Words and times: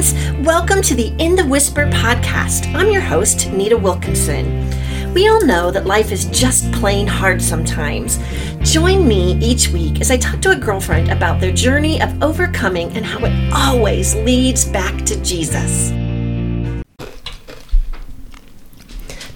friends. 0.00 0.46
Welcome 0.46 0.82
to 0.82 0.94
the 0.94 1.14
In 1.18 1.36
the 1.36 1.46
Whisper 1.46 1.86
podcast. 1.86 2.72
I'm 2.74 2.90
your 2.90 3.02
host, 3.02 3.50
Nita 3.50 3.76
Wilkinson. 3.76 4.68
We 5.12 5.28
all 5.28 5.44
know 5.44 5.70
that 5.70 5.86
life 5.86 6.12
is 6.12 6.26
just 6.26 6.70
plain 6.72 7.06
hard 7.06 7.42
sometimes. 7.42 8.18
Join 8.62 9.06
me 9.06 9.34
each 9.40 9.68
week 9.68 10.00
as 10.00 10.10
I 10.10 10.16
talk 10.16 10.40
to 10.42 10.52
a 10.52 10.56
girlfriend 10.56 11.10
about 11.10 11.40
their 11.40 11.52
journey 11.52 12.00
of 12.00 12.22
overcoming 12.22 12.96
and 12.96 13.04
how 13.04 13.24
it 13.24 13.52
always 13.52 14.14
leads 14.16 14.64
back 14.64 15.04
to 15.06 15.22
Jesus. 15.22 15.90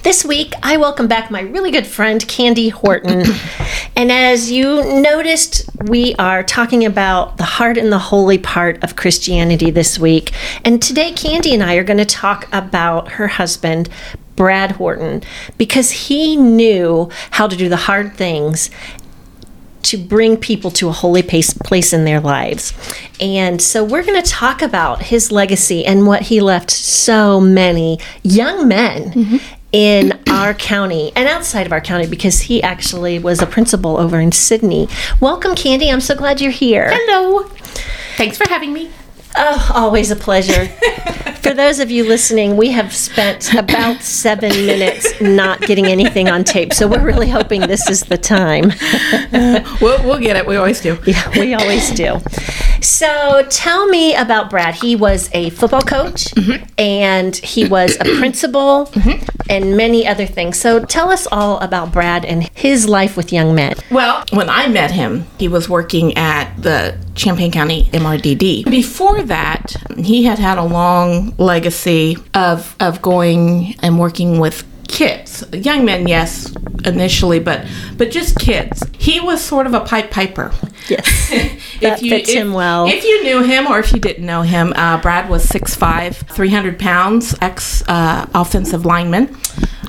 This 0.05 0.23
week, 0.23 0.52
I 0.62 0.77
welcome 0.77 1.09
back 1.09 1.30
my 1.30 1.41
really 1.41 1.71
good 1.71 1.86
friend, 1.86 2.21
Kandie 2.21 2.71
Horton. 2.71 3.25
and 3.96 4.12
as 4.12 4.53
you 4.53 5.00
noticed, 5.00 5.64
we 5.86 6.14
are 6.16 6.43
talking 6.43 6.84
about 6.84 7.39
the 7.39 7.45
heart 7.45 7.79
and 7.79 7.91
the 7.91 7.98
holy 7.98 8.36
part 8.36 8.85
of 8.85 8.96
Christianity 8.96 9.71
this 9.71 9.98
week. 9.98 10.32
And 10.62 10.82
today, 10.82 11.12
Kandie 11.12 11.54
and 11.54 11.62
I 11.62 11.76
are 11.76 11.85
going 11.85 11.96
to 11.96 12.04
talk 12.04 12.46
about 12.53 13.12
her 13.12 13.29
husband, 13.29 13.89
Brad 14.36 14.72
Horton, 14.72 15.22
because 15.57 15.90
he 15.90 16.36
knew 16.36 17.09
how 17.31 17.48
to 17.48 17.57
do 17.57 17.71
the 17.71 17.76
hard 17.76 18.12
things 18.12 18.68
to 19.84 19.96
bring 19.96 20.36
people 20.36 20.71
to 20.73 20.90
a 20.90 20.93
holy 20.93 21.23
place, 21.23 21.54
place 21.54 21.95
in 21.95 22.04
their 22.04 22.21
lives. 22.21 22.75
And 23.21 23.61
so 23.61 23.82
we're 23.82 24.04
going 24.04 24.23
to 24.23 24.31
talk 24.31 24.61
about 24.61 25.04
his 25.04 25.32
legacy 25.32 25.86
and 25.86 26.07
what 26.07 26.23
he 26.23 26.40
left 26.40 26.71
so 26.71 27.40
many 27.40 27.98
young 28.23 28.68
men 28.68 29.12
mm-hmm 29.12 29.36
in 29.75 30.17
our 30.29 30.55
county 30.55 31.11
and 31.17 31.29
outside 31.29 31.67
of 31.67 31.73
our 31.73 31.81
county 31.81 32.06
because 32.06 32.42
he 32.42 32.62
actually 32.62 33.19
was 33.19 33.42
a 33.42 33.47
principal 33.47 33.97
over 33.97 34.20
in 34.20 34.31
Sidney. 34.31 34.89
Welcome, 35.20 35.56
Kandie. 35.56 35.92
I'm 35.92 36.01
so 36.01 36.15
glad 36.15 36.41
you're 36.41 36.53
here. 36.53 36.91
Hello. 36.92 37.42
Thanks 38.17 38.39
for 38.39 38.48
having 38.48 38.73
me. 38.73 38.92
Oh, 39.37 39.73
always 39.75 40.11
a 40.11 40.17
pleasure. 40.17 40.67
For 41.45 41.53
those 41.53 41.79
of 41.79 41.91
you 41.91 42.09
listening, 42.09 42.56
we 42.56 42.70
have 42.70 42.95
spent 42.95 43.53
about 43.55 44.01
seven 44.01 44.51
minutes 44.51 45.21
not 45.21 45.61
getting 45.61 45.87
anything 45.87 46.29
on 46.29 46.45
tape, 46.45 46.73
so 46.73 46.89
we're 46.89 47.05
really 47.05 47.29
hoping 47.29 47.61
this 47.61 47.89
is 47.91 48.03
the 48.05 48.17
time. 48.17 48.73
we'll, 49.81 50.03
we'll 50.05 50.19
get 50.19 50.37
it. 50.37 50.47
We 50.47 50.57
always 50.57 50.81
do. 50.81 50.99
Yeah, 51.05 51.29
we 51.39 51.53
always 51.53 51.91
do. 51.91 52.21
So 52.81 53.47
tell 53.51 53.87
me 53.87 54.15
about 54.15 54.51
Brad. 54.51 54.75
He 54.75 54.95
was 54.95 55.31
a 55.33 55.51
football 55.51 55.83
coach 55.83 56.27
mm-hmm. 56.35 56.65
and 56.79 57.35
he 57.37 57.67
was 57.67 57.97
a 57.97 58.05
principal 58.19 58.87
mm-hmm. 58.87 59.25
and 59.48 59.77
many 59.77 60.07
other 60.07 60.27
things. 60.27 60.59
So 60.59 60.85
tell 60.85 61.11
us 61.11 61.27
all 61.33 61.59
about 61.61 61.93
Brad 61.93 62.25
and 62.25 62.48
his 62.55 62.87
life 62.89 63.17
with 63.17 63.33
young 63.33 63.55
men. 63.55 63.75
Well, 63.91 64.25
when 64.33 64.51
I 64.51 64.69
met 64.69 64.91
him, 64.91 65.27
he 65.39 65.48
was 65.48 65.69
working 65.69 66.17
at 66.17 66.55
the 66.57 66.98
Champaign 67.15 67.53
County 67.53 67.84
MRDD. 67.93 68.65
Before 68.70 69.23
that, 69.23 69.75
he 69.97 70.25
had 70.25 70.39
had 70.39 70.59
a 70.59 70.65
long 70.65 71.34
legacy 71.39 72.17
of 72.34 72.75
of 72.81 73.01
going 73.03 73.75
and 73.81 73.98
working 73.98 74.41
with 74.41 74.65
kids, 74.95 75.45
young 75.53 75.84
men, 75.84 76.09
yes, 76.09 76.55
initially, 76.84 77.41
but 77.41 77.67
but 77.97 78.11
just 78.11 78.39
kids. 78.39 78.83
He 78.97 79.20
was 79.20 79.42
sort 79.42 79.67
of 79.67 79.75
a 79.75 79.81
pied 79.81 80.11
piper. 80.11 80.53
Yes, 80.89 81.31
that 81.81 82.01
you, 82.01 82.11
fits 82.11 82.31
if, 82.31 82.36
him 82.36 82.53
well. 82.53 82.86
If 82.86 83.05
you 83.05 83.25
knew 83.25 83.42
him 83.42 83.67
or 83.67 83.78
if 83.78 83.92
you 83.92 83.98
didn't 83.98 84.25
know 84.25 84.42
him, 84.42 84.73
uh, 84.77 85.01
Brad 85.01 85.28
was 85.28 85.47
6'5", 85.47 86.31
300 86.31 86.78
pounds, 86.78 87.34
ex 87.42 87.83
uh, 87.89 88.27
offensive 88.34 88.86
lineman. 88.86 89.36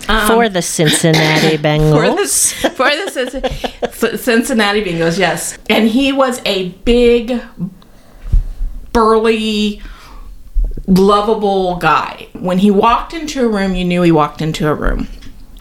Um, 0.08 0.28
for 0.28 0.50
the 0.50 0.62
Cincinnati 0.62 1.58
Bengals. 1.58 2.54
for 2.76 2.90
the, 2.90 3.90
for 3.92 4.10
the 4.10 4.18
Cincinnati 4.18 4.84
Bengals, 4.84 5.18
yes. 5.18 5.58
And 5.70 5.88
he 5.90 6.12
was 6.12 6.42
a 6.46 6.70
big, 6.70 7.42
burly, 8.94 9.82
lovable 10.88 11.78
guy. 11.78 12.28
When 12.34 12.60
he 12.60 12.72
walked 12.72 13.14
into 13.14 13.46
a 13.46 13.48
room, 13.48 13.76
you 13.76 13.86
knew 13.86 14.02
he 14.02 14.12
walked 14.12 14.42
into 14.42 14.68
a 14.68 14.74
room. 14.74 15.08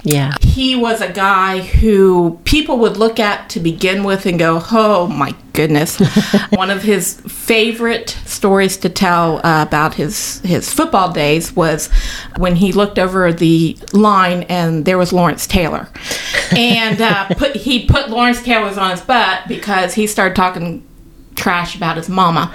Yeah. 0.05 0.35
He 0.43 0.77
was 0.77 1.01
a 1.01 1.11
guy 1.11 1.61
who 1.63 2.39
people 2.45 2.79
would 2.79 2.99
look 2.99 3.19
at 3.19 3.49
to 3.51 3.61
begin 3.61 4.05
with 4.05 4.27
and 4.27 4.39
go, 4.39 4.63
oh 4.71 5.07
my 5.07 5.35
goodness. 5.55 5.99
One 6.51 6.71
of 6.71 6.83
his 6.83 7.21
favorite 7.23 8.11
stories 8.27 8.77
to 8.79 8.91
tell 8.91 9.39
uh, 9.39 9.63
about 9.63 9.95
his, 9.95 10.41
his 10.41 10.73
football 10.73 11.11
days 11.11 11.57
was 11.57 11.89
when 12.37 12.57
he 12.57 12.71
looked 12.71 12.99
over 12.99 13.33
the 13.33 13.79
line 13.95 14.43
and 14.45 14.85
there 14.85 14.99
was 14.99 15.11
Lawrence 15.11 15.47
Taylor. 15.47 15.89
And 16.55 17.01
uh, 17.01 17.29
put, 17.31 17.57
he 17.57 17.87
put 17.87 18.11
Lawrence 18.11 18.43
Taylor's 18.43 18.77
on 18.77 18.91
his 18.91 19.01
butt 19.01 19.49
because 19.49 19.95
he 19.95 20.07
started 20.07 20.37
talking 20.37 20.87
trash 21.35 21.77
about 21.77 21.97
his 21.97 22.09
mama. 22.09 22.53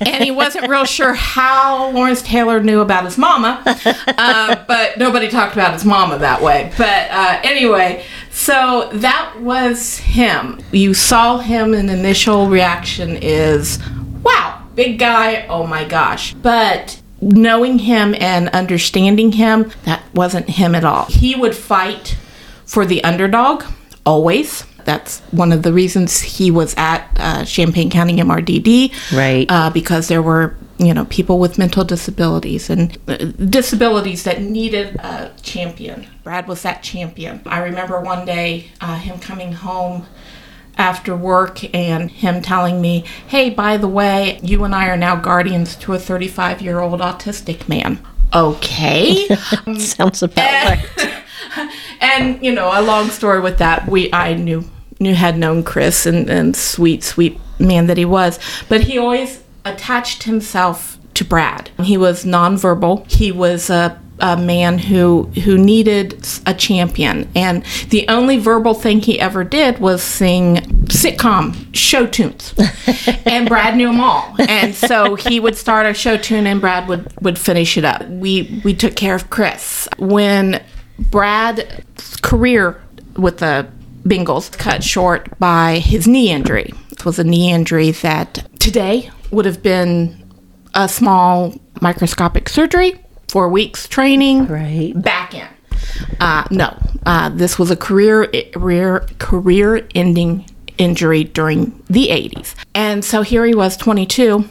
and 0.00 0.22
he 0.22 0.30
wasn't 0.30 0.68
real 0.68 0.84
sure 0.84 1.14
how 1.14 1.90
Lawrence 1.90 2.22
Taylor 2.22 2.62
knew 2.62 2.80
about 2.80 3.04
his 3.04 3.18
mama, 3.18 3.62
uh, 4.18 4.64
but 4.66 4.98
nobody 4.98 5.28
talked 5.28 5.52
about 5.54 5.72
his 5.72 5.84
mama 5.84 6.18
that 6.18 6.42
way. 6.42 6.72
But 6.76 7.10
uh, 7.10 7.40
anyway, 7.42 8.04
so 8.30 8.90
that 8.94 9.40
was 9.40 9.98
him. 9.98 10.60
You 10.72 10.94
saw 10.94 11.38
him, 11.38 11.74
and 11.74 11.90
initial 11.90 12.48
reaction 12.48 13.16
is, 13.16 13.78
wow, 14.22 14.62
big 14.74 14.98
guy, 14.98 15.46
oh 15.48 15.66
my 15.66 15.84
gosh. 15.84 16.34
But 16.34 17.00
knowing 17.20 17.78
him 17.78 18.14
and 18.20 18.48
understanding 18.50 19.32
him, 19.32 19.70
that 19.84 20.02
wasn't 20.14 20.48
him 20.50 20.74
at 20.74 20.84
all. 20.84 21.06
He 21.06 21.34
would 21.34 21.56
fight 21.56 22.16
for 22.64 22.84
the 22.84 23.02
underdog, 23.04 23.64
always 24.04 24.64
that's 24.86 25.20
one 25.32 25.52
of 25.52 25.62
the 25.62 25.72
reasons 25.72 26.20
he 26.22 26.50
was 26.50 26.74
at 26.78 27.06
uh, 27.16 27.44
Champaign 27.44 27.90
County 27.90 28.16
MRDD. 28.16 29.14
Right. 29.14 29.46
Uh, 29.50 29.68
because 29.68 30.08
there 30.08 30.22
were, 30.22 30.56
you 30.78 30.94
know, 30.94 31.04
people 31.06 31.38
with 31.38 31.58
mental 31.58 31.84
disabilities 31.84 32.70
and 32.70 32.96
uh, 33.08 33.16
disabilities 33.16 34.24
that 34.24 34.40
needed 34.40 34.96
a 34.96 35.32
champion. 35.42 36.06
Brad 36.22 36.48
was 36.48 36.62
that 36.62 36.82
champion. 36.82 37.42
I 37.44 37.58
remember 37.58 38.00
one 38.00 38.24
day 38.24 38.70
uh, 38.80 38.96
him 38.96 39.18
coming 39.18 39.52
home 39.52 40.06
after 40.78 41.16
work 41.16 41.74
and 41.74 42.10
him 42.10 42.40
telling 42.40 42.80
me, 42.80 43.04
hey, 43.26 43.50
by 43.50 43.76
the 43.76 43.88
way, 43.88 44.38
you 44.42 44.62
and 44.64 44.74
I 44.74 44.88
are 44.88 44.96
now 44.96 45.16
guardians 45.16 45.74
to 45.76 45.94
a 45.94 45.98
35 45.98 46.62
year 46.62 46.80
old 46.80 47.00
autistic 47.00 47.68
man. 47.68 47.98
Okay. 48.32 49.26
Sounds 49.78 50.22
about 50.22 50.38
and, 50.38 50.88
right. 50.96 51.72
and, 52.00 52.44
you 52.44 52.52
know, 52.52 52.70
a 52.72 52.82
long 52.82 53.08
story 53.08 53.40
with 53.40 53.58
that, 53.58 53.88
we 53.88 54.12
I 54.12 54.34
knew 54.34 54.64
had 55.00 55.38
known 55.38 55.62
Chris 55.62 56.06
and, 56.06 56.28
and 56.30 56.56
sweet, 56.56 57.02
sweet 57.02 57.38
man 57.58 57.86
that 57.86 57.96
he 57.96 58.04
was. 58.04 58.38
But 58.68 58.82
he 58.82 58.98
always 58.98 59.42
attached 59.64 60.24
himself 60.24 60.98
to 61.14 61.24
Brad. 61.24 61.70
He 61.82 61.96
was 61.96 62.24
nonverbal. 62.24 63.10
He 63.10 63.32
was 63.32 63.70
a 63.70 64.00
a 64.18 64.36
man 64.36 64.78
who 64.78 65.24
who 65.44 65.58
needed 65.58 66.26
a 66.46 66.54
champion 66.54 67.28
and 67.34 67.62
the 67.90 68.08
only 68.08 68.38
verbal 68.38 68.72
thing 68.72 69.00
he 69.00 69.20
ever 69.20 69.44
did 69.44 69.78
was 69.78 70.02
sing 70.02 70.56
sitcom 70.86 71.54
show 71.74 72.06
tunes 72.06 72.54
and 73.26 73.46
Brad 73.46 73.76
knew 73.76 73.88
them 73.88 74.00
all 74.00 74.34
and 74.38 74.74
so 74.74 75.16
he 75.16 75.38
would 75.38 75.54
start 75.54 75.84
a 75.84 75.92
show 75.92 76.16
tune 76.16 76.46
and 76.46 76.60
Brad 76.62 76.88
would 76.88 77.12
would 77.20 77.38
finish 77.38 77.76
it 77.76 77.84
up 77.84 78.08
we 78.08 78.60
we 78.64 78.72
took 78.72 78.96
care 78.96 79.14
of 79.14 79.28
Chris 79.28 79.86
when 79.98 80.62
Brad's 80.98 82.16
career 82.22 82.80
with 83.16 83.38
the 83.38 83.68
Bengals 84.06 84.56
cut 84.56 84.84
short 84.84 85.38
by 85.38 85.78
his 85.78 86.06
knee 86.06 86.30
injury. 86.30 86.72
It 86.90 87.04
was 87.04 87.18
a 87.18 87.24
knee 87.24 87.52
injury 87.52 87.90
that 87.90 88.46
today 88.58 89.10
would 89.30 89.44
have 89.44 89.62
been 89.62 90.24
a 90.74 90.88
small 90.88 91.54
microscopic 91.80 92.48
surgery, 92.48 92.94
four 93.28 93.48
weeks 93.48 93.88
training, 93.88 94.46
right. 94.46 94.92
back 94.94 95.34
in. 95.34 95.46
Uh, 96.20 96.46
no, 96.50 96.76
uh, 97.04 97.28
this 97.30 97.58
was 97.58 97.70
a 97.70 97.76
career 97.76 98.26
career 98.52 99.06
career 99.18 99.86
ending 99.94 100.48
injury 100.78 101.24
during 101.24 101.82
the 101.88 102.08
80s. 102.08 102.54
And 102.74 103.04
so 103.04 103.22
here 103.22 103.44
he 103.44 103.54
was 103.54 103.76
22 103.76 104.48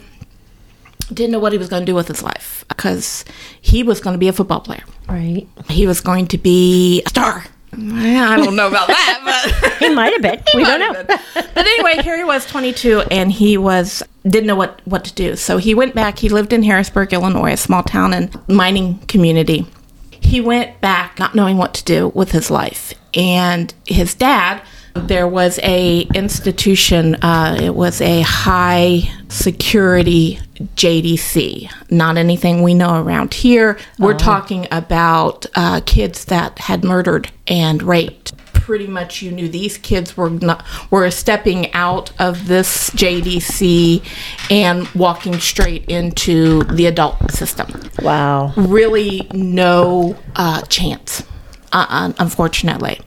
didn't 1.14 1.32
know 1.32 1.40
what 1.40 1.52
he 1.52 1.58
was 1.58 1.70
going 1.70 1.82
to 1.82 1.86
do 1.86 1.96
with 1.96 2.08
his 2.08 2.24
life 2.24 2.66
because 2.68 3.26
he 3.62 3.84
was 3.84 4.00
going 4.00 4.14
to 4.14 4.18
be 4.18 4.28
a 4.28 4.34
football 4.34 4.60
player. 4.60 4.84
Right. 5.08 5.48
He 5.70 5.86
was 5.86 6.02
going 6.02 6.28
to 6.28 6.38
be 6.38 7.04
a 7.06 7.10
star 7.10 7.44
I 7.74 8.38
don't 8.38 8.56
know 8.56 8.68
about 8.68 8.88
that, 8.88 9.22
but 9.64 9.74
he 9.74 9.94
might 9.94 10.14
have 10.14 10.22
been. 10.22 10.42
we 10.56 10.64
don't 10.64 10.80
know. 10.80 11.04
but 11.34 11.58
anyway, 11.58 12.02
he 12.02 12.24
was, 12.24 12.46
22, 12.46 13.02
and 13.12 13.32
he 13.32 13.58
was 13.58 14.02
didn't 14.24 14.48
know 14.48 14.56
what 14.56 14.82
what 14.86 15.04
to 15.06 15.14
do. 15.14 15.36
So 15.36 15.58
he 15.58 15.76
went 15.76 15.94
back. 15.94 16.20
He 16.20 16.30
lived 16.30 16.54
in 16.54 16.64
Harrisburg, 16.64 17.14
Illinois, 17.14 17.54
a 17.54 17.58
small 17.58 17.84
town 17.84 18.14
and 18.14 18.36
mining 18.48 19.00
community. 19.08 19.68
He 20.10 20.42
went 20.42 20.82
back, 20.82 21.20
not 21.20 21.36
knowing 21.36 21.58
what 21.58 21.74
to 21.76 21.84
do 21.84 22.12
with 22.16 22.32
his 22.32 22.50
life, 22.50 22.94
and 23.14 23.74
his 23.86 24.16
dad 24.16 24.62
there 24.96 25.28
was 25.28 25.60
a 25.62 26.02
institution. 26.16 27.16
Uh, 27.16 27.58
it 27.62 27.76
was 27.76 28.02
a 28.02 28.22
high 28.22 29.02
security 29.28 30.40
JDC. 30.76 31.70
Not 31.92 32.18
anything 32.18 32.64
we 32.64 32.74
know 32.74 33.02
around 33.02 33.34
here. 33.34 33.78
We're 34.00 34.14
oh. 34.14 34.18
talking 34.18 34.68
about 34.72 35.46
uh, 35.56 35.82
kids 35.86 36.26
that 36.26 36.60
had 36.60 36.84
murdered 36.84 37.32
and 37.48 37.84
raped 37.84 38.34
pretty 38.66 38.88
much 38.88 39.22
you 39.22 39.30
knew 39.30 39.48
these 39.48 39.78
kids 39.78 40.18
were 40.18 40.32
not 40.32 40.66
were 40.90 41.12
stepping 41.12 41.72
out 41.74 42.12
of 42.20 42.48
this 42.48 42.90
JDC 42.92 44.04
and 44.50 44.88
walking 44.96 45.40
straight 45.40 45.86
into 45.86 46.64
the 46.64 46.88
adult 46.88 47.32
system. 47.32 47.68
Wow. 48.02 48.54
Really, 48.58 49.28
no 49.34 50.18
uh, 50.36 50.64
chance, 50.64 51.24
uh, 51.72 52.12
unfortunately. 52.18 53.00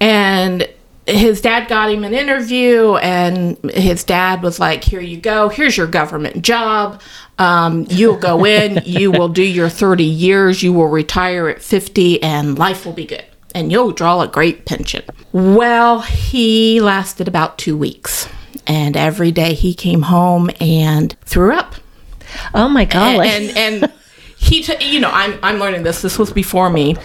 And 0.00 0.68
his 1.06 1.40
dad 1.40 1.68
got 1.68 1.90
him 1.90 2.04
an 2.04 2.14
interview, 2.14 2.96
and 2.96 3.58
his 3.72 4.04
dad 4.04 4.42
was 4.42 4.58
like, 4.58 4.84
Here 4.84 5.00
you 5.00 5.18
go. 5.18 5.48
Here's 5.48 5.76
your 5.76 5.86
government 5.86 6.42
job. 6.42 7.00
Um, 7.38 7.86
you'll 7.90 8.16
go 8.16 8.44
in, 8.46 8.80
you 8.84 9.10
will 9.10 9.28
do 9.28 9.42
your 9.42 9.68
30 9.68 10.04
years, 10.04 10.62
you 10.62 10.72
will 10.72 10.86
retire 10.86 11.48
at 11.48 11.62
50, 11.62 12.22
and 12.22 12.56
life 12.58 12.86
will 12.86 12.92
be 12.92 13.06
good. 13.06 13.24
And 13.54 13.72
you'll 13.72 13.92
draw 13.92 14.20
a 14.20 14.28
great 14.28 14.66
pension. 14.66 15.02
Well, 15.32 16.00
he 16.00 16.80
lasted 16.80 17.26
about 17.26 17.58
two 17.58 17.76
weeks. 17.76 18.28
And 18.66 18.96
every 18.96 19.30
day 19.30 19.54
he 19.54 19.74
came 19.74 20.02
home 20.02 20.48
and 20.60 21.14
threw 21.24 21.52
up. 21.52 21.74
Oh 22.54 22.68
my 22.68 22.84
golly. 22.84 23.28
And, 23.28 23.56
and, 23.56 23.82
and 23.84 23.92
he, 24.44 24.62
t- 24.62 24.84
you 24.84 25.00
know, 25.00 25.10
I'm, 25.12 25.38
I'm 25.42 25.58
learning 25.58 25.82
this. 25.84 26.02
This 26.02 26.18
was 26.18 26.32
before 26.32 26.70
me. 26.70 26.96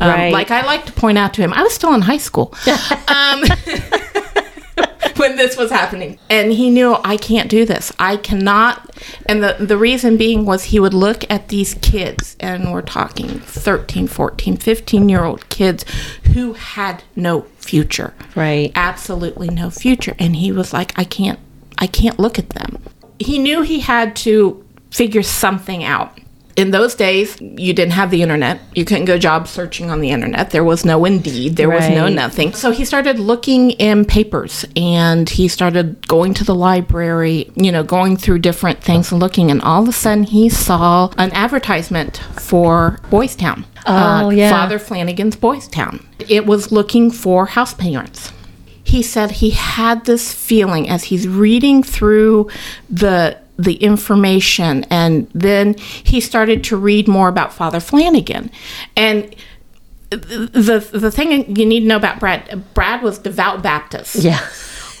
Um, 0.00 0.08
Right. 0.10 0.32
Like 0.32 0.50
I 0.50 0.64
like 0.64 0.84
to 0.86 0.92
point 0.92 1.18
out 1.18 1.32
to 1.34 1.42
him, 1.42 1.52
I 1.52 1.62
was 1.62 1.72
still 1.72 1.94
in 1.94 2.02
high 2.02 2.16
school 2.18 2.54
um, 3.08 3.42
when 5.16 5.36
this 5.36 5.56
was 5.56 5.70
happening, 5.70 6.18
and 6.30 6.52
he 6.52 6.70
knew 6.70 6.96
I 7.04 7.16
can't 7.16 7.48
do 7.50 7.64
this. 7.64 7.92
I 7.98 8.16
cannot. 8.16 8.90
And 9.26 9.42
the 9.42 9.56
the 9.58 9.76
reason 9.76 10.16
being 10.16 10.44
was 10.44 10.64
he 10.64 10.78
would 10.80 10.94
look 10.94 11.28
at 11.30 11.48
these 11.48 11.74
kids, 11.74 12.36
and 12.40 12.72
we're 12.72 12.82
talking 12.82 13.40
13, 13.40 14.06
14, 14.06 14.56
15 14.56 15.08
year 15.08 15.24
old 15.24 15.48
kids 15.48 15.84
who 16.34 16.52
had 16.54 17.02
no 17.16 17.42
future, 17.58 18.14
Right. 18.34 18.72
absolutely 18.74 19.48
no 19.48 19.70
future, 19.70 20.14
and 20.18 20.36
he 20.36 20.52
was 20.52 20.72
like, 20.72 20.92
I 20.98 21.04
can't, 21.04 21.38
I 21.78 21.86
can't 21.86 22.18
look 22.18 22.38
at 22.38 22.50
them. 22.50 22.78
He 23.18 23.38
knew 23.38 23.62
he 23.62 23.80
had 23.80 24.14
to 24.16 24.64
figure 24.90 25.22
something 25.22 25.82
out 25.84 26.18
in 26.58 26.72
those 26.72 26.96
days, 26.96 27.40
you 27.40 27.72
didn't 27.72 27.92
have 27.92 28.10
the 28.10 28.20
internet. 28.20 28.60
You 28.74 28.84
couldn't 28.84 29.04
go 29.04 29.16
job 29.16 29.46
searching 29.46 29.90
on 29.90 30.00
the 30.00 30.10
internet. 30.10 30.50
There 30.50 30.64
was 30.64 30.84
no 30.84 31.04
Indeed. 31.04 31.54
There 31.54 31.70
was 31.70 31.88
no 31.88 32.08
nothing. 32.08 32.52
So 32.52 32.72
he 32.72 32.84
started 32.84 33.20
looking 33.20 33.70
in 33.72 34.04
papers 34.04 34.64
and 34.74 35.30
he 35.30 35.46
started 35.46 36.06
going 36.08 36.34
to 36.34 36.44
the 36.44 36.56
library, 36.56 37.50
you 37.54 37.70
know, 37.70 37.84
going 37.84 38.16
through 38.16 38.40
different 38.40 38.82
things 38.82 39.12
and 39.12 39.20
looking. 39.20 39.52
And 39.52 39.62
all 39.62 39.82
of 39.84 39.88
a 39.88 39.92
sudden, 39.92 40.24
he 40.24 40.48
saw 40.48 41.12
an 41.16 41.30
advertisement 41.30 42.18
for 42.40 42.98
Boys 43.08 43.36
Town. 43.36 43.64
Oh, 43.86 44.26
uh, 44.26 44.30
yeah. 44.30 44.50
Father 44.50 44.80
Flanagan's 44.80 45.36
Boys 45.36 45.68
Town. 45.68 46.04
It 46.28 46.44
was 46.44 46.72
looking 46.72 47.12
for 47.12 47.46
house 47.46 47.72
parents 47.72 48.32
he 48.88 49.02
said 49.02 49.30
he 49.30 49.50
had 49.50 50.06
this 50.06 50.32
feeling 50.32 50.88
as 50.88 51.04
he's 51.04 51.28
reading 51.28 51.82
through 51.82 52.48
the 52.88 53.38
the 53.58 53.74
information 53.74 54.84
and 54.90 55.28
then 55.34 55.74
he 55.78 56.20
started 56.20 56.62
to 56.64 56.76
read 56.76 57.08
more 57.08 57.28
about 57.28 57.52
Father 57.52 57.80
Flanagan 57.80 58.50
and 58.96 59.34
the 60.10 60.88
the 60.92 61.10
thing 61.10 61.54
you 61.56 61.66
need 61.66 61.80
to 61.80 61.86
know 61.86 61.96
about 61.96 62.18
Brad 62.20 62.64
Brad 62.74 63.02
was 63.02 63.18
devout 63.18 63.62
Baptist 63.62 64.16
Yeah. 64.16 64.38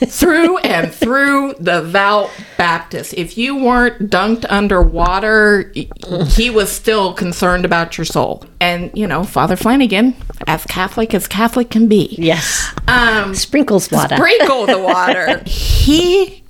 through 0.06 0.58
and 0.58 0.92
through 0.92 1.54
the 1.58 1.80
devout 1.80 2.30
Baptist. 2.56 3.14
If 3.14 3.36
you 3.38 3.56
weren't 3.56 4.10
dunked 4.10 4.44
underwater, 4.48 5.72
he 6.28 6.50
was 6.50 6.70
still 6.70 7.12
concerned 7.14 7.64
about 7.64 7.98
your 7.98 8.04
soul. 8.04 8.44
And 8.60 8.90
you 8.96 9.06
know, 9.08 9.24
Father 9.24 9.56
Flanagan, 9.56 10.14
as 10.46 10.64
Catholic 10.66 11.14
as 11.14 11.26
Catholic 11.26 11.70
can 11.70 11.88
be, 11.88 12.14
Yes. 12.18 12.72
um, 12.86 13.34
Sprinkles 13.34 13.90
water. 13.90 14.16
sprinkle 14.16 14.66
the 14.66 14.78
water. 14.78 15.42
he 15.46 16.44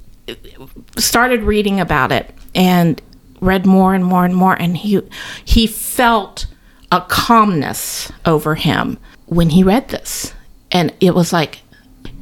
started 0.97 1.43
reading 1.43 1.81
about 1.81 2.13
it 2.13 2.35
and 2.55 3.01
read 3.41 3.67
more 3.67 3.95
and 3.95 4.05
more 4.05 4.25
and 4.25 4.35
more, 4.35 4.55
and 4.55 4.77
he 4.77 5.01
he 5.45 5.67
felt 5.67 6.47
a 6.91 7.01
calmness 7.03 8.11
over 8.25 8.55
him 8.55 8.99
when 9.27 9.51
he 9.51 9.63
read 9.63 9.89
this, 9.89 10.35
and 10.73 10.93
it 11.01 11.15
was 11.15 11.33
like, 11.33 11.61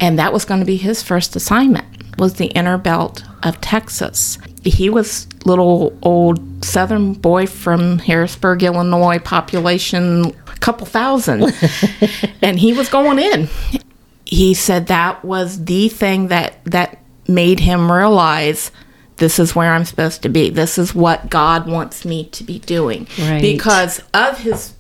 and 0.00 0.18
that 0.18 0.32
was 0.32 0.44
going 0.44 0.60
to 0.60 0.66
be 0.66 0.76
his 0.76 1.02
first 1.02 1.36
assignment 1.36 1.86
was 2.18 2.34
the 2.34 2.46
inner 2.46 2.78
belt 2.78 3.22
of 3.42 3.60
Texas. 3.60 4.38
He 4.64 4.90
was 4.90 5.26
little 5.44 5.96
old 6.02 6.64
southern 6.64 7.12
boy 7.12 7.46
from 7.46 7.98
Harrisburg, 7.98 8.62
Illinois, 8.62 9.18
population 9.18 10.34
a 10.46 10.56
couple 10.58 10.86
thousand, 10.86 11.52
and 12.42 12.58
he 12.58 12.72
was 12.72 12.88
going 12.88 13.18
in. 13.18 13.48
He 14.24 14.54
said 14.54 14.88
that 14.88 15.24
was 15.24 15.64
the 15.64 15.88
thing 15.88 16.28
that 16.28 16.64
that 16.64 16.98
made 17.28 17.60
him 17.60 17.90
realize 17.90 18.70
this 19.16 19.38
is 19.38 19.54
where 19.54 19.72
I'm 19.72 19.84
supposed 19.84 20.22
to 20.22 20.28
be. 20.28 20.50
This 20.50 20.78
is 20.78 20.94
what 20.94 21.30
God 21.30 21.66
wants 21.66 22.04
me 22.04 22.26
to 22.26 22.44
be 22.44 22.58
doing. 22.60 23.06
Right. 23.18 23.40
Because 23.40 24.02
of 24.12 24.38
his 24.38 24.74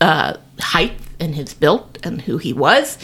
uh, 0.00 0.36
height 0.58 0.94
and 1.18 1.34
his 1.34 1.54
build 1.54 1.98
and 2.02 2.22
who 2.22 2.38
he 2.38 2.52
was, 2.52 2.96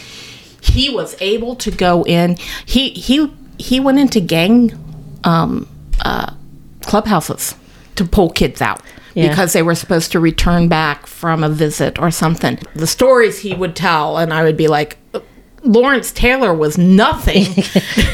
he 0.61 0.89
was 0.89 1.15
able 1.21 1.55
to 1.57 1.71
go 1.71 2.03
in. 2.03 2.37
He 2.65 2.89
he 2.89 3.31
he 3.59 3.79
went 3.79 3.99
into 3.99 4.19
gang 4.19 4.71
um, 5.23 5.67
uh, 6.03 6.33
clubhouses 6.81 7.55
to 7.95 8.05
pull 8.05 8.29
kids 8.29 8.61
out. 8.61 8.81
Yeah. 9.13 9.29
Because 9.29 9.53
they 9.53 9.63
were 9.63 9.73
supposed 9.73 10.11
to 10.11 10.19
return 10.19 10.67
back 10.67 11.07
from 11.07 11.43
a 11.43 11.49
visit 11.49 11.97
or 11.97 12.11
something. 12.11 12.59
The 12.75 12.85
stories 12.85 13.39
he 13.39 13.55
would 13.55 13.75
tell, 13.75 14.17
and 14.17 14.31
I 14.31 14.43
would 14.43 14.57
be 14.57 14.67
like, 14.67 14.97
Lawrence 15.67 16.11
Taylor 16.11 16.53
was 16.53 16.77
nothing. 16.77 17.45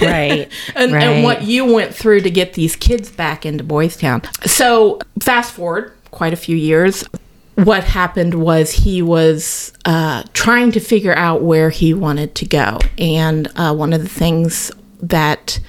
Right. 0.02 0.52
and, 0.76 0.92
right. 0.92 1.04
and 1.04 1.24
what 1.24 1.44
you 1.44 1.72
went 1.72 1.96
through 1.96 2.22
to 2.22 2.30
get 2.30 2.54
these 2.54 2.76
kids 2.76 3.10
back 3.10 3.46
into 3.46 3.64
Boys 3.64 3.96
Town. 3.96 4.22
So, 4.46 5.00
fast 5.22 5.54
forward 5.54 5.94
quite 6.12 6.34
a 6.34 6.36
few 6.36 6.58
years. 6.58 7.06
What 7.56 7.86
happened 7.86 8.34
was 8.34 8.72
he 8.72 9.02
was 9.02 9.72
uh, 9.86 10.24
trying 10.34 10.74
to 10.74 10.80
figure 10.82 11.16
out 11.16 11.42
where 11.42 11.70
he 11.70 11.94
wanted 11.94 12.36
to 12.36 12.46
go. 12.46 12.80
And 12.98 13.48
uh, 13.56 13.74
one 13.74 13.94
of 13.94 14.02
the 14.02 14.10
things 14.10 14.72
that 15.02 15.60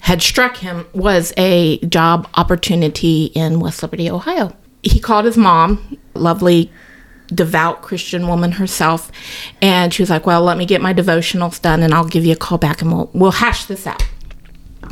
had 0.00 0.22
struck 0.22 0.58
him 0.58 0.86
was 0.92 1.32
a 1.36 1.78
job 1.80 2.28
opportunity 2.34 3.24
in 3.34 3.58
West 3.58 3.82
Liberty, 3.82 4.08
Ohio. 4.10 4.54
He 4.82 5.00
called 5.00 5.24
his 5.24 5.36
mom, 5.36 5.98
lovely 6.14 6.70
devout 7.34 7.82
Christian 7.82 8.26
woman 8.26 8.52
herself, 8.52 9.10
and 9.62 9.92
she 9.92 10.02
was 10.02 10.10
like, 10.10 10.26
"Well, 10.26 10.42
let 10.42 10.56
me 10.58 10.66
get 10.66 10.80
my 10.80 10.94
devotionals 10.94 11.60
done, 11.60 11.82
and 11.82 11.94
I'll 11.94 12.04
give 12.04 12.24
you 12.24 12.32
a 12.32 12.36
call 12.36 12.58
back, 12.58 12.82
and 12.82 12.92
we'll 12.92 13.10
we'll 13.12 13.32
hash 13.32 13.64
this 13.66 13.86
out." 13.86 14.04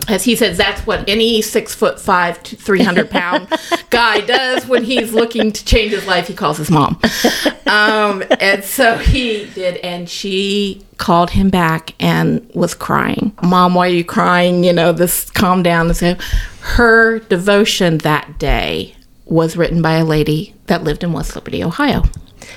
As 0.06 0.24
he 0.24 0.36
says, 0.36 0.56
that's 0.56 0.86
what 0.86 1.08
any 1.08 1.42
six 1.42 1.74
foot 1.74 2.00
five, 2.00 2.42
to 2.44 2.56
three 2.56 2.82
hundred 2.82 3.10
pound 3.10 3.48
guy 3.90 4.20
does 4.20 4.66
when 4.66 4.84
he's 4.84 5.12
looking 5.12 5.50
to 5.52 5.64
change 5.64 5.92
his 5.92 6.06
life. 6.06 6.28
He 6.28 6.34
calls 6.34 6.58
his 6.58 6.70
mom, 6.70 7.00
um, 7.66 8.22
and 8.40 8.62
so 8.64 8.96
he 8.96 9.46
did, 9.54 9.78
and 9.78 10.08
she 10.08 10.84
called 10.98 11.30
him 11.30 11.48
back 11.48 11.94
and 12.00 12.48
was 12.54 12.74
crying. 12.74 13.32
Mom, 13.42 13.74
why 13.74 13.86
are 13.86 13.92
you 13.92 14.04
crying? 14.04 14.64
You 14.64 14.72
know, 14.72 14.92
this 14.92 15.30
calm 15.30 15.62
down. 15.62 15.86
And 15.86 15.96
so, 15.96 16.16
her 16.60 17.20
devotion 17.20 17.98
that 17.98 18.38
day 18.38 18.94
was 19.24 19.56
written 19.56 19.82
by 19.82 19.94
a 19.94 20.04
lady 20.04 20.54
that 20.66 20.84
lived 20.84 21.04
in 21.04 21.12
West 21.12 21.34
Liberty, 21.34 21.62
Ohio. 21.62 22.02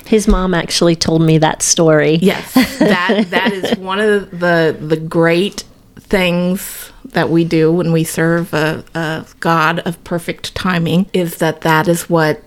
His 0.06 0.28
mom 0.28 0.54
actually 0.54 0.96
told 0.96 1.22
me 1.22 1.38
that 1.40 1.62
story. 1.62 2.16
Yes, 2.22 2.54
that 2.80 3.26
that 3.30 3.52
is 3.54 3.78
one 3.78 4.00
of 4.00 4.30
the 4.40 4.76
the 4.80 4.98
great 4.98 5.64
things 6.00 6.92
that 7.06 7.30
we 7.30 7.44
do 7.44 7.72
when 7.72 7.92
we 7.92 8.04
serve 8.04 8.54
a, 8.54 8.84
a 8.96 9.26
God 9.40 9.80
of 9.80 10.02
perfect 10.04 10.54
timing 10.56 11.08
is 11.14 11.38
that 11.38 11.62
that 11.62 11.88
is 11.88 12.10
what 12.10 12.42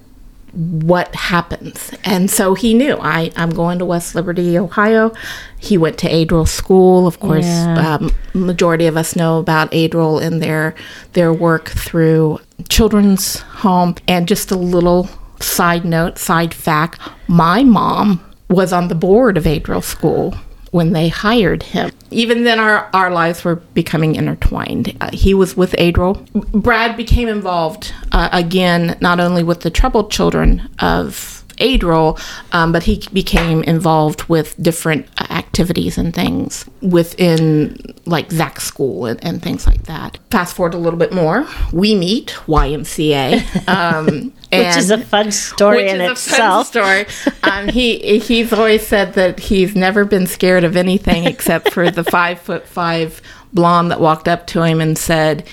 what 0.53 1.13
happens. 1.17 1.91
And 2.05 2.31
so 2.31 2.55
he 2.55 2.75
knew 2.75 2.97
I 3.01 3.33
I'm 3.37 3.51
going 3.51 3.79
to 3.81 3.85
West 3.85 4.15
Liberty, 4.15 4.57
Ohio. 4.57 5.13
He 5.59 5.77
went 5.77 5.99
to 5.99 6.09
Adriel 6.09 6.47
School. 6.47 7.07
Of 7.09 7.19
course, 7.19 7.45
Yeah. 7.45 7.97
um, 7.97 8.13
majority 8.35 8.87
of 8.87 8.97
us 8.97 9.17
know 9.17 9.39
about 9.41 9.73
Adriel 9.75 10.19
and 10.21 10.41
their 10.41 10.75
their 11.15 11.33
work 11.33 11.71
through 11.71 12.39
children's 12.69 13.41
home. 13.41 13.97
And 14.07 14.29
just 14.29 14.51
a 14.53 14.57
little 14.57 15.09
side 15.41 15.85
note, 15.85 16.19
side 16.19 16.55
fact: 16.55 17.01
my 17.29 17.63
mom 17.65 18.25
was 18.49 18.73
on 18.73 18.89
the 18.89 18.95
board 18.95 19.37
of 19.37 19.47
Adriel 19.47 19.83
School 19.83 20.35
when 20.71 20.93
they 20.93 21.09
hired 21.09 21.63
him. 21.63 21.93
Even 22.11 22.43
then, 22.43 22.59
our, 22.59 22.91
our 22.93 23.09
lives 23.11 23.45
were 23.45 23.55
becoming 23.55 24.17
intertwined. 24.17 24.97
Uh, 25.01 25.09
he 25.13 25.33
was 25.33 25.57
with 25.57 25.73
Adriel. 25.79 26.15
Brad 26.53 26.97
became 26.97 27.29
involved 27.29 27.95
uh, 28.11 28.29
again, 28.33 28.99
not 29.01 29.21
only 29.21 29.45
with 29.45 29.61
the 29.61 29.71
troubled 29.71 30.11
children 30.11 30.69
of 30.81 31.45
Adriel, 31.59 32.19
um, 32.51 32.73
but 32.73 32.83
he 32.83 33.05
became 33.13 33.63
involved 33.63 34.25
with 34.25 34.61
different 34.61 35.07
uh, 35.19 35.27
activities 35.55 35.97
and 35.97 36.13
things 36.13 36.65
within 36.83 37.77
like 38.07 38.33
Zach 38.33 38.61
School 38.61 39.07
and, 39.07 39.25
and 39.25 39.41
things 39.41 39.69
like 39.69 39.85
that. 39.85 40.19
Fast 40.33 40.57
forward 40.57 40.75
a 40.75 40.79
little 40.79 40.99
bit 40.99 41.13
more, 41.13 41.47
we 41.73 41.95
meet 41.95 42.31
YMCA, 42.47 43.69
um, 43.69 44.33
which 44.51 44.77
is 44.77 44.91
a 44.91 44.99
fun 44.99 45.31
story 45.31 45.89
in 45.89 46.01
itself. 46.01 46.67
story. 46.67 47.07
Um, 47.45 47.69
he 47.69 48.19
he's 48.19 48.53
always 48.53 48.85
said 48.85 49.15
that 49.15 49.39
he's 49.39 49.77
never 49.77 50.05
been 50.05 50.27
scared 50.27 50.65
of 50.65 50.77
anything 50.77 51.25
except 51.35 51.71
for 51.71 51.89
the 51.89 52.03
five 52.03 52.41
foot 52.41 52.67
five 52.67 53.23
blonde 53.53 53.93
that 53.93 54.01
walked 54.01 54.27
up 54.27 54.47
to 54.49 54.63
him 54.63 54.81
and 54.81 54.99
said. 54.99 55.47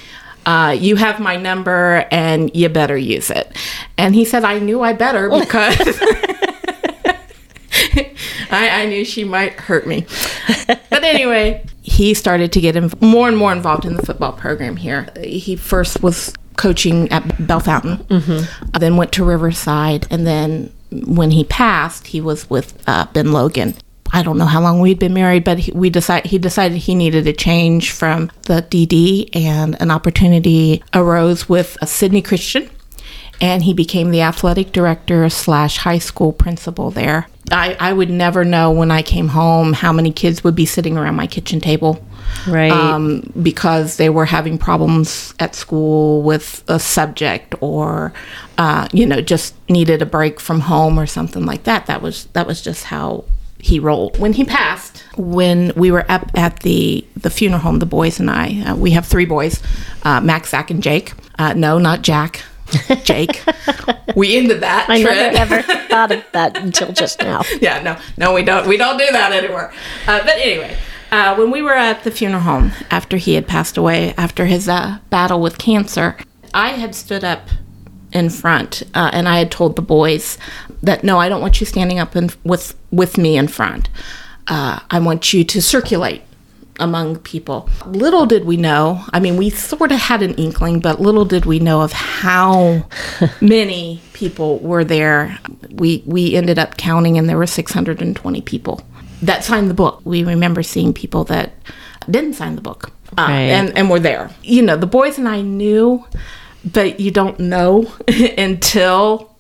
Uh, 0.44 0.76
you 0.76 0.96
have 0.96 1.20
my 1.20 1.36
number 1.36 2.08
and 2.10 2.56
you 2.56 2.68
better 2.68 2.98
use 2.98 3.30
it. 3.30 3.56
And 3.96 4.16
he 4.16 4.26
said, 4.26 4.44
I 4.44 4.58
knew 4.58 4.82
I 4.82 4.92
better 4.92 5.30
because 5.40 6.02
I, 8.52 8.82
I, 8.82 8.86
knew 8.86 9.06
she 9.06 9.24
might 9.24 9.54
hurt 9.54 9.88
me. 9.88 10.06
But 10.92 11.06
anyway, 11.06 11.66
he 11.82 12.14
started 12.14 12.52
to 12.52 12.62
get 12.62 12.76
inv- 12.76 13.02
more 13.02 13.28
and 13.28 13.36
more 13.38 13.52
involved 13.52 13.86
in 13.86 13.96
the 13.96 14.06
football 14.06 14.34
program 14.34 14.76
here. 14.76 15.08
He 15.24 15.56
first 15.56 16.04
was 16.04 16.34
coaching 16.58 17.10
at 17.12 17.24
Bellefontaine, 17.40 17.98
mm-hmm. 18.06 18.78
then 18.78 18.98
went 18.98 19.12
to 19.14 19.24
Riverside, 19.24 20.06
and 20.12 20.28
then 20.28 20.72
when 20.92 21.32
he 21.32 21.44
passed, 21.44 22.08
he 22.08 22.22
was 22.22 22.50
with 22.50 22.82
uh, 22.88 23.08
Ben 23.14 23.32
Logan. 23.32 23.74
I 24.14 24.24
don't 24.24 24.38
know 24.38 24.46
how 24.46 24.62
long 24.62 24.82
we'd 24.82 25.00
been 25.00 25.14
married, 25.14 25.44
but 25.44 25.58
he, 25.58 25.72
we 25.72 25.90
decided 25.90 26.30
he 26.30 26.38
decided 26.38 26.78
he 26.78 26.96
needed 26.96 27.26
a 27.28 27.34
change 27.34 27.92
from 27.92 28.30
the 28.44 28.62
DD, 28.62 29.30
and 29.34 29.82
an 29.82 29.90
opportunity 29.90 30.84
arose 30.94 31.48
with 31.48 31.78
a 31.82 31.88
Sidney 31.88 32.22
Christian, 32.22 32.70
and 33.40 33.64
he 33.64 33.74
became 33.74 34.12
the 34.12 34.22
athletic 34.22 34.72
director 34.72 35.28
slash 35.30 35.78
high 35.78 36.00
school 36.00 36.34
principal 36.34 36.92
there. 36.92 37.28
I, 37.52 37.76
I 37.80 37.94
would 37.94 38.10
never 38.10 38.46
know 38.46 38.72
when 38.72 38.92
I 38.92 39.02
came 39.02 39.28
home 39.28 39.74
how 39.74 39.92
many 39.92 40.12
kids 40.12 40.44
would 40.44 40.56
be 40.56 40.66
sitting 40.66 40.98
around 40.98 41.16
my 41.16 41.28
kitchen 41.28 41.60
table. 41.60 42.04
Right. 42.48 42.72
Um, 42.72 43.32
because 43.42 43.98
they 43.98 44.10
were 44.10 44.26
having 44.26 44.58
problems 44.58 45.34
at 45.40 45.54
school 45.54 46.22
with 46.22 46.64
a 46.68 46.80
subject 46.80 47.56
or, 47.60 48.14
uh, 48.58 48.88
you 48.94 49.06
know, 49.06 49.22
just 49.22 49.54
needed 49.70 50.02
a 50.02 50.06
break 50.06 50.40
from 50.40 50.62
home 50.62 51.00
or 51.00 51.06
something 51.06 51.46
like 51.46 51.64
that. 51.64 51.88
That 51.88 52.02
was 52.02 52.26
that 52.34 52.48
was 52.48 52.62
just 52.62 52.86
how 52.86 53.26
he 53.60 53.80
rolled. 53.80 54.18
When 54.18 54.34
he 54.34 54.46
passed, 54.46 55.04
when 55.18 55.72
we 55.76 55.92
were 55.92 56.06
up 56.10 56.32
at 56.36 56.62
the 56.62 57.06
the 57.18 57.30
funeral 57.30 57.62
home, 57.62 57.80
the 57.80 57.86
boys 57.86 58.20
and 58.20 58.30
I, 58.30 58.62
uh, 58.62 58.76
we 58.76 58.92
have 58.92 59.06
three 59.06 59.26
boys, 59.26 59.62
uh, 60.04 60.22
Max, 60.22 60.50
Zach, 60.50 60.72
and 60.72 60.82
Jake. 60.82 61.14
Uh, 61.38 61.54
no, 61.54 61.78
not 61.78 62.02
Jack. 62.02 62.44
Jake. 63.04 63.44
we 64.16 64.38
ended 64.38 64.62
that. 64.62 64.86
I 64.90 65.02
never 65.02 65.56
ever 65.56 65.62
thought 65.90 66.12
of 66.12 66.24
that 66.32 66.58
until 66.58 66.92
just 66.92 67.20
now. 67.20 67.42
Yeah, 67.60 67.82
no, 67.82 67.98
no, 68.18 68.34
we 68.34 68.44
don't. 68.44 68.68
We 68.68 68.78
don't 68.78 68.98
do 68.98 69.08
that 69.12 69.32
anymore. 69.32 69.74
Uh, 70.08 70.20
but 70.24 70.38
anyway, 70.38 70.78
uh, 71.12 71.36
when 71.36 71.52
we 71.52 71.62
were 71.62 71.74
at 71.74 72.04
the 72.04 72.12
funeral 72.12 72.42
home 72.42 72.72
after 72.90 73.18
he 73.18 73.34
had 73.34 73.48
passed 73.48 73.78
away 73.78 74.14
after 74.18 74.46
his 74.46 74.70
uh, 74.70 75.00
battle 75.10 75.42
with 75.42 75.58
cancer, 75.58 76.18
I 76.54 76.70
had 76.70 76.96
stood 76.96 77.24
up 77.24 77.50
in 78.14 78.30
front 78.30 78.84
uh, 78.94 79.10
and 79.14 79.28
I 79.28 79.40
had 79.40 79.52
told 79.52 79.76
the 79.76 79.82
boys 79.82 80.38
that 80.84 81.04
no, 81.04 81.18
I 81.18 81.30
don't 81.30 81.42
want 81.42 81.60
you 81.60 81.66
standing 81.66 82.00
up 82.00 82.16
in, 82.16 82.30
with 82.44 82.76
with 82.92 83.18
me 83.18 83.38
in 83.38 83.48
front. 83.48 83.90
Uh, 84.48 84.80
I 84.90 85.00
want 85.00 85.34
you 85.34 85.44
to 85.44 85.62
circulate 85.62 86.24
among 86.80 87.18
people. 87.20 87.70
Little 87.86 88.26
did 88.26 88.46
we 88.46 88.58
know, 88.58 89.04
I 89.14 89.20
mean, 89.20 89.38
we 89.38 89.50
sort 89.50 89.92
of 89.92 90.00
had 90.00 90.22
an 90.22 90.34
inkling, 90.36 90.80
but 90.80 91.00
little 91.00 91.26
did 91.26 91.46
we 91.46 91.60
know 91.60 91.82
of 91.82 91.92
how 91.92 92.88
many 93.42 94.02
people 94.14 94.60
were 94.60 94.84
there. 94.84 95.40
We, 95.70 96.04
we 96.06 96.36
ended 96.36 96.58
up 96.60 96.78
counting, 96.78 97.18
and 97.18 97.30
there 97.30 97.38
were 97.38 97.48
620 97.48 98.42
people 98.42 98.82
that 99.22 99.44
signed 99.44 99.70
the 99.70 99.74
book. 99.74 100.02
We 100.04 100.24
remember 100.24 100.64
seeing 100.64 100.94
people 100.94 101.24
that 101.26 101.54
didn't 102.10 102.34
sign 102.34 102.56
the 102.56 102.62
book 102.62 102.92
uh, 103.18 103.26
right. 103.28 103.40
and, 103.40 103.78
and 103.78 103.90
were 103.90 104.00
there. 104.00 104.32
You 104.44 104.64
know, 104.64 104.78
the 104.78 104.88
boys 104.88 105.18
and 105.18 105.28
I 105.28 105.42
knew, 105.42 106.06
but 106.66 107.00
you 107.00 107.12
don't 107.12 107.40
know 107.40 107.92
until 108.38 109.31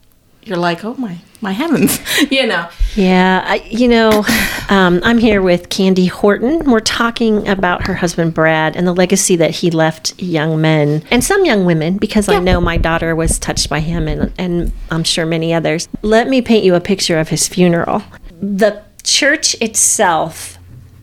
you're 0.43 0.57
like, 0.57 0.83
oh 0.83 0.95
my 0.95 1.19
my 1.41 1.51
heavens, 1.51 1.99
you 2.31 2.45
know. 2.45 2.69
Yeah, 2.95 3.43
I, 3.45 3.55
you 3.69 3.87
know, 3.87 4.23
um, 4.69 4.99
I'm 5.03 5.17
here 5.17 5.41
with 5.41 5.69
Kandie 5.69 6.09
Horton. 6.09 6.69
We're 6.69 6.79
talking 6.79 7.47
about 7.47 7.87
her 7.87 7.95
husband 7.95 8.33
Brad 8.33 8.75
and 8.75 8.85
the 8.85 8.93
legacy 8.93 9.35
that 9.37 9.51
he 9.51 9.71
left 9.71 10.19
young 10.21 10.61
men 10.61 11.03
and 11.09 11.23
some 11.23 11.45
young 11.45 11.65
women, 11.65 11.97
because 11.97 12.29
I 12.29 12.39
know 12.39 12.61
my 12.61 12.77
daughter 12.77 13.15
was 13.15 13.39
touched 13.39 13.69
by 13.69 13.79
him, 13.79 14.07
and 14.07 14.31
and 14.37 14.71
I'm 14.89 15.03
sure 15.03 15.25
many 15.25 15.53
others. 15.53 15.87
Let 16.01 16.27
me 16.27 16.41
paint 16.41 16.63
you 16.63 16.75
a 16.75 16.81
picture 16.81 17.19
of 17.19 17.29
his 17.29 17.47
funeral. 17.47 18.03
The 18.41 18.83
church 19.03 19.55
itself 19.61 20.57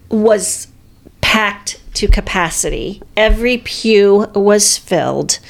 was 0.09 0.69
packed 1.21 1.81
to 1.95 2.09
capacity. 2.09 3.03
Every 3.17 3.59
pew 3.59 4.27
was 4.35 4.79
filled. 4.79 5.41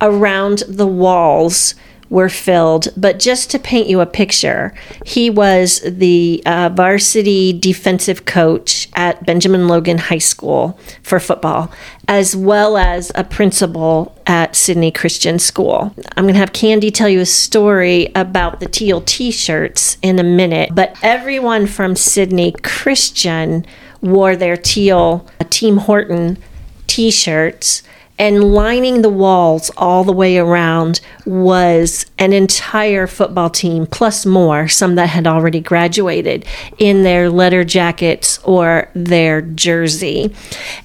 Around 0.00 0.64
the 0.68 0.86
walls 0.86 1.74
were 2.14 2.28
filled. 2.28 2.88
But 2.96 3.18
just 3.18 3.50
to 3.50 3.58
paint 3.58 3.88
you 3.88 4.00
a 4.00 4.06
picture, 4.06 4.72
he 5.04 5.28
was 5.28 5.80
the 5.80 6.40
uh, 6.46 6.70
varsity 6.72 7.52
defensive 7.52 8.24
coach 8.24 8.88
at 8.94 9.26
Benjamin 9.26 9.66
Logan 9.66 9.98
High 9.98 10.18
School 10.18 10.78
for 11.02 11.18
football, 11.18 11.72
as 12.06 12.36
well 12.36 12.76
as 12.76 13.10
a 13.16 13.24
principal 13.24 14.16
at 14.28 14.54
Sidney 14.54 14.92
Christian 14.92 15.40
School. 15.40 15.92
I'm 16.16 16.24
going 16.24 16.34
to 16.34 16.40
have 16.40 16.52
Kandie 16.52 16.94
tell 16.94 17.08
you 17.08 17.20
a 17.20 17.26
story 17.26 18.12
about 18.14 18.60
the 18.60 18.66
teal 18.66 19.00
t 19.00 19.32
shirts 19.32 19.98
in 20.00 20.20
a 20.20 20.24
minute, 20.24 20.70
but 20.72 20.96
everyone 21.02 21.66
from 21.66 21.96
Sidney 21.96 22.52
Christian 22.62 23.66
wore 24.00 24.36
their 24.36 24.56
teal 24.56 25.26
Team 25.50 25.78
Horton 25.78 26.38
t 26.86 27.10
shirts 27.10 27.82
and 28.18 28.52
lining 28.52 29.02
the 29.02 29.08
walls 29.08 29.70
all 29.76 30.04
the 30.04 30.12
way 30.12 30.38
around 30.38 31.00
was 31.26 32.06
an 32.18 32.32
entire 32.32 33.06
football 33.06 33.50
team 33.50 33.86
plus 33.86 34.24
more 34.24 34.68
some 34.68 34.94
that 34.94 35.08
had 35.08 35.26
already 35.26 35.60
graduated 35.60 36.44
in 36.78 37.02
their 37.02 37.28
letter 37.28 37.64
jackets 37.64 38.38
or 38.44 38.88
their 38.94 39.42
jersey. 39.42 40.34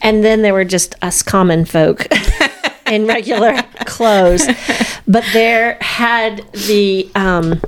And 0.01 0.23
then 0.23 0.41
there 0.41 0.53
were 0.53 0.65
just 0.65 0.95
us 1.01 1.21
common 1.21 1.65
folk 1.65 2.07
in 2.87 3.05
regular 3.05 3.61
clothes. 3.85 4.47
But 5.07 5.23
there 5.33 5.77
had 5.81 6.51
the 6.53 7.09
um, 7.15 7.61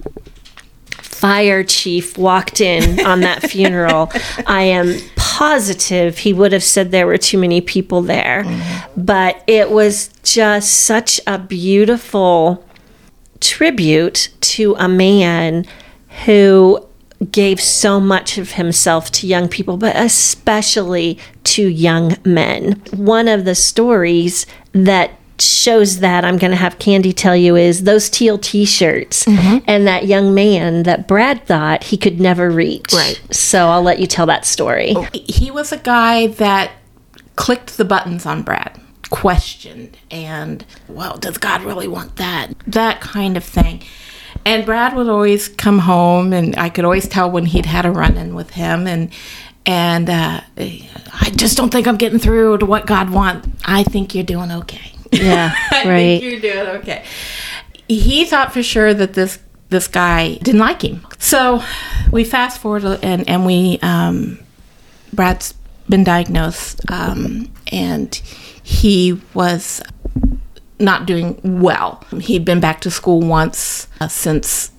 fire 1.22 1.63
chief 1.63 2.18
walked 2.18 2.60
in 2.60 3.06
on 3.06 3.22
that 3.22 3.44
funeral, 3.50 4.12
I 4.48 4.63
am 4.63 4.98
positive 5.16 6.18
he 6.18 6.34
would 6.34 6.51
have 6.51 6.63
said 6.63 6.92
there 6.92 7.08
were 7.08 7.18
too 7.18 7.38
many 7.38 7.62
people 7.62 8.01
there. 8.01 8.44
Mm-hmm. 8.44 9.06
But 9.06 9.44
it 9.48 9.70
was 9.70 10.10
just 10.24 10.74
such 10.74 11.22
a 11.28 11.38
beautiful 11.38 12.66
tribute 13.40 14.30
to 14.42 14.75
a 14.78 14.88
man 14.88 15.66
who 16.25 16.86
gave 17.32 17.62
so 17.62 18.00
much 18.00 18.40
of 18.40 18.54
himself 18.54 19.12
to 19.12 19.28
young 19.28 19.48
people, 19.48 19.78
but 19.78 19.96
especially 19.96 21.20
to 21.44 21.68
young 21.68 22.18
men. 22.25 22.82
One 22.92 23.28
of 23.28 23.46
the 23.46 23.56
stories 23.56 24.48
that 24.74 25.12
shows 25.42 26.00
that 26.00 26.24
I'm 26.24 26.38
going 26.38 26.52
to 26.52 26.58
have 26.58 26.78
Kandie 26.80 27.16
tell 27.16 27.36
you 27.36 27.56
is 27.56 27.84
those 27.84 28.10
teal 28.10 28.38
T-shirts 28.38 29.26
mm-hmm. 29.26 29.58
and 29.68 29.88
that 29.88 30.06
young 30.06 30.34
man 30.34 30.84
that 30.84 31.08
Brad 31.08 31.46
thought 31.46 31.84
he 31.84 31.98
could 31.98 32.20
never 32.20 32.50
reach. 32.50 32.94
Right. 32.94 33.22
So 33.32 33.68
I'll 33.68 33.84
let 33.84 34.00
you 34.00 34.08
tell 34.08 34.26
that 34.28 34.46
story. 34.46 34.94
Oh, 34.96 35.08
he 35.14 35.52
was 35.52 35.72
a 35.72 35.78
guy 35.78 36.28
that 36.28 36.72
clicked 37.36 37.78
the 37.78 37.86
buttons 37.86 38.26
on 38.26 38.44
Brad, 38.44 38.80
questioned, 39.10 39.98
and 40.10 40.66
well, 40.88 41.18
does 41.18 41.38
God 41.38 41.64
really 41.64 41.88
want 41.88 42.18
that? 42.18 42.54
That 42.68 43.02
kind 43.02 43.38
of 43.38 43.44
thing. 43.44 43.82
And 44.46 44.66
Brad 44.66 44.96
would 44.96 45.10
always 45.10 45.48
come 45.48 45.80
home, 45.80 46.34
and 46.34 46.56
I 46.56 46.70
could 46.70 46.86
always 46.86 47.08
tell 47.08 47.30
when 47.30 47.46
he'd 47.46 47.66
had 47.66 47.86
a 47.86 47.92
run-in 47.92 48.34
with 48.36 48.52
him, 48.52 48.88
and 48.88 49.12
and 49.66 50.10
uh, 50.10 50.42
I 50.58 51.30
just 51.36 51.58
don't 51.58 51.72
think 51.72 51.88
I'm 51.88 51.98
getting 51.98 52.18
through 52.20 52.58
to 52.60 52.66
what 52.66 52.88
God 52.88 53.12
wants. 53.12 53.48
I 53.64 53.84
think 53.84 54.16
you're 54.16 54.24
doing 54.24 54.52
okay. 54.52 54.94
Yeah, 55.22 55.53
I 55.72 55.84
right. 55.88 56.20
think 56.20 56.24
you're 56.24 56.39
doing 56.39 56.68
okay. 56.77 57.03
He 57.88 58.24
thought 58.25 58.53
for 58.53 58.63
sure 58.63 58.94
that 58.94 59.13
this 59.13 59.39
this 59.70 59.88
guy 59.88 60.36
didn't 60.36 60.60
like 60.62 60.84
him. 60.84 61.06
So 61.20 61.62
we 62.12 62.24
fast 62.24 62.62
forward 62.62 63.00
and 63.03 63.27
and 63.27 63.46
we 63.46 63.80
um, 63.82 64.39
Brad's 65.13 65.53
been 65.89 66.03
diagnosed 66.03 66.82
um, 66.89 67.51
and 67.72 68.15
he 68.63 69.20
was 69.34 69.82
not 70.80 71.06
doing 71.06 71.39
well. 71.44 72.03
He'd 72.20 72.46
been 72.46 72.60
back 72.60 72.82
to 72.82 72.91
school 72.91 73.20
once 73.20 73.88
uh, 74.00 74.08
since 74.08 74.72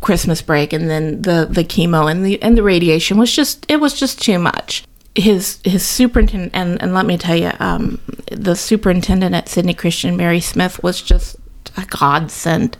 Christmas 0.00 0.42
break, 0.42 0.72
and 0.72 0.90
then 0.90 1.22
the 1.22 1.46
the 1.48 1.64
chemo 1.64 2.10
and 2.10 2.24
the 2.24 2.42
and 2.42 2.56
the 2.56 2.62
radiation 2.62 3.18
was 3.18 3.34
just 3.34 3.64
it 3.68 3.76
was 3.76 3.94
just 3.94 4.20
too 4.20 4.38
much 4.38 4.84
his 5.14 5.60
his 5.64 5.86
superintendent 5.86 6.54
and, 6.54 6.80
and 6.82 6.94
let 6.94 7.04
me 7.04 7.18
tell 7.18 7.36
you 7.36 7.50
um, 7.60 8.00
the 8.30 8.54
superintendent 8.54 9.34
at 9.34 9.48
Sidney 9.48 9.74
Christian 9.74 10.16
Mary 10.16 10.40
Smith 10.40 10.82
was 10.82 11.02
just 11.02 11.36
a 11.76 11.84
godsend 11.84 12.76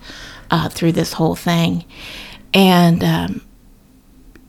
uh, 0.51 0.69
through 0.69 0.93
this 0.93 1.15
whole 1.15 1.35
thing 1.35 1.85
and 2.55 3.03
um, 3.05 3.43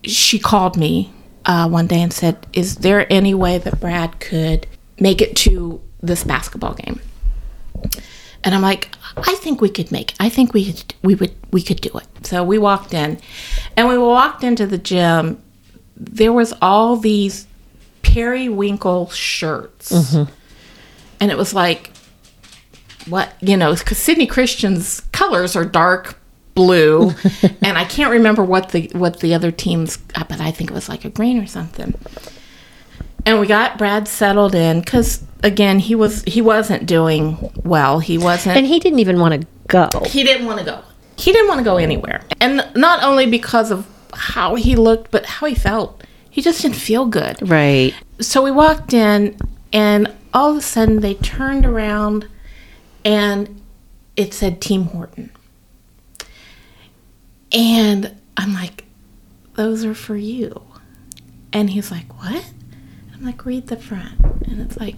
she 0.03 0.39
called 0.39 0.77
me 0.77 1.11
uh, 1.45 1.67
one 1.67 1.87
day 1.87 2.01
and 2.01 2.13
said, 2.13 2.45
"Is 2.53 2.77
there 2.77 3.11
any 3.11 3.33
way 3.33 3.57
that 3.57 3.79
Brad 3.79 4.19
could 4.19 4.67
make 4.99 5.21
it 5.21 5.35
to 5.37 5.81
this 6.01 6.23
basketball 6.23 6.73
game?" 6.73 6.99
And 8.43 8.53
I'm 8.53 8.61
like, 8.61 8.95
"I 9.17 9.35
think 9.35 9.61
we 9.61 9.69
could 9.69 9.91
make. 9.91 10.11
It. 10.11 10.17
I 10.19 10.29
think 10.29 10.53
we 10.53 10.71
could, 10.71 10.93
we 11.03 11.15
would 11.15 11.33
we 11.51 11.61
could 11.61 11.81
do 11.81 11.97
it." 11.97 12.07
So 12.25 12.43
we 12.43 12.57
walked 12.57 12.93
in, 12.93 13.19
and 13.75 13.87
we 13.87 13.97
walked 13.97 14.43
into 14.43 14.65
the 14.65 14.77
gym. 14.77 15.41
There 15.95 16.33
was 16.33 16.53
all 16.61 16.95
these 16.97 17.47
periwinkle 18.03 19.09
shirts, 19.09 19.91
and 19.91 21.31
it 21.31 21.37
was 21.37 21.53
like 21.53 21.89
what 23.07 23.33
you 23.41 23.57
know 23.57 23.73
because 23.73 23.97
sidney 23.97 24.25
christian's 24.25 25.01
colors 25.11 25.57
are 25.57 25.65
dark 25.65 26.17
blue 26.53 27.09
and 27.61 27.77
i 27.77 27.83
can't 27.83 28.11
remember 28.11 28.43
what 28.43 28.69
the 28.69 28.89
what 28.93 29.19
the 29.19 29.33
other 29.33 29.51
teams 29.51 29.97
uh, 30.15 30.23
but 30.29 30.39
i 30.39 30.51
think 30.51 30.69
it 30.69 30.73
was 30.73 30.87
like 30.87 31.03
a 31.03 31.09
green 31.09 31.37
or 31.41 31.47
something. 31.47 31.93
And 33.25 33.39
we 33.39 33.47
got 33.47 33.77
brad 33.77 34.07
settled 34.09 34.53
in 34.53 34.81
because 34.81 35.23
again 35.43 35.79
he 35.79 35.95
was 35.95 36.23
he 36.25 36.41
wasn't 36.41 36.85
doing 36.85 37.37
well. 37.63 37.99
He 37.99 38.17
wasn't 38.17 38.57
And 38.57 38.65
he 38.67 38.79
didn't 38.79 38.99
even 38.99 39.17
want 39.17 39.39
to 39.41 39.47
go. 39.67 39.87
he 40.05 40.23
didn't 40.25 40.45
want 40.45 40.59
to 40.59 40.65
go. 40.65 40.81
He 41.17 41.31
didn't 41.31 41.47
want 41.47 41.59
to 41.59 41.63
go 41.63 41.77
anywhere. 41.77 42.21
And 42.41 42.69
not 42.75 43.01
only 43.01 43.25
because 43.25 43.71
of 43.71 43.87
how 44.13 44.55
he 44.55 44.75
looked 44.75 45.09
but 45.09 45.25
how 45.25 45.47
he 45.47 45.55
felt 45.55 46.02
he 46.33 46.41
just 46.41 46.63
didn't 46.63 46.77
feel 46.77 47.05
good. 47.05 47.47
Right. 47.47 47.93
so 48.19 48.41
we 48.41 48.49
walked 48.49 48.91
in 48.91 49.37
and 49.71 50.11
all 50.33 50.49
of 50.49 50.57
a 50.57 50.61
sudden 50.61 50.99
they 50.99 51.13
turned 51.13 51.63
around 51.63 52.27
and 53.05 53.61
it 54.15 54.33
said 54.33 54.59
team 54.59 54.85
horton. 54.85 55.29
And 57.51 58.19
i'm 58.35 58.51
like 58.55 58.85
those 59.53 59.85
are 59.85 59.93
for 59.93 60.15
you. 60.15 60.59
And 61.53 61.69
he's 61.69 61.91
like 61.91 62.11
what? 62.19 62.51
I'm 63.13 63.23
like 63.23 63.45
read 63.45 63.67
the 63.67 63.77
front. 63.77 64.19
And 64.47 64.59
it's 64.59 64.77
like 64.77 64.95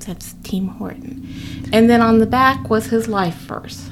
that's 0.00 0.34
team 0.42 0.68
horton. 0.68 1.26
And 1.72 1.88
then 1.88 2.02
on 2.02 2.18
the 2.18 2.26
back 2.26 2.68
was 2.68 2.88
his 2.88 3.08
life 3.08 3.36
verse. 3.36 3.88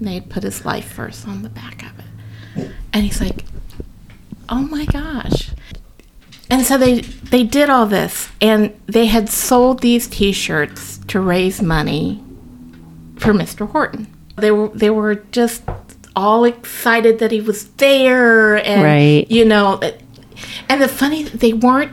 They 0.00 0.14
had 0.14 0.28
put 0.28 0.42
his 0.42 0.64
life 0.64 0.92
verse 0.94 1.24
on 1.24 1.42
the 1.42 1.50
back 1.50 1.84
of 1.84 1.96
it. 2.00 2.72
And 2.92 3.04
he's 3.04 3.20
like 3.20 3.44
oh 4.48 4.62
my 4.62 4.86
gosh 4.86 5.50
and 6.50 6.64
so 6.64 6.78
they 6.78 7.00
they 7.00 7.42
did 7.42 7.68
all 7.70 7.86
this 7.86 8.28
and 8.40 8.78
they 8.86 9.06
had 9.06 9.28
sold 9.28 9.80
these 9.80 10.06
t-shirts 10.08 10.98
to 11.08 11.20
raise 11.20 11.60
money 11.62 12.22
for 13.16 13.32
Mr. 13.32 13.68
Horton. 13.70 14.06
They 14.36 14.50
were 14.50 14.68
they 14.68 14.90
were 14.90 15.16
just 15.32 15.62
all 16.14 16.44
excited 16.44 17.18
that 17.18 17.30
he 17.30 17.40
was 17.40 17.68
there 17.76 18.56
and 18.56 18.82
Right. 18.82 19.26
you 19.30 19.44
know 19.44 19.74
uh, 19.82 19.92
and 20.68 20.80
the 20.82 20.88
funny 20.88 21.24
they 21.24 21.52
weren't 21.52 21.92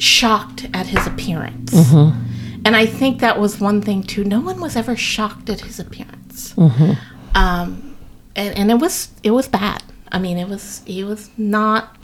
shocked 0.00 0.66
at 0.72 0.86
his 0.86 1.06
appearance. 1.06 1.72
Mm-hmm. 1.74 2.26
And 2.64 2.76
I 2.76 2.86
think 2.86 3.20
that 3.20 3.40
was 3.40 3.58
one 3.60 3.80
thing 3.80 4.02
too. 4.02 4.22
No 4.24 4.40
one 4.40 4.60
was 4.60 4.76
ever 4.76 4.94
shocked 4.96 5.48
at 5.50 5.60
his 5.60 5.78
appearance. 5.80 6.54
Mm-hmm. 6.54 6.92
Um, 7.34 7.96
and, 8.36 8.56
and 8.56 8.70
it 8.70 8.74
was 8.78 9.08
it 9.22 9.30
was 9.30 9.48
bad. 9.48 9.82
I 10.12 10.18
mean, 10.18 10.38
it 10.38 10.48
was 10.48 10.82
he 10.86 11.04
was 11.04 11.30
not 11.38 11.96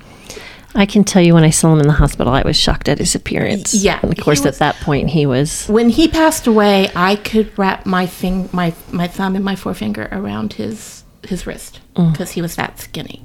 I 0.77 0.87
can 0.87 1.05
tell 1.05 1.23
you 1.23 1.35
when 1.35 1.43
I 1.45 1.51
saw 1.51 1.73
him 1.73 1.81
in 1.81 1.87
the 1.87 1.93
hospital, 1.95 2.33
I 2.33 2.43
was 2.43 2.57
shocked 2.57 2.89
at 2.89 2.99
his 2.99 3.15
appearance. 3.15 3.75
Yeah, 3.75 3.99
And 4.03 4.13
of 4.17 4.23
course, 4.23 4.41
was- 4.41 4.47
at 4.55 4.59
that 4.59 4.77
point, 4.85 5.09
he 5.11 5.25
was. 5.27 5.67
when 5.69 5.89
he 5.89 6.07
passed 6.09 6.47
away, 6.47 6.91
I 6.95 7.17
could 7.17 7.57
wrap 7.59 7.87
my 7.87 8.07
fing- 8.07 8.49
my 8.53 8.75
my 8.93 9.09
thumb 9.09 9.35
and 9.37 9.45
my 9.45 9.57
forefinger 9.57 10.09
around 10.13 10.53
his 10.55 11.03
his 11.27 11.47
wrist 11.47 11.81
mm. 11.97 12.13
because 12.13 12.33
he 12.33 12.43
was 12.43 12.55
that 12.57 12.79
skinny. 12.79 13.23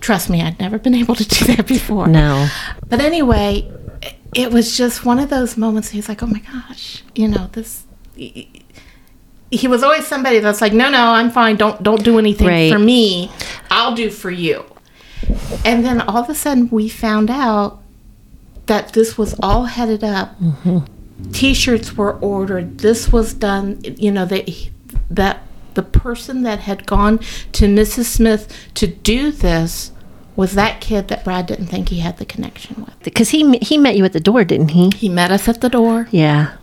Trust 0.00 0.28
me, 0.28 0.42
I'd 0.42 0.58
never 0.58 0.78
been 0.78 0.94
able 1.02 1.14
to 1.14 1.24
do 1.24 1.44
that 1.54 1.66
before. 1.66 2.08
No. 2.08 2.48
But 2.88 3.00
anyway, 3.00 3.70
it 4.34 4.50
was 4.52 4.76
just 4.76 5.04
one 5.04 5.18
of 5.20 5.30
those 5.30 5.56
moments. 5.56 5.90
He's 5.90 6.08
like, 6.08 6.22
"Oh 6.22 6.26
my 6.26 6.40
gosh, 6.40 7.02
you 7.14 7.28
know 7.28 7.48
this." 7.52 7.84
He 9.50 9.68
was 9.68 9.82
always 9.82 10.06
somebody 10.06 10.38
that's 10.38 10.60
like, 10.60 10.72
"No, 10.72 10.90
no, 10.90 10.98
I'm 11.12 11.30
fine. 11.30 11.56
Don't 11.56 11.82
don't 11.82 12.02
do 12.02 12.18
anything 12.18 12.48
Right. 12.48 12.72
for 12.72 12.78
me. 12.78 13.30
I'll 13.70 13.94
do 13.94 14.10
for 14.10 14.30
you." 14.30 14.64
And 15.64 15.84
then 15.84 16.00
all 16.00 16.18
of 16.18 16.28
a 16.28 16.34
sudden, 16.34 16.68
we 16.70 16.88
found 16.88 17.30
out 17.30 17.80
that 18.66 18.92
this 18.92 19.18
was 19.18 19.34
all 19.42 19.64
headed 19.64 20.04
up. 20.04 20.38
Mm-hmm. 20.40 21.30
T-shirts 21.32 21.96
were 21.96 22.18
ordered. 22.18 22.78
This 22.78 23.12
was 23.12 23.34
done. 23.34 23.80
You 23.82 24.10
know 24.10 24.24
that 24.26 24.48
that 25.10 25.42
the 25.74 25.82
person 25.82 26.42
that 26.42 26.60
had 26.60 26.86
gone 26.86 27.18
to 27.52 27.66
Mrs. 27.66 28.04
Smith 28.04 28.52
to 28.74 28.86
do 28.86 29.30
this 29.30 29.92
was 30.36 30.54
that 30.54 30.80
kid 30.80 31.08
that 31.08 31.24
Brad 31.24 31.46
didn't 31.46 31.66
think 31.66 31.88
he 31.88 32.00
had 32.00 32.18
the 32.18 32.24
connection 32.24 32.84
with. 32.84 32.98
Because 33.02 33.30
he, 33.30 33.58
he 33.58 33.76
met 33.76 33.96
you 33.96 34.04
at 34.04 34.12
the 34.12 34.20
door, 34.20 34.44
didn't 34.44 34.68
he? 34.68 34.90
He 34.96 35.08
met 35.08 35.30
us 35.30 35.48
at 35.48 35.60
the 35.60 35.68
door. 35.68 36.08
Yeah. 36.10 36.56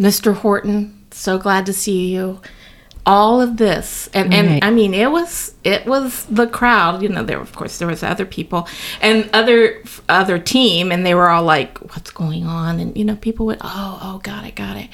Mr. 0.00 0.34
Horton, 0.34 1.04
so 1.10 1.38
glad 1.38 1.66
to 1.66 1.72
see 1.72 2.12
you. 2.12 2.40
All 3.04 3.40
of 3.40 3.56
this, 3.56 4.08
and 4.14 4.32
and 4.32 4.48
Right. 4.48 4.64
I 4.64 4.70
mean, 4.70 4.94
it 4.94 5.10
was 5.10 5.54
it 5.64 5.86
was 5.86 6.24
the 6.26 6.46
crowd. 6.46 7.02
You 7.02 7.08
know, 7.08 7.24
there 7.24 7.40
of 7.40 7.52
course 7.52 7.78
there 7.78 7.88
was 7.88 8.02
other 8.02 8.24
people 8.24 8.68
and 9.00 9.28
other 9.32 9.82
other 10.08 10.38
team, 10.38 10.92
and 10.92 11.04
they 11.04 11.14
were 11.14 11.28
all 11.28 11.42
like, 11.42 11.78
"What's 11.78 12.12
going 12.12 12.46
on?" 12.46 12.78
And 12.78 12.96
you 12.96 13.04
know, 13.04 13.16
people 13.16 13.46
would, 13.46 13.58
"Oh, 13.60 13.98
oh, 14.02 14.18
got 14.22 14.44
it, 14.46 14.54
got 14.54 14.76
it." 14.76 14.88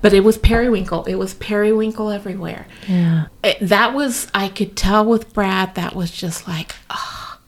But 0.00 0.12
it 0.12 0.24
was 0.24 0.36
periwinkle. 0.38 1.04
It 1.04 1.14
was 1.14 1.34
periwinkle 1.34 2.10
everywhere. 2.10 2.66
Yeah. 2.88 3.26
It, 3.44 3.58
that 3.60 3.94
was 3.94 4.26
I 4.34 4.48
could 4.48 4.74
tell 4.76 5.04
with 5.04 5.32
Brad. 5.32 5.76
That 5.76 5.94
was 5.94 6.10
just 6.10 6.48
like, 6.48 6.74
ah, 6.90 7.38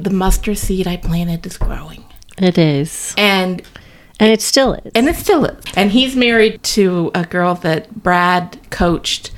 the 0.00 0.08
mustard 0.08 0.56
seed 0.56 0.86
I 0.86 0.96
planted 0.96 1.44
is 1.44 1.58
growing, 1.58 2.04
It 2.38 2.56
is. 2.56 3.14
and 3.18 3.60
And 4.20 4.30
it 4.30 4.40
still 4.40 4.74
is. 4.74 4.92
and 4.94 5.08
it 5.08 5.16
still 5.16 5.44
is. 5.44 5.64
And 5.76 5.90
he's 5.90 6.14
married 6.14 6.62
to 6.62 7.10
a 7.14 7.24
girl 7.24 7.54
that 7.56 8.02
Brad 8.02 8.58
coached 8.70 9.32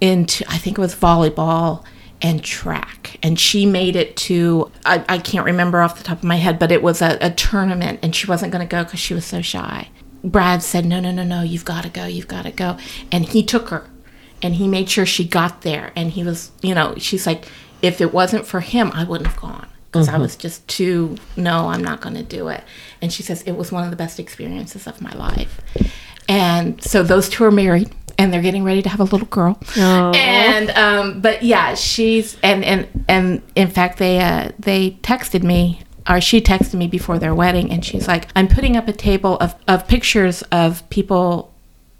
into, 0.00 0.44
I 0.48 0.58
think 0.58 0.78
it 0.78 0.80
was 0.80 0.94
volleyball 0.94 1.84
and 2.22 2.42
track. 2.42 3.18
And 3.22 3.38
she 3.38 3.66
made 3.66 3.94
it 3.94 4.16
to, 4.16 4.70
I, 4.84 5.04
I 5.08 5.18
can't 5.18 5.44
remember 5.44 5.82
off 5.82 5.98
the 5.98 6.04
top 6.04 6.18
of 6.18 6.24
my 6.24 6.36
head, 6.36 6.58
but 6.58 6.72
it 6.72 6.82
was 6.82 7.02
a, 7.02 7.18
a 7.20 7.30
tournament 7.30 8.00
and 8.02 8.14
she 8.14 8.26
wasn't 8.26 8.52
going 8.52 8.66
to 8.66 8.70
go 8.70 8.84
because 8.84 9.00
she 9.00 9.14
was 9.14 9.24
so 9.24 9.42
shy. 9.42 9.88
Brad 10.24 10.62
said, 10.62 10.86
No, 10.86 10.98
no, 10.98 11.12
no, 11.12 11.22
no, 11.22 11.42
you've 11.42 11.64
got 11.64 11.84
to 11.84 11.90
go, 11.90 12.06
you've 12.06 12.28
got 12.28 12.42
to 12.42 12.50
go. 12.50 12.78
And 13.12 13.26
he 13.26 13.44
took 13.44 13.68
her 13.68 13.88
and 14.42 14.54
he 14.54 14.66
made 14.66 14.88
sure 14.88 15.06
she 15.06 15.26
got 15.26 15.60
there. 15.62 15.92
And 15.94 16.12
he 16.12 16.24
was, 16.24 16.50
you 16.62 16.74
know, 16.74 16.94
she's 16.96 17.26
like, 17.26 17.46
If 17.82 18.00
it 18.00 18.14
wasn't 18.14 18.46
for 18.46 18.60
him, 18.60 18.90
I 18.94 19.04
wouldn't 19.04 19.28
have 19.28 19.40
gone 19.40 19.68
because 19.96 20.14
I 20.14 20.18
was 20.18 20.36
just 20.36 20.66
too, 20.68 21.16
no, 21.36 21.68
I'm 21.68 21.82
not 21.82 22.00
going 22.00 22.14
to 22.16 22.22
do 22.22 22.48
it. 22.48 22.62
And 23.02 23.12
she 23.12 23.22
says, 23.22 23.42
It 23.42 23.52
was 23.52 23.72
one 23.72 23.84
of 23.84 23.90
the 23.90 23.96
best 23.96 24.18
experiences 24.18 24.86
of 24.86 25.00
my 25.00 25.12
life. 25.12 25.60
And 26.28 26.82
so 26.82 27.02
those 27.02 27.28
two 27.28 27.44
are 27.44 27.50
married 27.50 27.90
and 28.18 28.32
they're 28.32 28.42
getting 28.42 28.64
ready 28.64 28.82
to 28.82 28.88
have 28.88 29.00
a 29.00 29.04
little 29.04 29.26
girl. 29.28 29.58
Aw. 29.76 30.12
And 30.12 30.70
um, 30.70 31.20
but 31.20 31.42
yeah, 31.42 31.74
she's 31.74 32.36
and 32.42 32.64
and 32.64 33.04
and 33.08 33.42
in 33.54 33.68
fact 33.68 33.98
they 33.98 34.20
uh, 34.20 34.50
they 34.58 34.92
texted 35.02 35.42
me 35.42 35.82
or 36.08 36.20
she 36.20 36.40
texted 36.40 36.74
me 36.74 36.86
before 36.86 37.18
their 37.18 37.34
wedding 37.34 37.70
and 37.70 37.84
she's 37.84 38.08
like, 38.08 38.28
I'm 38.36 38.48
putting 38.48 38.76
up 38.76 38.88
a 38.88 38.92
table 38.92 39.36
of, 39.38 39.54
of 39.66 39.88
pictures 39.88 40.42
of 40.52 40.88
people 40.88 41.52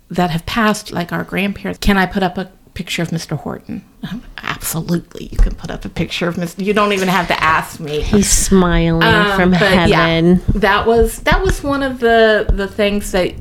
that 0.09 0.31
have 0.31 0.47
passed, 0.47 0.93
like 0.93 1.13
our 1.13 1.25
grandparents. 1.25 1.79
Can 1.79 1.99
I 1.99 2.07
put 2.07 2.23
up 2.23 2.39
a 2.39 2.51
picture 2.77 3.03
of 3.03 3.09
Mr. 3.09 3.37
Horton? 3.39 3.85
Um, 4.11 4.23
Absolutely, 4.43 5.27
you 5.33 5.39
can 5.39 5.55
put 5.55 5.71
up 5.71 5.85
a 5.85 5.89
picture 5.89 6.29
of 6.29 6.37
Mr. 6.37 6.65
You 6.65 6.73
don't 6.75 6.93
even 6.93 7.09
have 7.09 7.27
to 7.29 7.43
ask 7.43 7.81
me. 7.81 8.01
He's 8.03 8.31
smiling 8.31 9.03
Um, 9.03 9.37
from 9.37 9.53
heaven. 9.53 10.43
that 10.55 10.87
was 10.87 11.21
that 11.21 11.43
was 11.43 11.63
one 11.63 11.83
of 11.83 12.01
the 12.01 12.47
the 12.53 12.69
things 12.69 13.13
that 13.13 13.35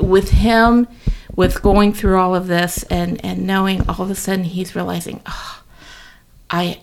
with 0.00 0.30
him 0.30 0.86
with 1.36 1.62
going 1.62 1.92
through 1.92 2.18
all 2.18 2.34
of 2.34 2.46
this 2.46 2.82
and 2.84 3.24
and 3.24 3.46
knowing 3.46 3.88
all 3.88 4.02
of 4.02 4.10
a 4.10 4.14
sudden 4.14 4.44
he's 4.44 4.74
realizing 4.76 5.20
oh, 5.26 5.62
I 6.50 6.80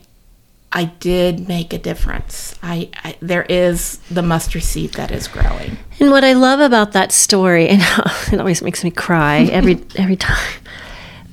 I 0.73 0.85
did 0.85 1.47
make 1.49 1.73
a 1.73 1.77
difference. 1.77 2.55
I, 2.63 2.89
I 3.03 3.15
there 3.21 3.43
is 3.49 3.97
the 4.09 4.21
mustard 4.21 4.63
seed 4.63 4.93
that 4.93 5.11
is 5.11 5.27
growing. 5.27 5.77
And 5.99 6.11
what 6.11 6.23
I 6.23 6.31
love 6.33 6.59
about 6.61 6.93
that 6.93 7.11
story, 7.11 7.67
and 7.67 7.81
it 8.31 8.39
always 8.39 8.61
makes 8.61 8.83
me 8.83 8.91
cry 8.91 9.49
every 9.51 9.79
every 9.97 10.15
time. 10.15 10.37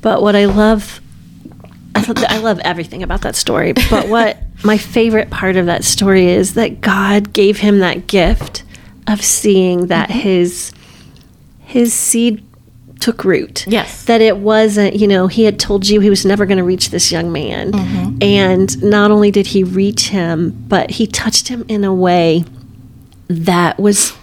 But 0.01 0.23
what 0.23 0.37
I 0.37 0.47
love, 0.47 1.01
I 1.95 2.01
love, 2.01 2.25
I 2.29 2.39
love 2.39 2.61
everything 2.61 3.03
about 3.03 3.23
that 3.23 3.37
story. 3.37 3.73
But 3.73 4.09
what 4.09 4.39
my 4.65 4.79
favorite 4.79 5.31
part 5.31 5.57
of 5.57 5.67
that 5.67 5.85
story 5.85 6.27
is 6.27 6.55
that 6.55 6.81
God 6.81 7.33
gave 7.33 7.59
him 7.59 7.81
that 7.81 8.07
gift 8.07 8.65
of 9.07 9.25
seeing 9.25 9.87
that 9.87 10.09
mm-hmm. 10.09 10.19
his 10.21 10.73
his 11.61 11.93
seed 11.93 12.45
took 13.01 13.25
root. 13.25 13.67
Yes. 13.67 14.05
That 14.05 14.21
it 14.21 14.39
wasn't, 14.39 14.97
you 14.97 15.07
know, 15.07 15.27
he 15.27 15.45
had 15.45 15.59
told 15.61 15.89
you 15.89 16.01
he 16.01 16.11
was 16.11 16.25
never 16.25 16.47
going 16.47 16.59
to 16.59 16.65
reach 16.65 16.91
this 16.91 17.13
young 17.13 17.31
man. 17.31 17.73
Mm-hmm. 17.73 18.19
And 18.23 18.83
not 18.83 19.11
only 19.11 19.31
did 19.31 19.49
he 19.49 19.63
reach 19.63 20.09
him, 20.09 20.65
but 20.69 20.93
he 20.93 21.07
touched 21.07 21.49
him 21.49 21.65
in 21.69 21.85
a 21.85 21.95
way 21.95 22.45
that 23.29 23.79
was 23.79 24.17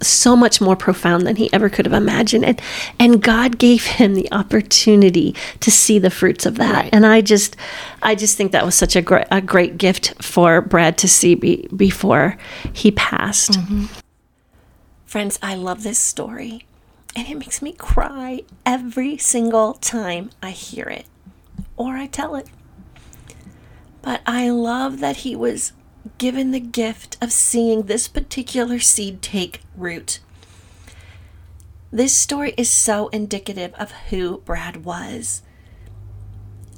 so 0.00 0.36
much 0.36 0.60
more 0.60 0.76
profound 0.76 1.26
than 1.26 1.36
he 1.36 1.52
ever 1.52 1.68
could 1.68 1.86
have 1.86 1.92
imagined. 1.92 2.44
And, 2.44 2.60
and 2.98 3.22
God 3.22 3.58
gave 3.58 3.84
him 3.84 4.14
the 4.14 4.30
opportunity 4.32 5.34
to 5.60 5.70
see 5.70 5.98
the 5.98 6.10
fruits 6.10 6.46
of 6.46 6.56
that. 6.56 6.74
Right. 6.84 6.90
And 6.92 7.04
I 7.04 7.20
just, 7.20 7.56
I 8.02 8.14
just 8.14 8.36
think 8.36 8.52
that 8.52 8.64
was 8.64 8.74
such 8.74 8.96
a 8.96 9.02
great, 9.02 9.26
a 9.30 9.40
great 9.40 9.78
gift 9.78 10.22
for 10.22 10.60
Brad 10.60 10.98
to 10.98 11.08
see 11.08 11.34
be, 11.34 11.68
before 11.74 12.36
he 12.72 12.90
passed. 12.90 13.52
Mm-hmm. 13.52 13.86
Friends, 15.04 15.38
I 15.42 15.54
love 15.54 15.82
this 15.82 15.98
story. 15.98 16.64
And 17.16 17.26
it 17.26 17.36
makes 17.36 17.62
me 17.62 17.72
cry 17.72 18.42
every 18.64 19.16
single 19.16 19.74
time 19.74 20.30
I 20.42 20.50
hear 20.50 20.86
it 20.86 21.06
or 21.76 21.96
I 21.96 22.06
tell 22.06 22.36
it. 22.36 22.48
But 24.02 24.20
I 24.26 24.50
love 24.50 25.00
that 25.00 25.18
he 25.18 25.34
was 25.34 25.72
given 26.16 26.50
the 26.50 26.60
gift 26.60 27.16
of 27.20 27.32
seeing 27.32 27.82
this 27.82 28.08
particular 28.08 28.78
seed 28.78 29.20
take 29.20 29.60
root. 29.76 30.20
This 31.90 32.16
story 32.16 32.54
is 32.56 32.70
so 32.70 33.08
indicative 33.08 33.74
of 33.74 33.92
who 34.10 34.38
Brad 34.44 34.84
was, 34.84 35.42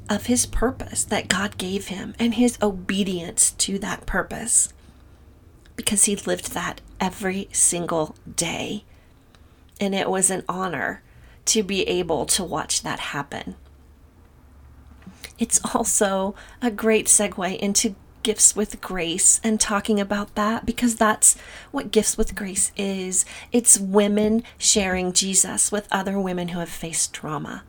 of 0.08 0.26
his 0.26 0.46
purpose 0.46 1.04
that 1.04 1.28
God 1.28 1.58
gave 1.58 1.88
him, 1.88 2.14
and 2.18 2.34
his 2.34 2.58
obedience 2.60 3.52
to 3.52 3.78
that 3.78 4.06
purpose. 4.06 4.72
Because 5.76 6.04
he 6.04 6.16
lived 6.16 6.52
that 6.52 6.80
every 7.00 7.48
single 7.52 8.16
day. 8.36 8.84
And 9.80 9.94
it 9.94 10.10
was 10.10 10.30
an 10.30 10.44
honor 10.48 11.02
to 11.46 11.62
be 11.62 11.88
able 11.88 12.26
to 12.26 12.44
watch 12.44 12.82
that 12.82 13.00
happen. 13.00 13.56
It's 15.38 15.60
also 15.74 16.34
a 16.60 16.70
great 16.70 17.06
segue 17.06 17.58
into 17.58 17.96
Gifts 18.22 18.54
with 18.54 18.80
Grace 18.80 19.40
and 19.42 19.60
talking 19.60 20.00
about 20.00 20.34
that 20.34 20.66
because 20.66 20.96
that's 20.96 21.36
what 21.70 21.90
Gifts 21.90 22.18
with 22.18 22.34
Grace 22.34 22.72
is. 22.76 23.24
It's 23.52 23.78
women 23.78 24.42
sharing 24.58 25.12
Jesus 25.12 25.72
with 25.72 25.88
other 25.90 26.18
women 26.20 26.48
who 26.48 26.58
have 26.58 26.68
faced 26.68 27.12
trauma. 27.12 27.62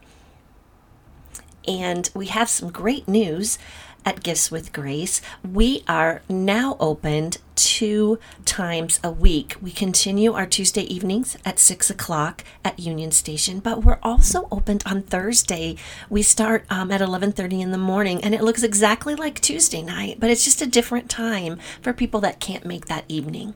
And 1.68 2.10
we 2.14 2.26
have 2.28 2.50
some 2.50 2.72
great 2.72 3.08
news 3.08 3.60
at 4.06 4.24
Gifts 4.24 4.52
with 4.52 4.74
Grace. 4.74 5.22
We 5.44 5.84
are 5.88 6.22
now 6.28 6.78
opened 6.80 7.38
two 7.56 8.18
times 8.46 9.00
a 9.04 9.12
week. 9.12 9.56
We 9.62 9.72
continue 9.72 10.34
our 10.34 10.46
Tuesday 10.46 10.82
evenings 10.82 11.38
at 11.46 11.60
six 11.60 11.90
o'clock 11.90 12.44
at 12.66 12.80
Union 12.80 13.12
Station, 13.12 13.60
but 13.60 13.84
we're 13.84 14.00
also 14.02 14.48
opened 14.52 14.84
on 14.86 15.04
Thursday. 15.04 15.76
We 16.10 16.24
start 16.24 16.66
um, 16.70 16.92
at 16.92 17.02
eleven 17.02 17.32
thirty 17.32 17.62
in 17.62 17.72
the 17.72 17.78
morning, 17.78 18.24
and 18.24 18.34
it 18.34 18.44
looks 18.44 18.64
exactly 18.64 19.16
like 19.16 19.40
Tuesday 19.40 19.82
night, 19.82 20.20
but 20.20 20.30
it's 20.30 20.44
just 20.44 20.62
a 20.62 20.68
different 20.68 21.10
time 21.10 21.60
for 21.82 21.94
people 21.94 22.20
that 22.22 22.40
can't 22.40 22.66
make 22.66 22.88
that 22.88 23.06
evening. 23.08 23.54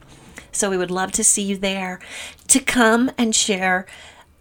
So 0.52 0.70
we 0.70 0.78
would 0.78 0.90
love 0.90 1.12
to 1.12 1.24
see 1.24 1.42
you 1.42 1.56
there 1.58 1.98
to 2.48 2.60
come 2.60 3.10
and 3.18 3.34
share 3.34 3.84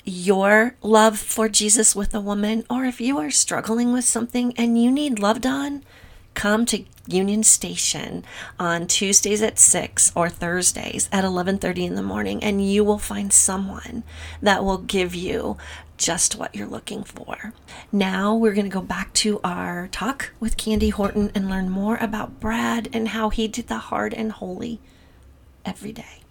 your 0.06 0.76
love 0.82 1.18
for 1.20 1.50
Jesus 1.50 1.96
with 1.96 2.14
a 2.14 2.22
woman, 2.22 2.64
or 2.70 2.86
if 2.86 3.02
you 3.02 3.18
are 3.18 3.32
struggling 3.32 3.92
with 3.92 4.06
something 4.06 4.54
and 4.58 4.82
you 4.82 4.92
need 4.92 5.20
loved 5.20 5.46
on, 5.46 5.84
come 6.36 6.66
to 6.68 6.86
Union 7.08 7.44
Station 7.44 8.24
on 8.60 8.88
Tuesdays 8.88 9.42
at 9.42 9.58
6 9.58 10.12
or 10.16 10.30
Thursdays 10.30 11.08
at 11.12 11.24
11:30 11.24 11.86
in 11.86 11.96
the 11.96 12.04
morning 12.04 12.44
and 12.44 12.68
you 12.68 12.84
will 12.84 12.98
find 12.98 13.32
someone 13.32 14.04
that 14.42 14.64
will 14.64 14.80
give 14.80 15.16
you 15.16 15.58
just 15.98 16.36
what 16.36 16.54
you're 16.54 16.68
looking 16.68 17.04
for. 17.04 17.54
Now 17.92 18.36
we're 18.36 18.54
going 18.54 18.70
to 18.70 18.74
go 18.74 18.82
back 18.82 19.14
to 19.14 19.40
our 19.44 19.88
talk 19.88 20.32
with 20.40 20.58
Kandie 20.58 20.92
Horton 20.92 21.32
and 21.34 21.50
learn 21.50 21.70
more 21.70 21.98
about 21.98 22.40
Brad 22.40 22.90
and 22.92 23.10
how 23.10 23.30
he 23.30 23.48
did 23.48 23.68
the 23.68 23.78
hard 23.78 24.14
and 24.14 24.32
holy 24.32 24.82
every 25.64 25.94
day 25.94 26.25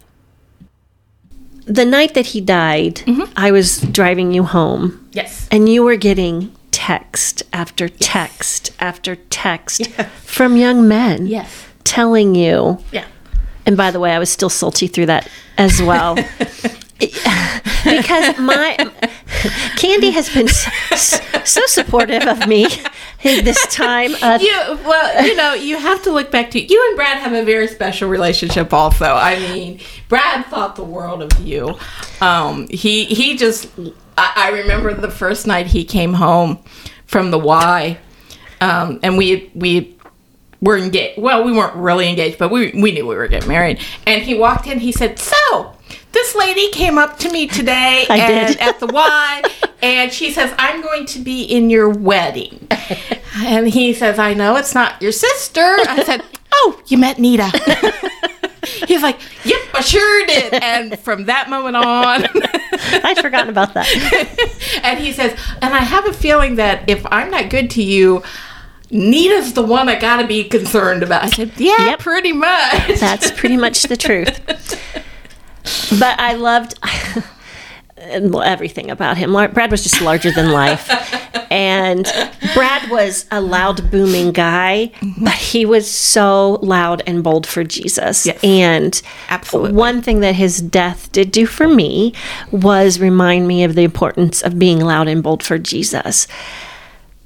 the 1.65 1.85
night 1.85 2.13
that 2.13 2.27
he 2.27 2.41
died, 2.41 2.95
mm-hmm. 2.95 3.31
I 3.35 3.51
was 3.51 3.81
driving 3.81 4.31
you 4.31 4.43
home. 4.43 5.07
Yes. 5.11 5.47
And 5.51 5.67
you 5.67 5.83
were 5.83 5.95
getting 5.95 6.55
text 6.71 7.43
after 7.53 7.87
text 7.89 8.71
after 8.79 9.15
text 9.15 9.87
from 10.23 10.57
young 10.57 10.87
men 10.87 11.25
Yes. 11.25 11.65
telling 11.83 12.35
you. 12.35 12.79
Yeah. 12.91 13.05
And 13.65 13.75
by 13.75 13.91
the 13.91 13.99
way, 13.99 14.13
I 14.13 14.19
was 14.19 14.29
still 14.29 14.49
salty 14.49 14.87
through 14.87 15.07
that 15.07 15.27
as 15.57 15.81
well. 15.81 16.17
because 16.99 18.37
my 18.39 18.75
Kandie 19.75 20.13
has 20.13 20.33
been 20.33 20.47
so, 20.47 20.71
so 21.43 21.61
supportive 21.65 22.25
of 22.25 22.47
me 22.47 22.65
in 23.23 23.43
this 23.43 23.65
time. 23.67 24.15
Uh, 24.21 24.39
You 24.41 24.51
well, 24.85 25.25
you 25.25 25.35
know, 25.35 25.53
you 25.53 25.77
have 25.77 26.01
to 26.03 26.11
look 26.11 26.31
back 26.31 26.51
to 26.51 26.59
you 26.59 26.85
and 26.87 26.95
Brad 26.95 27.17
have 27.17 27.33
a 27.33 27.43
very 27.43 27.67
special 27.67 28.09
relationship. 28.09 28.73
Also, 28.73 29.05
I 29.05 29.37
mean, 29.39 29.79
Brad 30.07 30.45
thought 30.47 30.75
the 30.75 30.83
world 30.83 31.21
of 31.21 31.39
you. 31.39 31.77
Um, 32.21 32.67
he 32.69 33.05
he 33.05 33.35
just. 33.37 33.67
I, 34.17 34.31
I 34.35 34.49
remember 34.61 34.93
the 34.93 35.11
first 35.11 35.45
night 35.45 35.67
he 35.67 35.83
came 35.83 36.13
home 36.13 36.59
from 37.05 37.31
the 37.31 37.37
Y, 37.37 37.97
um, 38.61 38.99
and 39.03 39.17
we 39.17 39.51
we 39.53 39.97
were 40.61 40.77
engaged. 40.77 41.21
Well, 41.21 41.43
we 41.43 41.51
weren't 41.51 41.75
really 41.75 42.07
engaged, 42.07 42.37
but 42.37 42.49
we 42.49 42.71
we 42.71 42.93
knew 42.93 43.05
we 43.05 43.15
were 43.15 43.27
getting 43.27 43.49
married. 43.49 43.81
And 44.07 44.23
he 44.23 44.33
walked 44.35 44.65
in. 44.67 44.79
He 44.79 44.93
said, 44.93 45.19
"So." 45.19 45.74
This 46.15 46.33
lady 46.33 46.69
came 46.71 46.97
up 46.97 47.19
to 47.19 47.29
me 47.29 47.45
today 47.45 48.05
and 48.09 48.57
at 48.61 48.79
the 48.79 48.87
Y, 48.87 49.43
and 49.83 50.11
she 50.13 50.31
says, 50.31 50.53
"I'm 50.57 50.81
going 50.81 51.05
to 51.07 51.19
be 51.19 51.43
in 51.43 51.69
your 51.69 51.89
wedding." 51.89 52.67
And 53.37 53.67
he 53.67 53.93
says, 53.93 54.17
I 54.17 54.33
know 54.33 54.55
it's 54.55 54.73
not 54.73 55.01
your 55.01 55.11
sister. 55.11 55.59
I 55.61 56.03
said, 56.05 56.23
Oh, 56.53 56.81
you 56.87 56.97
met 56.97 57.19
Nita. 57.19 57.49
He's 58.87 59.01
like, 59.01 59.19
Yep, 59.43 59.59
I 59.73 59.81
sure 59.81 60.25
did. 60.25 60.53
And 60.53 60.97
from 60.99 61.25
that 61.25 61.49
moment 61.49 61.75
on, 61.75 61.83
I'd 63.03 63.17
forgotten 63.19 63.49
about 63.49 63.73
that. 63.73 64.79
and 64.83 64.99
he 64.99 65.11
says, 65.11 65.37
And 65.61 65.73
I 65.73 65.79
have 65.79 66.07
a 66.07 66.13
feeling 66.13 66.55
that 66.55 66.89
if 66.89 67.05
I'm 67.11 67.29
not 67.29 67.49
good 67.49 67.69
to 67.71 67.83
you, 67.83 68.23
Nita's 68.89 69.51
the 69.53 69.63
one 69.63 69.89
I 69.89 69.99
gotta 69.99 70.25
be 70.25 70.45
concerned 70.45 71.03
about. 71.03 71.23
I 71.23 71.29
said, 71.29 71.51
Yeah, 71.57 71.87
Yep. 71.87 71.99
pretty 71.99 72.31
much. 72.31 72.99
That's 73.01 73.31
pretty 73.31 73.57
much 73.57 73.83
the 73.83 73.97
truth. 73.97 74.81
But 75.91 76.19
I 76.19 76.33
loved 76.33 76.79
everything 77.97 78.91
about 78.91 79.17
him. 79.17 79.33
Brad 79.33 79.71
was 79.71 79.83
just 79.83 80.01
larger 80.01 80.31
than 80.31 80.51
life. 80.51 80.89
And 81.51 82.05
Brad 82.53 82.89
was 82.89 83.25
a 83.31 83.39
loud, 83.39 83.89
booming 83.91 84.31
guy, 84.31 84.91
but 85.21 85.33
he 85.33 85.65
was 85.65 85.89
so 85.89 86.59
loud 86.61 87.01
and 87.07 87.23
bold 87.23 87.47
for 87.47 87.63
Jesus. 87.63 88.25
Yes. 88.25 88.43
And 88.43 89.01
Absolutely. 89.29 89.73
one 89.73 90.01
thing 90.01 90.19
that 90.19 90.35
his 90.35 90.59
death 90.61 91.11
did 91.11 91.31
do 91.31 91.45
for 91.45 91.67
me 91.67 92.13
was 92.51 92.99
remind 92.99 93.47
me 93.47 93.63
of 93.63 93.75
the 93.75 93.83
importance 93.83 94.41
of 94.41 94.59
being 94.59 94.79
loud 94.79 95.07
and 95.07 95.23
bold 95.23 95.43
for 95.43 95.57
Jesus. 95.57 96.27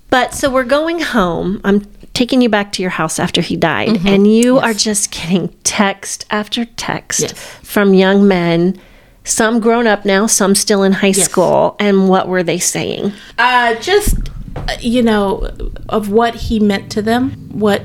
But 0.10 0.34
so 0.34 0.50
we're 0.50 0.64
going 0.64 1.00
home. 1.00 1.62
I'm 1.64 1.86
taking 2.20 2.42
you 2.42 2.50
back 2.50 2.72
to 2.74 2.82
your 2.82 2.92
house 2.92 3.18
after 3.20 3.42
he 3.42 3.56
died, 3.56 4.06
and 4.06 4.28
you 4.28 4.58
are 4.60 4.74
just 4.74 5.10
getting 5.12 5.48
text 5.64 6.26
after 6.30 6.66
text 6.66 7.22
Yes. 7.22 7.32
from 7.64 7.94
young 7.94 8.28
men, 8.28 8.78
some 9.24 9.60
grown 9.62 9.88
up 9.88 10.04
now, 10.06 10.28
some 10.28 10.54
still 10.56 10.84
in 10.84 10.92
high 10.92 11.14
school. 11.28 11.76
And 11.80 12.10
what 12.10 12.28
were 12.28 12.44
they 12.44 12.60
saying? 12.60 13.14
uh, 13.38 13.76
just 13.76 14.16
uh, 14.56 14.76
you 14.82 15.02
know 15.02 15.50
of 15.88 16.10
what 16.12 16.34
he 16.36 16.60
meant 16.60 16.92
to 16.92 17.02
them 17.02 17.32
what 17.66 17.82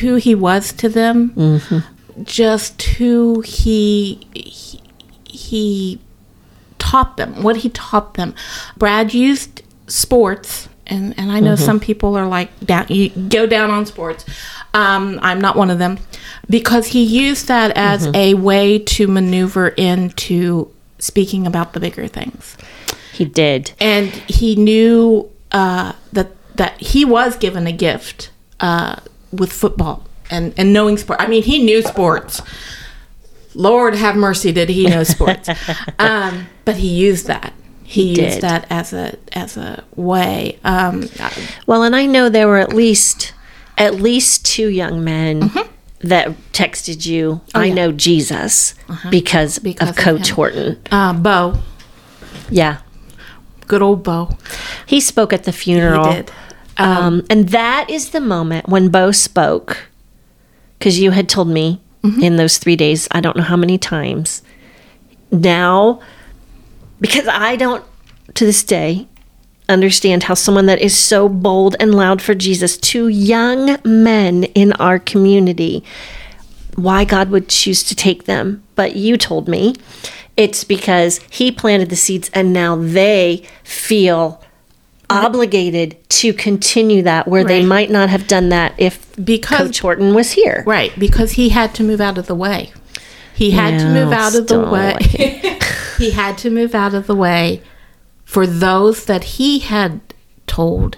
who 0.00 0.14
he 0.16 0.34
was 0.34 0.72
to 0.72 0.88
them. 0.88 1.60
Just 2.24 2.80
who 2.98 3.40
he, 3.42 4.26
he 4.34 4.80
he 5.24 5.98
taught 6.78 7.16
them 7.16 7.42
what 7.42 7.56
he 7.58 7.68
taught 7.70 8.14
them. 8.14 8.34
Brad 8.76 9.12
used 9.14 9.62
sports 9.86 10.68
and 10.92 11.14
and 11.18 11.32
i 11.36 11.40
know 11.40 11.56
some 11.56 11.78
people 11.88 12.10
are 12.20 12.28
like 12.38 12.48
down 12.70 12.84
you 12.88 13.08
go 13.38 13.46
down 13.46 13.68
on 13.70 13.84
sports 13.86 14.24
um, 14.74 15.18
i'm 15.22 15.40
not 15.40 15.54
one 15.56 15.70
of 15.70 15.78
them 15.78 15.98
because 16.48 16.86
he 16.94 17.02
used 17.26 17.48
that 17.48 17.70
as 17.76 18.08
a 18.14 18.34
way 18.34 18.78
to 18.78 19.06
maneuver 19.08 19.68
into 19.68 20.70
speaking 20.98 21.46
about 21.46 21.72
the 21.72 21.80
bigger 21.80 22.06
things 22.08 22.56
He 23.12 23.24
did. 23.24 23.72
and 23.80 24.08
he 24.38 24.54
knew 24.56 25.28
uh, 25.52 25.92
that 26.12 26.28
that 26.56 26.80
he 26.80 27.04
was 27.04 27.36
given 27.36 27.66
a 27.66 27.72
gift 27.72 28.30
uh, 28.60 28.96
with 29.32 29.52
football 29.52 30.04
and 30.30 30.54
and 30.56 30.72
knowing 30.72 30.96
sport. 30.96 31.18
I 31.20 31.26
mean, 31.26 31.42
he 31.42 31.62
knew 31.62 31.82
sports. 31.82 32.40
Lord 33.54 33.94
have 33.94 34.16
mercy, 34.16 34.50
did 34.52 34.68
he 34.70 34.86
know 34.86 35.02
sports? 35.04 35.48
um, 35.98 36.46
but 36.64 36.76
he 36.76 36.88
used 36.88 37.26
that. 37.26 37.52
He, 37.92 38.14
did. 38.14 38.24
used 38.24 38.40
that 38.40 38.66
as 38.70 38.92
a 38.92 39.16
as 39.32 39.56
a 39.56 39.84
way. 39.96 40.58
Um, 40.64 41.08
Well, 41.66 41.82
and 41.82 41.94
I 41.94 42.06
know 42.06 42.28
there 42.28 42.48
were 42.48 42.58
at 42.58 42.72
least 42.72 43.34
at 43.78 43.94
least 43.96 44.44
two 44.46 44.68
young 44.68 45.02
men 45.04 45.50
that 46.00 46.28
texted 46.52 47.06
you. 47.06 47.40
I 47.54 47.66
yeah. 47.66 47.74
know 47.74 47.92
Jesus 47.92 48.74
because, 49.10 49.58
Because 49.58 49.90
of 49.90 49.96
of 49.98 50.02
Coach 50.04 50.28
him. 50.30 50.36
Horton. 50.36 50.78
uh, 50.90 51.12
Bo, 51.12 51.54
Yeah, 52.50 52.78
good 53.66 53.82
old 53.82 54.02
Bo. 54.02 54.36
he 54.86 55.00
spoke 55.00 55.32
at 55.32 55.44
the 55.44 55.52
funeral. 55.52 56.08
He 56.08 56.14
did. 56.16 56.30
Um, 56.78 57.22
and 57.30 57.50
that 57.50 57.88
is 57.90 58.10
the 58.10 58.20
moment 58.20 58.68
when 58.68 58.88
Bo 58.88 59.10
spoke, 59.12 59.88
because 60.78 60.98
you 60.98 61.10
had 61.12 61.28
told 61.28 61.48
me 61.48 61.80
Mm-hmm. 62.02 62.20
in 62.20 62.34
those 62.36 62.58
three 62.58 62.74
days, 62.74 63.06
I 63.12 63.20
don't 63.20 63.36
know 63.36 63.44
how 63.44 63.56
many 63.56 63.78
times, 63.78 64.42
now 65.30 66.00
because 67.02 67.28
I 67.28 67.56
don't 67.56 67.84
to 68.34 68.46
this 68.46 68.62
day 68.64 69.08
understand 69.68 70.22
how 70.22 70.34
someone 70.34 70.66
that 70.66 70.80
is 70.80 70.96
so 70.96 71.28
bold 71.28 71.76
and 71.78 71.94
loud 71.94 72.22
for 72.22 72.34
Jesus 72.34 72.78
to 72.78 73.08
young 73.08 73.76
men 73.84 74.44
in 74.44 74.72
our 74.74 74.98
community 74.98 75.84
why 76.76 77.04
God 77.04 77.28
would 77.30 77.48
choose 77.48 77.82
to 77.84 77.94
take 77.94 78.24
them. 78.24 78.62
But 78.74 78.96
you 78.96 79.16
told 79.18 79.48
me 79.48 79.74
it's 80.36 80.64
because 80.64 81.18
he 81.30 81.52
planted 81.52 81.90
the 81.90 81.96
seeds 81.96 82.30
and 82.32 82.52
now 82.52 82.76
they 82.76 83.46
feel 83.62 84.42
obligated 85.10 85.96
to 86.08 86.32
continue 86.32 87.02
that 87.02 87.28
where 87.28 87.44
they 87.44 87.64
might 87.64 87.90
not 87.90 88.08
have 88.08 88.26
done 88.26 88.48
that 88.48 88.72
if 88.78 89.14
Because- 89.22 89.58
Coach 89.58 89.80
Horton 89.80 90.14
was 90.14 90.32
here. 90.32 90.64
Right, 90.66 90.98
because 90.98 91.32
he 91.32 91.50
had 91.50 91.74
to 91.74 91.82
move 91.82 92.00
out 92.00 92.16
of 92.16 92.26
the 92.26 92.34
way. 92.34 92.72
He 93.34 93.52
had 93.52 93.78
to 93.80 93.86
move 93.86 94.12
out 94.12 94.34
of 94.34 94.46
the 94.46 94.60
way. 94.60 94.96
he 95.98 96.10
had 96.12 96.38
to 96.38 96.50
move 96.50 96.74
out 96.74 96.94
of 96.94 97.06
the 97.06 97.14
way 97.14 97.62
for 98.24 98.46
those 98.46 99.04
that 99.06 99.24
he 99.24 99.58
had 99.60 100.00
told 100.46 100.96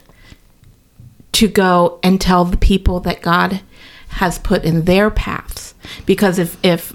to 1.32 1.48
go 1.48 1.98
and 2.02 2.20
tell 2.20 2.44
the 2.44 2.56
people 2.56 3.00
that 3.00 3.22
God 3.22 3.60
has 4.08 4.38
put 4.38 4.64
in 4.64 4.84
their 4.84 5.10
paths. 5.10 5.74
Because 6.06 6.38
if 6.38 6.56
if 6.64 6.94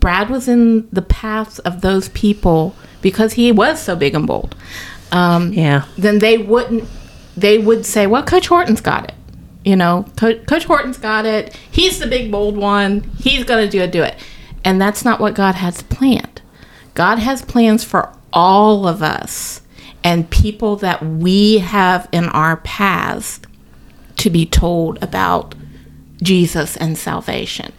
Brad 0.00 0.30
was 0.30 0.48
in 0.48 0.88
the 0.90 1.02
paths 1.02 1.58
of 1.60 1.80
those 1.80 2.08
people 2.10 2.74
because 3.02 3.34
he 3.34 3.50
was 3.52 3.80
so 3.82 3.96
big 3.96 4.14
and 4.14 4.26
bold, 4.26 4.54
um, 5.12 5.52
Yeah. 5.52 5.84
then 5.96 6.18
they 6.20 6.38
wouldn't. 6.38 6.84
They 7.36 7.58
would 7.58 7.84
say, 7.86 8.06
"Well, 8.06 8.22
Coach 8.22 8.48
Horton's 8.48 8.80
got 8.80 9.04
it." 9.04 9.14
You 9.64 9.76
know, 9.76 10.06
Co- 10.16 10.38
Coach 10.40 10.64
Horton's 10.64 10.98
got 10.98 11.26
it. 11.26 11.54
He's 11.70 11.98
the 11.98 12.06
big 12.06 12.30
bold 12.32 12.56
one. 12.56 13.10
He's 13.18 13.44
going 13.44 13.64
to 13.64 13.70
do 13.70 13.80
it. 13.82 13.92
Do 13.92 14.02
it. 14.02 14.16
And 14.68 14.78
that's 14.78 15.02
not 15.02 15.18
what 15.18 15.32
God 15.32 15.54
has 15.54 15.82
planned. 15.84 16.42
God 16.92 17.18
has 17.20 17.40
plans 17.40 17.84
for 17.84 18.12
all 18.34 18.86
of 18.86 19.02
us 19.02 19.62
and 20.04 20.28
people 20.28 20.76
that 20.76 21.02
we 21.02 21.56
have 21.60 22.06
in 22.12 22.26
our 22.26 22.58
paths 22.58 23.40
to 24.18 24.28
be 24.28 24.44
told 24.44 25.02
about 25.02 25.54
Jesus 26.22 26.76
and 26.76 26.98
salvation. 26.98 27.72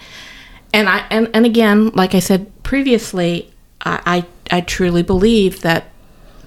And 0.74 0.90
I 0.90 1.06
and, 1.12 1.30
and 1.32 1.46
again, 1.46 1.90
like 1.90 2.16
I 2.16 2.20
said 2.20 2.52
previously, 2.64 3.54
I, 3.82 4.26
I 4.50 4.58
I 4.58 4.62
truly 4.62 5.04
believe 5.04 5.62
that 5.62 5.92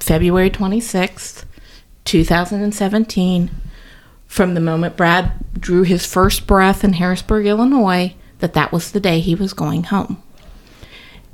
February 0.01 0.51
twenty 0.51 0.81
sixth, 0.81 1.47
two 2.05 2.25
thousand 2.25 2.63
and 2.63 2.75
seventeen, 2.75 3.53
from 4.27 4.55
the 4.55 4.61
moment 4.61 4.97
Brad 4.97 5.35
drew 5.57 5.85
his 5.85 6.05
first 6.05 6.49
breath 6.49 6.83
in 6.83 6.95
Harrisburg, 6.95 7.47
Illinois, 7.47 8.17
that 8.41 8.55
that 8.55 8.73
was 8.73 8.91
the 8.91 8.99
day 8.99 9.21
he 9.21 9.37
was 9.37 9.53
going 9.53 9.85
home. 9.85 10.21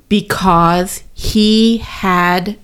Because 0.09 1.05
he 1.15 1.79
had 1.79 2.59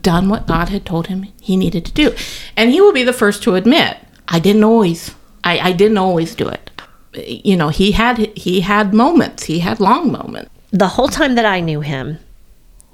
done 0.00 0.28
what 0.28 0.46
God 0.46 0.70
had 0.70 0.86
told 0.86 1.08
him 1.08 1.26
he 1.40 1.56
needed 1.56 1.84
to 1.84 1.92
do. 1.92 2.14
And 2.56 2.70
he 2.70 2.80
will 2.80 2.92
be 2.92 3.02
the 3.02 3.12
first 3.12 3.42
to 3.42 3.54
admit, 3.54 3.98
I 4.28 4.38
didn't 4.38 4.64
always 4.64 5.14
I, 5.44 5.58
I 5.58 5.72
didn't 5.72 5.98
always 5.98 6.34
do 6.34 6.48
it. 6.48 6.70
You 7.14 7.56
know, 7.56 7.68
he 7.68 7.92
had 7.92 8.18
he 8.36 8.60
had 8.60 8.94
moments, 8.94 9.44
he 9.44 9.58
had 9.58 9.80
long 9.80 10.10
moments. 10.10 10.50
the 10.70 10.88
whole 10.88 11.08
time 11.08 11.34
that 11.34 11.44
I 11.44 11.60
knew 11.60 11.82
him, 11.82 12.18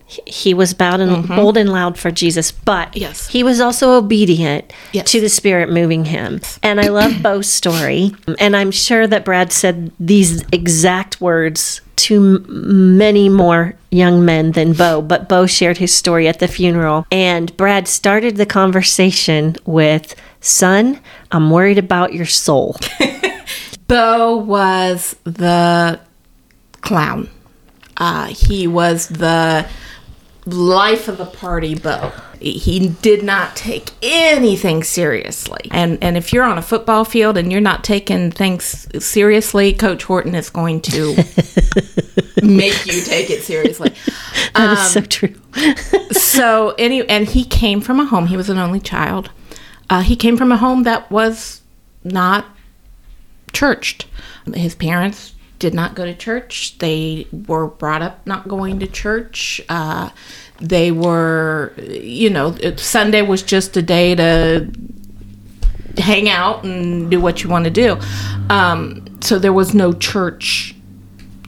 he- 0.09 0.55
was 0.55 0.73
bold 0.75 1.01
and, 1.01 1.29
bold 1.29 1.57
and 1.57 1.71
loud 1.71 1.99
for 1.99 2.11
Jesus, 2.11 2.51
but 2.51 2.97
Yes. 2.97 3.29
he 3.29 3.43
was 3.43 3.61
also 3.61 3.93
obedient 3.93 4.73
Yes. 4.93 5.11
to 5.13 5.21
the 5.21 5.29
Spirit 5.29 5.71
moving 5.71 6.07
him. 6.07 6.41
And 6.63 6.81
I 6.81 6.89
love 6.89 7.23
Bo's 7.23 7.47
story. 7.53 8.13
And 8.39 8.57
I'm 8.57 8.71
sure 8.71 9.07
that 9.07 9.25
Brad 9.25 9.53
said 9.53 9.93
these 10.01 10.43
exact 10.51 11.21
words 11.21 11.83
to 11.97 12.15
m- 12.17 12.97
many 12.97 13.29
more 13.29 13.75
young 13.91 14.25
men 14.25 14.53
than 14.53 14.73
Bo, 14.73 15.03
but 15.03 15.29
Bo 15.29 15.47
shared 15.47 15.77
his 15.79 15.95
story 15.95 16.27
at 16.29 16.39
the 16.39 16.49
funeral. 16.49 17.07
And 17.11 17.55
Brad 17.57 17.87
started 17.89 18.37
the 18.37 18.47
conversation 18.47 19.57
with, 19.67 20.15
Son, 20.41 21.01
I'm 21.33 21.51
worried 21.51 21.79
about 21.79 22.15
your 22.15 22.27
soul. 22.27 22.77
Bo 23.89 24.37
was 24.37 25.17
the 25.25 25.99
clown. 26.81 27.29
Uh, 27.97 28.27
he 28.27 28.67
was 28.67 29.09
the 29.09 29.67
life 30.55 31.09
of 31.09 31.19
the 31.19 31.27
party 31.27 31.75
Bo. 31.75 32.13
He 32.41 32.89
did 32.89 33.25
not 33.25 33.57
take 33.57 33.91
anything 34.01 34.85
seriously. 34.85 35.69
And 35.71 35.99
and 36.03 36.17
if 36.17 36.33
you're 36.33 36.45
on 36.45 36.59
a 36.59 36.63
football 36.63 37.05
field 37.05 37.37
and 37.37 37.51
you're 37.51 37.61
not 37.61 37.83
taking 37.83 38.31
things 38.31 38.87
seriously, 39.05 39.73
Coach 39.73 40.05
Horton 40.05 40.35
is 40.35 40.49
going 40.49 40.81
to 40.83 41.17
make 42.43 42.87
you 42.87 43.03
take 43.03 43.31
it 43.31 43.43
seriously. 43.43 43.93
That 44.55 44.79
is 44.79 44.93
so 44.93 45.03
true. 45.03 45.35
so 46.11 46.75
any 46.79 47.09
and 47.09 47.29
he 47.29 47.45
came 47.45 47.81
from 47.81 48.01
a 48.01 48.05
home. 48.05 48.27
He 48.27 48.37
was 48.37 48.49
an 48.51 48.59
only 48.59 48.81
child. 48.81 49.31
Uh, 49.89 50.01
he 50.01 50.17
came 50.17 50.37
from 50.37 50.51
a 50.51 50.57
home 50.57 50.83
that 50.83 51.09
was 51.13 51.63
not 52.03 52.45
churched. 53.53 54.07
His 54.53 54.75
parents 54.75 55.35
did 55.59 55.75
not 55.75 55.95
go 55.95 56.05
to 56.05 56.15
church. 56.15 56.79
They 56.79 57.27
were 57.47 57.67
brought 57.67 58.03
up 58.03 58.27
not 58.27 58.47
going 58.49 58.79
to 58.81 58.87
church. 58.87 59.61
Uh, 59.69 60.11
they 60.61 60.91
were, 60.91 61.73
you 61.79 62.31
know, 62.31 62.55
it- 62.61 62.81
Sunday 62.81 63.23
was 63.23 63.43
just 63.43 63.77
a 63.77 63.83
day 63.83 64.15
to 64.15 64.69
hang 65.99 66.29
out 66.29 66.65
and 66.65 67.11
do 67.11 67.21
what 67.21 67.43
you 67.43 67.51
want 67.51 67.65
to 67.65 67.71
do. 67.71 67.99
Um, 68.51 69.05
so 69.21 69.39
there 69.39 69.53
was 69.53 69.75
no 69.75 69.93
church 69.93 70.75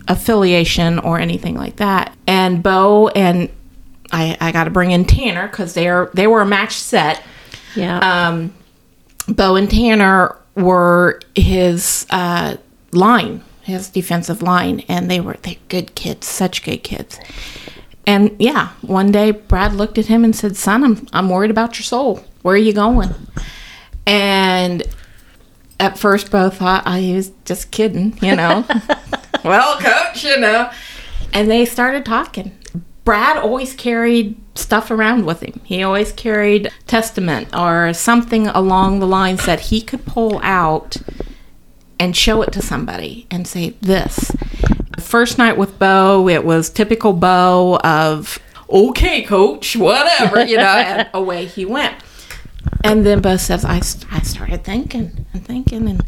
affiliation 0.08 0.98
or 0.98 1.18
anything 1.20 1.54
like 1.54 1.76
that. 1.76 2.14
And 2.26 2.62
Bo 2.62 3.08
and 3.08 3.48
I, 4.12 4.36
I 4.40 4.50
got 4.52 4.64
to 4.64 4.70
bring 4.70 4.90
in 4.90 5.04
Tanner 5.04 5.46
because 5.46 5.74
they're 5.74 6.10
they 6.14 6.26
were 6.26 6.40
a 6.40 6.46
match 6.46 6.72
set. 6.72 7.22
Yeah. 7.76 7.98
Um, 8.28 8.52
Bo 9.28 9.54
and 9.54 9.70
Tanner 9.70 10.36
were 10.56 11.20
his 11.36 12.06
uh, 12.10 12.56
line, 12.92 13.42
his 13.70 13.88
defensive 13.88 14.42
line, 14.42 14.84
and 14.88 15.10
they 15.10 15.20
were 15.20 15.36
they 15.42 15.58
good 15.68 15.94
kids, 15.94 16.26
such 16.26 16.62
good 16.62 16.82
kids. 16.82 17.18
And 18.06 18.34
yeah, 18.38 18.70
one 18.82 19.12
day 19.12 19.30
Brad 19.30 19.72
looked 19.72 19.98
at 19.98 20.06
him 20.06 20.24
and 20.24 20.34
said, 20.34 20.56
"Son, 20.56 20.84
I'm 20.84 21.08
I'm 21.12 21.28
worried 21.28 21.50
about 21.50 21.78
your 21.78 21.84
soul. 21.84 22.24
Where 22.42 22.54
are 22.54 22.58
you 22.58 22.72
going?" 22.72 23.14
And 24.06 24.82
at 25.78 25.98
first, 25.98 26.30
Bo 26.30 26.50
thought 26.50 26.82
I 26.86 27.12
was 27.14 27.32
just 27.44 27.70
kidding, 27.70 28.18
you 28.20 28.36
know. 28.36 28.66
well, 29.44 29.78
coach, 29.80 30.24
you 30.24 30.38
know. 30.38 30.70
And 31.32 31.50
they 31.50 31.64
started 31.64 32.04
talking. 32.04 32.52
Brad 33.04 33.38
always 33.38 33.72
carried 33.74 34.36
stuff 34.54 34.90
around 34.90 35.24
with 35.24 35.42
him. 35.42 35.60
He 35.64 35.82
always 35.82 36.12
carried 36.12 36.70
testament 36.86 37.48
or 37.56 37.94
something 37.94 38.46
along 38.48 39.00
the 39.00 39.06
lines 39.06 39.46
that 39.46 39.60
he 39.60 39.80
could 39.80 40.04
pull 40.04 40.38
out 40.42 40.98
and 42.00 42.16
show 42.16 42.42
it 42.42 42.50
to 42.52 42.62
somebody 42.62 43.28
and 43.30 43.46
say 43.46 43.74
this. 43.80 44.32
The 44.96 45.00
first 45.00 45.38
night 45.38 45.56
with 45.56 45.78
Bo, 45.78 46.28
it 46.28 46.44
was 46.44 46.68
typical 46.68 47.12
Bo 47.12 47.78
of 47.84 48.40
okay, 48.68 49.22
coach, 49.22 49.76
whatever, 49.76 50.44
you 50.44 50.56
know, 50.56 50.64
and 50.64 51.08
away 51.14 51.44
he 51.44 51.64
went. 51.64 51.94
And 52.82 53.06
then 53.06 53.20
Bo 53.20 53.36
says, 53.36 53.64
I, 53.64 53.76
I 54.10 54.20
started 54.22 54.64
thinking 54.64 55.26
and 55.32 55.46
thinking, 55.46 55.88
and 55.88 56.04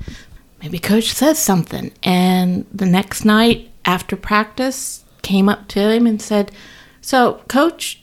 maybe 0.61 0.81
coach 0.81 1.13
says 1.13 1.39
something. 1.39 1.93
And 2.03 2.67
the 2.73 2.87
next 2.87 3.25
night 3.25 3.71
after 3.85 4.17
practice, 4.17 5.03
came 5.23 5.49
up 5.49 5.69
to 5.69 5.91
him 5.91 6.07
and 6.07 6.21
said, 6.21 6.53
So, 7.01 7.43
coach, 7.49 8.03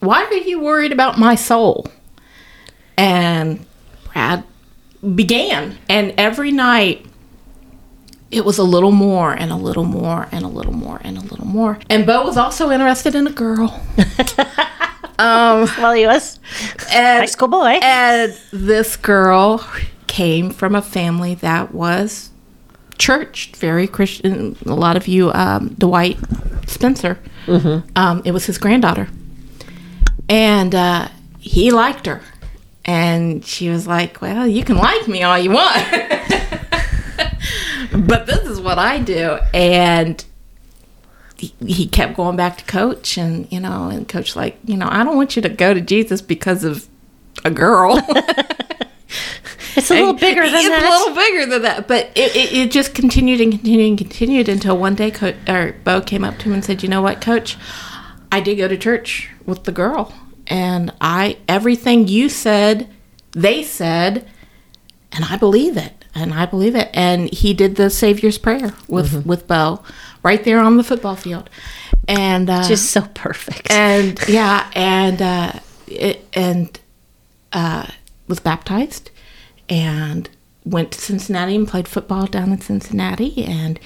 why 0.00 0.24
are 0.24 0.34
you 0.34 0.60
worried 0.60 0.92
about 0.92 1.18
my 1.18 1.34
soul? 1.34 1.86
And 2.96 3.64
Brad 4.12 4.44
began. 5.14 5.78
And 5.88 6.14
every 6.16 6.50
night, 6.50 7.06
it 8.30 8.44
was 8.44 8.58
a 8.58 8.64
little 8.64 8.92
more 8.92 9.32
and 9.32 9.52
a 9.52 9.56
little 9.56 9.84
more 9.84 10.28
and 10.32 10.44
a 10.44 10.48
little 10.48 10.72
more 10.72 11.00
and 11.04 11.16
a 11.16 11.20
little 11.20 11.46
more. 11.46 11.78
And 11.88 12.06
Bo 12.06 12.24
was 12.24 12.36
also 12.36 12.70
interested 12.70 13.14
in 13.14 13.26
a 13.26 13.32
girl. 13.32 13.80
well, 15.18 15.92
he 15.92 16.06
was 16.06 16.38
And 16.92 17.20
high 17.20 17.26
school 17.26 17.48
boy. 17.48 17.78
And 17.82 18.36
this 18.52 18.96
girl 18.96 19.66
came 20.06 20.50
from 20.50 20.74
a 20.74 20.82
family 20.82 21.34
that 21.36 21.72
was 21.72 22.30
churched, 22.98 23.56
very 23.56 23.86
Christian. 23.86 24.56
A 24.66 24.74
lot 24.74 24.96
of 24.96 25.06
you, 25.06 25.32
um, 25.32 25.74
Dwight 25.78 26.18
Spencer, 26.66 27.18
um, 27.96 28.22
it 28.24 28.32
was 28.32 28.46
his 28.46 28.58
granddaughter. 28.58 29.08
And 30.28 30.74
uh, 30.74 31.08
he 31.38 31.70
liked 31.70 32.06
her. 32.06 32.22
And 32.84 33.44
she 33.44 33.70
was 33.70 33.86
like, 33.86 34.20
Well, 34.20 34.46
you 34.46 34.64
can 34.64 34.76
like 34.76 35.08
me 35.08 35.22
all 35.22 35.38
you 35.38 35.50
want. 35.50 35.76
but 37.98 38.26
this 38.26 38.48
is 38.48 38.60
what 38.60 38.78
I 38.78 38.98
do. 38.98 39.38
And 39.52 40.24
he, 41.36 41.54
he 41.66 41.86
kept 41.86 42.16
going 42.16 42.36
back 42.36 42.58
to 42.58 42.64
coach 42.64 43.18
and 43.18 43.50
you 43.52 43.60
know 43.60 43.88
and 43.88 44.08
coach 44.08 44.36
like 44.36 44.56
you 44.64 44.76
know 44.76 44.88
i 44.88 45.02
don't 45.02 45.16
want 45.16 45.34
you 45.34 45.42
to 45.42 45.48
go 45.48 45.74
to 45.74 45.80
jesus 45.80 46.22
because 46.22 46.62
of 46.62 46.88
a 47.44 47.50
girl 47.50 48.00
It's 49.76 49.90
a 49.90 49.94
little 49.94 50.12
bigger 50.12 50.42
than 50.42 50.54
it's 50.54 50.68
that. 50.68 50.82
It's 50.84 50.94
a 50.94 50.98
little 50.98 51.16
bigger 51.16 51.46
than 51.50 51.62
that 51.62 51.88
but 51.88 52.06
it, 52.14 52.36
it, 52.36 52.52
it 52.52 52.70
just 52.70 52.94
continued 52.94 53.40
and 53.40 53.50
continued 53.50 53.88
and 53.88 53.98
continued 53.98 54.48
until 54.48 54.78
one 54.78 54.94
day 54.94 55.10
coach 55.10 55.34
or 55.48 55.74
bo 55.82 56.00
came 56.00 56.22
up 56.24 56.38
to 56.38 56.44
him 56.44 56.52
and 56.52 56.64
said 56.64 56.84
you 56.84 56.88
know 56.88 57.02
what 57.02 57.20
coach 57.20 57.56
I 58.34 58.40
did 58.40 58.56
go 58.56 58.66
to 58.66 58.76
church 58.76 59.30
with 59.46 59.62
the 59.62 59.70
girl, 59.70 60.12
and 60.48 60.92
I 61.00 61.36
everything 61.46 62.08
you 62.08 62.28
said, 62.28 62.88
they 63.30 63.62
said, 63.62 64.28
and 65.12 65.24
I 65.24 65.36
believe 65.36 65.76
it, 65.76 66.03
and 66.14 66.32
I 66.34 66.46
believe 66.46 66.74
it. 66.76 66.88
And 66.94 67.32
he 67.32 67.54
did 67.54 67.76
the 67.76 67.90
Savior's 67.90 68.38
Prayer 68.38 68.72
with 68.88 69.24
with 69.26 69.46
Bo, 69.46 69.82
right 70.22 70.42
there 70.44 70.60
on 70.60 70.76
the 70.76 70.84
football 70.84 71.16
field, 71.16 71.50
and 72.08 72.48
uh, 72.50 72.66
Just 72.68 72.90
so 72.90 73.02
perfect. 73.14 73.70
and 73.70 74.18
yeah, 74.28 74.70
and 74.74 75.20
uh, 75.22 75.52
it, 75.86 76.26
and 76.34 76.78
uh, 77.52 77.86
was 78.28 78.40
baptized, 78.40 79.10
and 79.68 80.28
went 80.64 80.92
to 80.92 81.00
Cincinnati 81.00 81.54
and 81.56 81.68
played 81.68 81.86
football 81.88 82.26
down 82.26 82.52
in 82.52 82.60
Cincinnati, 82.60 83.44
and 83.44 83.78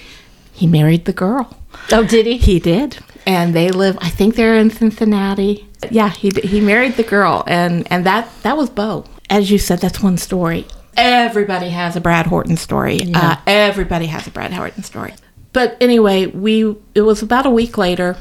he 0.53 0.67
married 0.67 1.05
the 1.05 1.13
girl. 1.13 1.57
oh, 1.93 2.05
did 2.05 2.27
he? 2.27 2.37
He 2.39 2.59
did, 2.61 2.99
and 3.27 3.55
they 3.55 3.69
live. 3.71 3.97
I 4.01 4.09
think 4.09 4.35
they're 4.37 4.57
in 4.57 4.71
Cincinnati. 4.71 5.67
Yeah, 5.91 6.09
he 6.11 6.31
he 6.43 6.61
married 6.61 6.95
the 6.97 7.03
girl, 7.05 7.45
and 7.47 7.87
and 7.91 8.05
that 8.07 8.29
that 8.43 8.57
was 8.57 8.71
Bo. 8.71 9.05
As 9.31 9.51
you 9.51 9.59
said, 9.59 9.81
that's 9.81 10.03
one 10.03 10.17
story. 10.17 10.67
Everybody 10.97 11.69
has 11.71 11.97
a 11.97 12.01
Brad 12.01 12.27
Horton 12.27 12.57
story. 12.57 12.99
Uh, 13.15 13.37
everybody 13.47 14.07
has 14.07 14.27
a 14.27 14.31
Brad 14.31 14.53
Horton 14.53 14.83
story. 14.83 15.15
But 15.53 15.77
anyway, 15.81 16.27
we 16.27 16.77
it 16.95 17.03
was 17.03 17.23
about 17.23 17.47
a 17.47 17.51
week 17.51 17.79
later, 17.79 18.17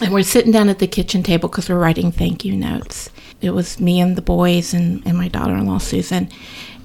and 0.00 0.12
we're 0.12 0.22
sitting 0.22 0.52
down 0.52 0.68
at 0.68 0.78
the 0.78 0.86
kitchen 0.86 1.22
table 1.22 1.48
because 1.48 1.68
we're 1.68 1.78
writing 1.78 2.12
thank 2.12 2.44
you 2.44 2.56
notes. 2.56 3.10
It 3.40 3.50
was 3.50 3.80
me 3.80 4.00
and 4.00 4.16
the 4.16 4.22
boys 4.22 4.74
and, 4.74 5.06
and 5.06 5.16
my 5.16 5.28
daughter 5.28 5.54
in 5.54 5.66
law, 5.66 5.78
Susan. 5.78 6.28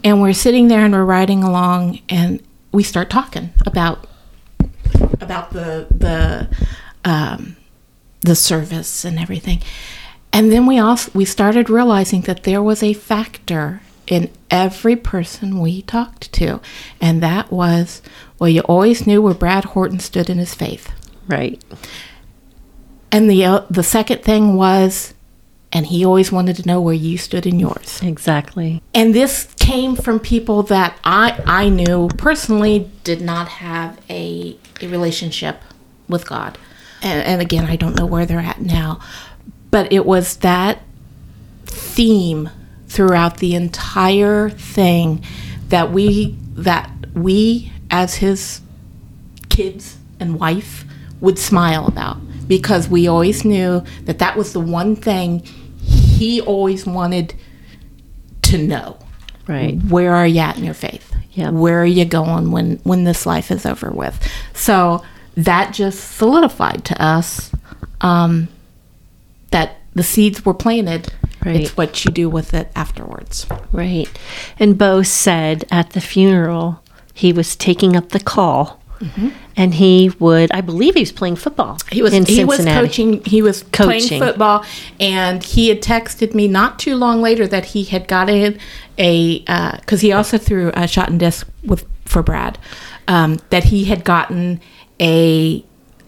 And 0.04 0.22
we're 0.22 0.34
sitting 0.34 0.68
there 0.68 0.84
and 0.84 0.94
we're 0.94 1.06
writing 1.06 1.44
along, 1.44 2.00
and 2.10 2.42
we 2.72 2.84
start 2.84 3.10
talking 3.10 3.52
about 3.66 4.08
about 5.22 5.52
the 5.52 5.88
the 5.90 6.50
um, 7.06 7.56
the 8.22 8.36
service 8.36 9.06
and 9.06 9.20
everything. 9.20 9.62
And 10.32 10.52
then 10.52 10.66
we 10.66 10.80
also 10.80 11.12
we 11.14 11.26
started 11.26 11.70
realizing 11.70 12.22
that 12.22 12.44
there 12.44 12.62
was 12.62 12.82
a 12.82 12.94
factor 12.94 13.82
in 14.08 14.30
every 14.50 14.96
person 14.96 15.60
we 15.60 15.82
talked 15.82 16.32
to, 16.34 16.60
and 17.00 17.22
that 17.24 17.52
was 17.52 18.02
well, 18.40 18.50
you 18.50 18.62
always 18.62 19.08
knew 19.08 19.22
where 19.22 19.34
Brad 19.34 19.64
Horton 19.66 20.00
stood 20.00 20.30
in 20.30 20.38
his 20.38 20.54
faith. 20.54 20.92
Right. 21.28 21.64
And 23.12 23.30
the 23.30 23.46
uh, 23.46 23.62
the 23.70 23.84
second 23.84 24.24
thing 24.24 24.56
was, 24.56 25.14
and 25.72 25.86
he 25.86 26.04
always 26.04 26.32
wanted 26.32 26.58
to 26.58 26.68
know 26.68 26.82
where 26.82 26.94
you 26.94 27.18
stood 27.18 27.46
in 27.46 27.60
yours. 27.60 28.02
Exactly. 28.02 28.82
And 28.94 29.16
this 29.16 29.54
came 29.60 29.96
from 29.96 30.20
people 30.20 30.64
that 30.64 31.00
I 31.04 31.42
I 31.46 31.70
knew 31.70 32.10
personally 32.18 32.92
did 33.04 33.22
not 33.22 33.48
have 33.48 34.00
a 34.10 34.58
a 34.82 34.88
relationship 34.88 35.62
with 36.08 36.28
God. 36.28 36.58
And, 37.02 37.26
and 37.26 37.42
again, 37.42 37.66
I 37.66 37.76
don't 37.76 37.98
know 37.98 38.06
where 38.06 38.26
they're 38.26 38.40
at 38.40 38.62
now, 38.62 39.00
but 39.72 39.92
it 39.92 40.06
was 40.06 40.38
that 40.38 40.82
theme 41.66 42.50
throughout 42.94 43.38
the 43.38 43.56
entire 43.56 44.50
thing 44.52 45.24
that 45.70 45.92
we 45.92 46.38
that 46.54 46.90
we 47.16 47.72
as 47.90 48.16
his 48.16 48.62
kids 49.50 49.98
and 50.20 50.40
wife 50.40 50.86
would 51.20 51.40
smile 51.40 51.88
about 51.88 52.18
because 52.48 52.88
we 52.88 53.08
always 53.08 53.44
knew 53.44 53.84
that 54.04 54.20
that 54.20 54.38
was 54.38 54.54
the 54.54 54.60
one 54.60 54.96
thing 54.96 55.40
he 55.80 56.40
always 56.42 56.86
wanted 56.86 57.34
to 58.44 58.58
know 58.58 58.98
Right. 59.48 59.82
where 59.90 60.14
are 60.14 60.28
you 60.28 60.40
at 60.40 60.58
in 60.58 60.64
your 60.64 60.74
faith 60.76 61.14
Yeah. 61.32 61.50
where 61.50 61.82
are 61.82 61.86
you 61.86 62.06
going 62.06 62.52
when 62.52 62.78
when 62.84 63.04
this 63.06 63.26
life 63.26 63.50
is 63.50 63.66
over 63.66 63.90
with 63.90 64.16
so 64.54 65.04
that 65.36 65.74
just 65.74 66.16
solidified 66.16 66.86
to 66.86 67.04
us 67.04 67.52
um, 68.02 68.48
that 69.52 69.78
the 69.96 70.04
seeds 70.04 70.46
were 70.46 70.54
planted 70.54 71.12
Right. 71.46 71.62
it's 71.62 71.76
what 71.78 72.06
you 72.06 72.12
do 72.12 72.30
with 72.30 72.54
it 72.54 72.72
afterwards 72.76 73.46
Right. 73.72 74.08
And 74.60 74.78
Bo 74.78 75.02
said 75.04 75.66
at 75.72 75.92
the 75.92 76.02
funeral 76.02 76.82
he 77.14 77.34
was 77.34 77.56
taking 77.56 77.96
up 77.96 78.10
the 78.10 78.20
call 78.20 78.80
and 79.58 79.74
he 79.74 80.12
would, 80.20 80.50
I 80.54 80.62
believe 80.62 80.94
he 80.94 81.02
was 81.02 81.12
playing 81.12 81.36
football. 81.36 81.78
He 81.92 82.02
was 82.02 82.14
in 82.14 82.26
he 82.26 82.46
was 82.46 82.58
Cincinnati. 82.60 82.88
coaching. 82.88 83.24
He 83.26 83.42
was 83.42 83.64
Coaching. 83.64 84.08
playing 84.08 84.24
football, 84.24 84.64
and 84.98 85.44
he 85.44 85.68
had 85.68 85.82
texted 85.82 86.34
me 86.34 86.48
not 86.48 86.80
too 86.80 86.96
long 86.96 87.22
later 87.22 87.46
that 87.48 87.66
he 87.66 87.84
had 87.84 88.08
gotten 88.08 88.58
a 88.98 89.40
because 89.82 90.00
he 90.00 90.14
also 90.14 90.38
threw 90.38 90.72
a 90.74 90.88
shot 90.88 91.10
and 91.10 91.20
disc 91.20 91.46
with 91.66 91.86
for 92.06 92.24
Brad 92.24 92.58
um, 93.10 93.40
that 93.50 93.66
he 93.66 93.86
had 93.86 94.06
gotten 94.06 94.62
a 95.02 95.66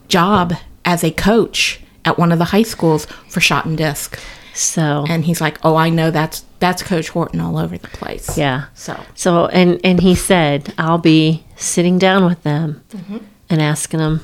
job 0.08 0.54
as 0.86 1.04
a 1.04 1.12
coach 1.12 1.82
at 2.06 2.18
one 2.18 2.32
of 2.32 2.40
the 2.40 2.46
high 2.46 2.64
schools 2.64 3.08
for 3.28 3.42
shot 3.42 3.66
and 3.66 3.78
disc, 3.78 4.18
So, 4.56 5.06
and 5.10 5.26
he's 5.26 5.42
like, 5.42 5.60
"Oh, 5.64 5.76
I 5.76 5.90
know 5.90 6.12
that's 6.12 6.46
that's 6.60 6.82
Coach 6.82 7.10
Horton 7.10 7.42
all 7.42 7.58
over 7.58 7.78
the 7.78 7.90
place." 7.90 8.38
yeah. 8.38 8.66
So 8.74 9.00
So, 9.14 9.48
and, 9.48 9.80
and 9.84 10.00
he 10.00 10.16
said, 10.16 10.74
I'll 10.78 10.98
be 10.98 11.44
sitting 11.58 12.00
down 12.00 12.26
with 12.26 12.42
them 12.44 12.82
mm-hmm. 12.90 13.18
and 13.50 13.62
asking 13.62 14.00
them 14.00 14.22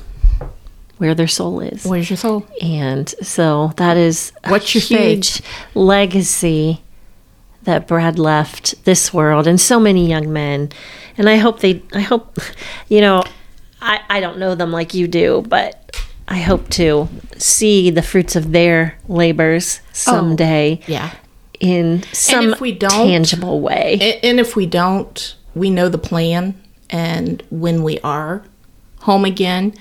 where 0.96 1.14
their 1.14 1.28
soul 1.28 1.60
is. 1.60 1.84
where's 1.84 2.08
your 2.08 2.16
soul? 2.16 2.46
And 2.62 3.08
so 3.22 3.72
that 3.76 3.96
is 3.96 4.32
What's 4.46 4.74
your 4.74 4.82
huge 4.82 5.42
legacy 5.74 6.82
that 7.64 7.86
Brad 7.86 8.18
left 8.18 8.84
this 8.84 9.12
world 9.12 9.46
and 9.46 9.60
so 9.60 9.78
many 9.78 10.06
young 10.08 10.32
men. 10.32 10.70
And 11.16 11.28
I 11.28 11.36
hope 11.36 11.60
they, 11.60 11.82
I 11.92 12.00
hope, 12.00 12.38
you 12.88 13.00
know, 13.00 13.24
I, 13.80 14.00
I 14.08 14.20
don't 14.20 14.38
know 14.38 14.54
them 14.54 14.72
like 14.72 14.94
you 14.94 15.08
do, 15.08 15.44
but 15.46 15.96
I 16.28 16.38
hope 16.38 16.68
to 16.70 17.08
see 17.36 17.90
the 17.90 18.02
fruits 18.02 18.36
of 18.36 18.52
their 18.52 18.96
labors 19.08 19.80
someday 19.92 20.80
Yeah. 20.86 21.10
in 21.60 22.02
some 22.12 22.54
we 22.60 22.72
don't- 22.72 22.90
tangible 22.90 23.60
way. 23.60 24.18
And 24.22 24.38
if 24.40 24.56
we 24.56 24.66
don't, 24.66 25.34
we 25.54 25.68
know 25.70 25.88
the 25.88 25.98
plan. 25.98 26.54
And 26.90 27.42
when 27.50 27.82
we 27.82 27.98
are 28.00 28.42
home 29.00 29.24
again, 29.24 29.74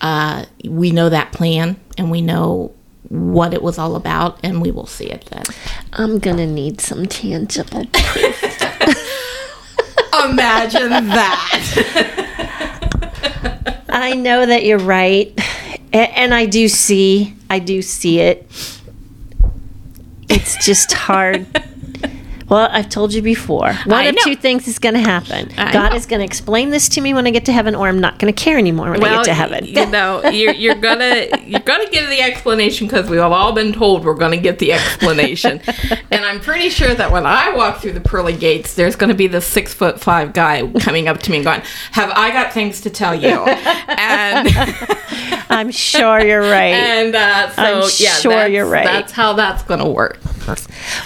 uh, 0.00 0.44
we 0.64 0.90
know 0.92 1.08
that 1.08 1.32
plan 1.32 1.76
and 1.96 2.10
we 2.10 2.20
know 2.22 2.72
what 3.08 3.54
it 3.54 3.62
was 3.62 3.78
all 3.78 3.96
about, 3.96 4.38
and 4.42 4.60
we 4.60 4.70
will 4.70 4.86
see 4.86 5.06
it 5.06 5.24
then. 5.30 5.42
I'm 5.94 6.18
gonna 6.18 6.46
need 6.46 6.78
some 6.80 7.06
tangible 7.06 7.86
proof. 7.92 8.62
Imagine 10.24 10.90
that. 10.90 12.24
I 13.88 14.12
know 14.14 14.44
that 14.46 14.64
you're 14.64 14.78
right, 14.78 15.32
A- 15.92 16.18
and 16.18 16.34
I 16.34 16.46
do 16.46 16.68
see, 16.68 17.34
I 17.48 17.58
do 17.58 17.82
see 17.82 18.20
it. 18.20 18.46
It's 20.28 20.64
just 20.64 20.92
hard. 20.92 21.46
Well, 22.48 22.68
I've 22.72 22.88
told 22.88 23.12
you 23.12 23.20
before. 23.20 23.74
One 23.84 23.92
I 23.92 24.04
of 24.04 24.14
know. 24.14 24.22
two 24.24 24.34
things 24.36 24.66
is 24.66 24.78
going 24.78 24.94
to 24.94 25.00
happen. 25.00 25.50
I 25.58 25.72
God 25.72 25.90
know. 25.90 25.96
is 25.96 26.06
going 26.06 26.20
to 26.20 26.24
explain 26.24 26.70
this 26.70 26.88
to 26.90 27.00
me 27.00 27.12
when 27.12 27.26
I 27.26 27.30
get 27.30 27.44
to 27.46 27.52
heaven, 27.52 27.74
or 27.74 27.88
I'm 27.88 28.00
not 28.00 28.18
going 28.18 28.32
to 28.32 28.42
care 28.42 28.56
anymore 28.56 28.90
when 28.90 29.04
I 29.04 29.16
get 29.16 29.24
to 29.26 29.34
heaven. 29.34 29.66
you 29.66 29.86
know, 29.86 30.22
you're, 30.30 30.54
you're 30.54 30.74
gonna 30.74 31.26
you're 31.44 31.60
gonna 31.60 31.88
get 31.90 32.08
the 32.08 32.20
explanation 32.22 32.86
because 32.86 33.10
we 33.10 33.18
have 33.18 33.32
all 33.32 33.52
been 33.52 33.72
told 33.72 34.04
we're 34.04 34.14
gonna 34.14 34.36
get 34.38 34.58
the 34.58 34.72
explanation, 34.72 35.60
and 36.10 36.24
I'm 36.24 36.40
pretty 36.40 36.70
sure 36.70 36.94
that 36.94 37.10
when 37.12 37.26
I 37.26 37.54
walk 37.54 37.80
through 37.80 37.92
the 37.92 38.00
pearly 38.00 38.36
gates, 38.36 38.74
there's 38.74 38.96
gonna 38.96 39.14
be 39.14 39.26
the 39.26 39.40
six 39.40 39.74
foot 39.74 40.00
five 40.00 40.32
guy 40.32 40.66
coming 40.80 41.06
up 41.08 41.18
to 41.22 41.30
me 41.30 41.38
and 41.38 41.44
going, 41.44 41.62
"Have 41.92 42.10
I 42.14 42.30
got 42.30 42.52
things 42.52 42.80
to 42.82 42.90
tell 42.90 43.14
you?" 43.14 43.28
And 43.28 44.48
I'm 45.50 45.70
sure 45.70 46.20
you're 46.20 46.40
right. 46.40 46.74
and 46.74 47.14
uh, 47.14 47.50
so 47.50 47.62
I'm 47.62 47.90
yeah, 47.98 48.14
sure 48.14 48.46
you're 48.46 48.68
right. 48.68 48.84
That's 48.84 49.12
how 49.12 49.34
that's 49.34 49.62
gonna 49.64 49.88
work. 49.88 50.18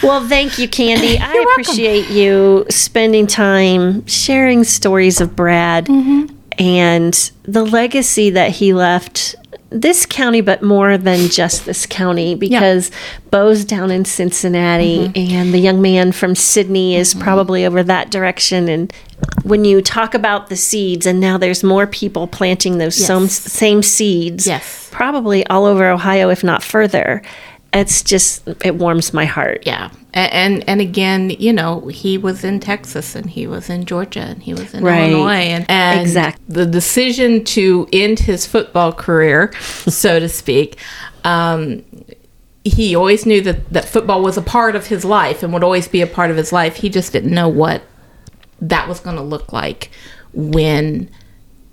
Well, 0.02 0.26
thank 0.28 0.59
you, 0.59 0.68
Kandie. 0.68 1.18
I 1.20 1.33
welcome. 1.33 1.50
appreciate 1.52 2.09
you 2.11 2.66
spending 2.70 3.26
time 3.26 4.07
sharing 4.07 4.64
stories 4.64 5.20
of 5.20 5.35
Brad 5.37 5.87
Mm-hmm. 5.87 6.35
and 6.59 7.14
the 7.44 7.64
legacy 7.64 8.31
that 8.31 8.50
he 8.52 8.72
left 8.74 9.35
this 9.70 10.05
county, 10.05 10.42
but 10.42 10.62
more 10.62 10.98
than 10.98 11.31
just 11.31 11.64
this 11.64 11.87
county 11.87 12.35
because 12.35 12.90
Bo's 13.31 13.64
down 13.64 13.90
in 13.90 14.05
Cincinnati 14.05 15.09
Mm-hmm. 15.09 15.35
and 15.35 15.55
the 15.55 15.59
young 15.59 15.81
man 15.81 16.12
from 16.12 16.35
Sidney 16.35 16.94
is 16.94 17.14
probably 17.14 17.64
over 17.64 17.83
that 17.83 18.11
direction. 18.11 18.68
And 18.68 18.92
when 19.44 19.64
you 19.64 19.81
talk 19.81 20.12
about 20.14 20.48
the 20.50 20.57
seeds, 20.57 21.07
and 21.07 21.20
now 21.20 21.38
there's 21.38 21.64
more 21.64 21.87
people 21.87 22.26
planting 22.26 22.76
those 22.78 22.94
same, 22.96 23.28
same 23.28 23.83
seeds, 23.83 24.46
Yes. 24.46 24.88
probably 24.92 25.46
all 25.46 25.64
over 25.64 25.88
Ohio, 25.88 26.28
if 26.28 26.44
not 26.44 26.62
further. 26.62 27.22
It's 27.73 28.03
just, 28.03 28.47
it 28.65 28.75
warms 28.75 29.15
my 29.15 29.25
heart. 29.25 29.63
Yeah, 29.65 29.91
and, 30.13 30.63
and 30.69 30.81
again, 30.83 31.31
you 31.31 31.53
know, 31.55 31.87
he 31.89 32.19
was 32.19 32.45
in 32.45 32.61
Texas 32.61 33.15
and 33.15 33.31
he 33.31 33.47
was 33.47 33.71
in 33.71 33.87
Georgia 33.87 34.21
and 34.21 34.43
he 34.43 34.53
was 34.53 34.75
in 34.75 34.85
Right. 34.85 35.11
Illinois, 35.11 35.33
and, 35.45 35.65
and 35.71 36.01
Exact. 36.01 36.41
the 36.49 36.67
decision 36.67 37.45
to 37.45 37.89
end 37.93 38.19
his 38.19 38.47
football 38.47 38.93
career, 38.93 39.53
so 39.61 40.21
to 40.21 40.29
speak. 40.29 40.79
Um, 41.25 41.83
he 42.64 42.95
always 42.95 43.25
knew 43.27 43.41
that, 43.41 43.70
that 43.70 43.87
football 43.87 44.23
was 44.23 44.37
a 44.37 44.43
part 44.43 44.77
of 44.77 44.87
his 44.89 45.05
life 45.05 45.43
and 45.43 45.53
would 45.53 45.64
always 45.64 45.89
be 45.89 46.03
a 46.03 46.07
part 46.07 46.31
of 46.31 46.37
his 46.37 46.53
life. 46.53 46.77
He 46.77 46.89
just 46.91 47.12
didn't 47.12 47.33
know 47.33 47.49
what 47.49 47.83
that 48.61 48.87
was 48.89 49.01
going 49.01 49.16
to 49.16 49.23
look 49.23 49.53
like 49.53 49.91
when 50.35 51.11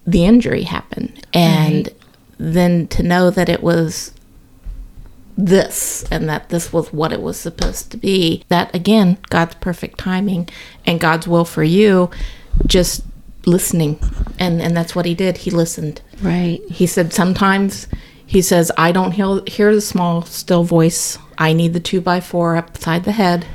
the 0.07 0.25
injury 0.25 0.63
happened. 0.63 1.27
And 1.33 1.89
then 2.37 2.87
to 2.87 3.03
know 3.03 3.29
that 3.29 3.49
it 3.49 3.61
was 3.61 4.13
this 5.45 6.03
and 6.11 6.27
that 6.29 6.49
this 6.49 6.73
was 6.73 6.91
what 6.91 7.13
it 7.13 7.21
was 7.21 7.39
supposed 7.39 7.91
to 7.91 7.97
be. 7.97 8.43
That 8.49 8.73
again, 8.75 9.17
God's 9.29 9.55
perfect 9.55 9.99
timing 9.99 10.49
and 10.85 10.99
God's 10.99 11.27
will 11.27 11.45
for 11.45 11.63
you, 11.63 12.09
just 12.65 13.03
listening. 13.45 13.99
And 14.37 14.61
and 14.61 14.75
that's 14.75 14.95
what 14.95 15.05
he 15.05 15.15
did. 15.15 15.37
He 15.37 15.51
listened. 15.51 16.01
Right. 16.21 16.61
He 16.69 16.85
said 16.85 17.13
sometimes 17.13 17.87
he 18.25 18.43
says, 18.43 18.71
I 18.77 18.91
don't 18.91 19.13
hear, 19.13 19.41
hear 19.47 19.73
the 19.73 19.81
small, 19.81 20.21
still 20.21 20.63
voice. 20.63 21.17
I 21.39 21.51
need 21.51 21.73
the 21.73 21.79
two 21.79 21.99
by 21.99 22.19
four 22.19 22.57
upside 22.57 23.03
the 23.03 23.11
head. 23.11 23.47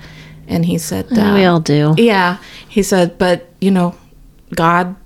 And 0.48 0.66
he 0.66 0.78
said, 0.78 1.06
uh, 1.12 1.34
we 1.36 1.44
all 1.44 1.60
do. 1.60 1.94
Yeah. 1.96 2.38
He 2.68 2.82
said, 2.82 3.16
but 3.16 3.48
you 3.60 3.70
know, 3.70 3.94
God, 4.54 4.96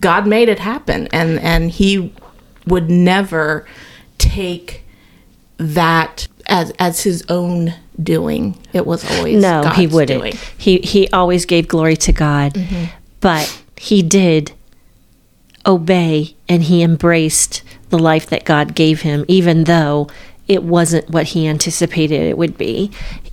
God 0.00 0.26
made 0.26 0.48
it 0.48 0.58
happen, 0.58 1.08
and 1.12 1.38
and 1.40 1.70
He 1.70 2.12
would 2.66 2.90
never 2.90 3.66
take 4.18 4.81
that 5.62 6.28
as 6.46 6.72
as 6.78 7.02
His 7.02 7.24
own 7.28 7.74
doing. 8.02 8.56
It 8.72 8.86
was 8.86 9.08
always 9.18 9.40
No, 9.40 9.62
he 9.70 9.86
wouldn't. 9.86 10.20
doing. 10.20 10.34
He 10.56 10.78
he 10.78 11.08
always 11.08 11.44
gave 11.46 11.68
glory 11.68 11.96
to 11.98 12.12
God, 12.12 12.54
mm-hmm. 12.54 12.84
but 13.20 13.62
he 13.76 14.02
did 14.02 14.52
obey 15.64 16.34
and 16.48 16.64
he 16.64 16.82
embraced 16.82 17.62
the 17.90 17.98
life 17.98 18.26
that 18.26 18.44
God 18.44 18.74
gave 18.74 19.02
him, 19.02 19.24
even 19.28 19.64
though 19.64 20.08
it 20.48 20.64
wasn't 20.64 21.08
what 21.08 21.28
he 21.28 21.46
anticipated 21.46 22.20
it 22.22 22.36
would 22.36 22.58
be. 22.58 22.90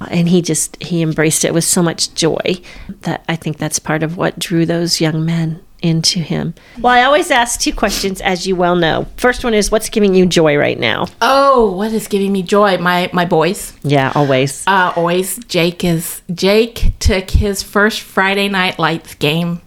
And 0.10 0.30
he 0.30 0.42
just 0.42 0.82
he 0.82 1.02
embraced 1.02 1.44
it 1.44 1.54
with 1.54 1.64
so 1.64 1.82
much 1.82 2.14
joy 2.14 2.62
that 3.02 3.24
I 3.28 3.36
think 3.36 3.58
that's 3.58 3.80
part 3.80 4.04
of 4.04 4.18
what 4.18 4.40
drew 4.40 4.66
those 4.66 5.02
young 5.02 5.26
men 5.26 5.62
into 5.82 6.20
him. 6.20 6.54
Well, 6.80 6.94
I 6.94 7.04
always 7.04 7.32
ask 7.32 7.60
two 7.60 7.74
questions, 7.74 8.20
as 8.22 8.46
you 8.46 8.56
well 8.56 8.76
know. 8.76 9.08
First 9.18 9.44
one 9.44 9.54
is, 9.54 9.72
what's 9.72 9.90
giving 9.90 10.14
you 10.14 10.26
joy 10.26 10.58
right 10.58 10.78
now? 10.78 11.08
Oh, 11.22 11.72
what 11.72 11.94
is 11.94 12.08
giving 12.08 12.32
me 12.34 12.44
joy? 12.44 12.78
My 12.78 13.10
my 13.14 13.26
boys. 13.26 13.74
Yeah, 13.84 14.12
always. 14.16 14.66
Uh, 14.68 14.92
always 14.96 15.38
Jake 15.46 15.84
is 15.84 16.22
Jake 16.34 16.94
took 17.00 17.30
his 17.30 17.64
first 17.64 18.02
Friday 18.02 18.50
night 18.50 18.78
lights 18.80 19.16
game, 19.16 19.62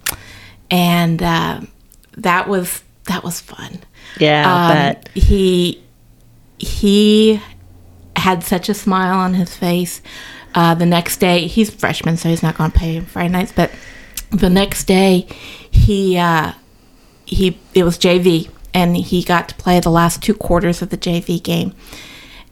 and 0.71 1.23
uh, 1.23 1.61
that 2.17 2.49
was 2.49 2.83
that 3.05 3.25
was 3.25 3.41
fun. 3.41 3.79
Yeah, 4.19 4.43
Um, 4.67 4.73
bet. 4.75 5.09
he 5.15 5.83
he 6.59 7.41
had 8.17 8.43
such 8.45 8.69
a 8.69 8.75
smile 8.75 9.19
on 9.19 9.35
his 9.35 9.57
face. 9.57 10.01
Uh, 10.55 10.75
the 10.75 10.85
next 10.87 11.17
day, 11.17 11.47
he's 11.47 11.71
freshman, 11.71 12.17
so 12.19 12.29
he's 12.29 12.43
not 12.43 12.57
going 12.59 12.71
to 12.71 12.79
play 12.79 13.01
Friday 13.01 13.31
nights. 13.31 13.53
But 13.57 13.71
the 14.33 14.51
next 14.51 14.85
day, 14.85 15.27
he 15.71 16.19
uh, 16.19 16.53
he 17.25 17.59
it 17.75 17.85
was 17.85 17.99
JV, 17.99 18.51
and 18.75 18.97
he 18.97 19.23
got 19.23 19.49
to 19.51 19.55
play 19.55 19.79
the 19.81 19.91
last 19.91 20.23
two 20.23 20.35
quarters 20.35 20.83
of 20.83 20.91
the 20.91 20.99
JV 20.99 21.43
game. 21.43 21.75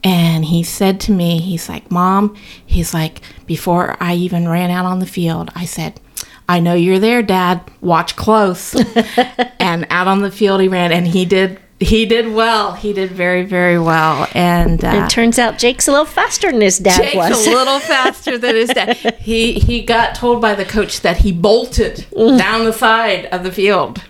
And 0.02 0.46
he 0.46 0.62
said 0.62 0.98
to 1.00 1.12
me, 1.12 1.40
he's 1.40 1.68
like, 1.68 1.90
Mom, 1.90 2.34
he's 2.64 2.94
like, 2.94 3.20
before 3.44 3.96
I 4.00 4.14
even 4.14 4.48
ran 4.48 4.70
out 4.70 4.86
on 4.86 4.98
the 4.98 5.06
field, 5.06 5.50
I 5.54 5.66
said, 5.66 6.00
I 6.48 6.58
know 6.58 6.74
you're 6.74 6.98
there, 6.98 7.22
Dad. 7.22 7.62
Watch 7.80 8.16
close. 8.16 8.74
and 9.60 9.86
out 9.90 10.08
on 10.08 10.22
the 10.22 10.30
field 10.30 10.60
he 10.60 10.68
ran, 10.68 10.90
and 10.90 11.06
he 11.06 11.24
did. 11.24 11.60
He 11.80 12.04
did 12.04 12.34
well. 12.34 12.74
He 12.74 12.92
did 12.92 13.10
very, 13.10 13.42
very 13.42 13.78
well. 13.78 14.28
And 14.34 14.84
uh, 14.84 15.04
it 15.04 15.10
turns 15.10 15.38
out 15.38 15.58
Jake's 15.58 15.88
a 15.88 15.90
little 15.90 16.04
faster 16.04 16.52
than 16.52 16.60
his 16.60 16.78
dad 16.78 17.00
Jake's 17.00 17.16
was. 17.16 17.46
a 17.46 17.50
little 17.50 17.80
faster 17.80 18.36
than 18.36 18.54
his 18.54 18.68
dad. 18.68 18.96
He 19.18 19.54
he 19.54 19.82
got 19.82 20.14
told 20.14 20.42
by 20.42 20.54
the 20.54 20.66
coach 20.66 21.00
that 21.00 21.18
he 21.18 21.32
bolted 21.32 22.06
down 22.14 22.66
the 22.66 22.72
side 22.74 23.26
of 23.26 23.44
the 23.44 23.50
field. 23.50 24.02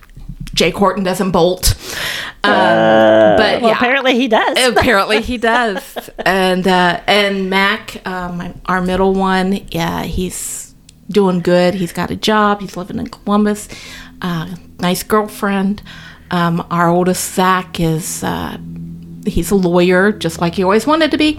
Jake 0.52 0.74
Horton 0.74 1.04
doesn't 1.04 1.30
bolt, 1.30 1.76
um, 2.42 2.50
but 2.52 3.62
well, 3.62 3.70
yeah, 3.70 3.76
apparently 3.76 4.16
he 4.16 4.26
does. 4.26 4.58
apparently 4.76 5.22
he 5.22 5.38
does. 5.38 6.10
And 6.18 6.66
uh, 6.66 7.00
and 7.06 7.48
Mac, 7.48 8.04
um, 8.04 8.60
our 8.66 8.82
middle 8.82 9.14
one, 9.14 9.64
yeah, 9.70 10.02
he's 10.02 10.74
doing 11.08 11.38
good. 11.40 11.74
He's 11.74 11.92
got 11.92 12.10
a 12.10 12.16
job. 12.16 12.60
He's 12.60 12.76
living 12.76 12.98
in 12.98 13.06
Columbus. 13.06 13.68
Uh, 14.20 14.56
nice 14.80 15.04
girlfriend. 15.04 15.82
Um, 16.30 16.66
our 16.70 16.88
oldest 16.88 17.34
Zach 17.34 17.80
is. 17.80 18.22
Uh, 18.24 18.58
He's 19.26 19.50
a 19.50 19.54
lawyer, 19.54 20.12
just 20.12 20.40
like 20.40 20.54
he 20.54 20.64
always 20.64 20.86
wanted 20.86 21.10
to 21.10 21.18
be, 21.18 21.38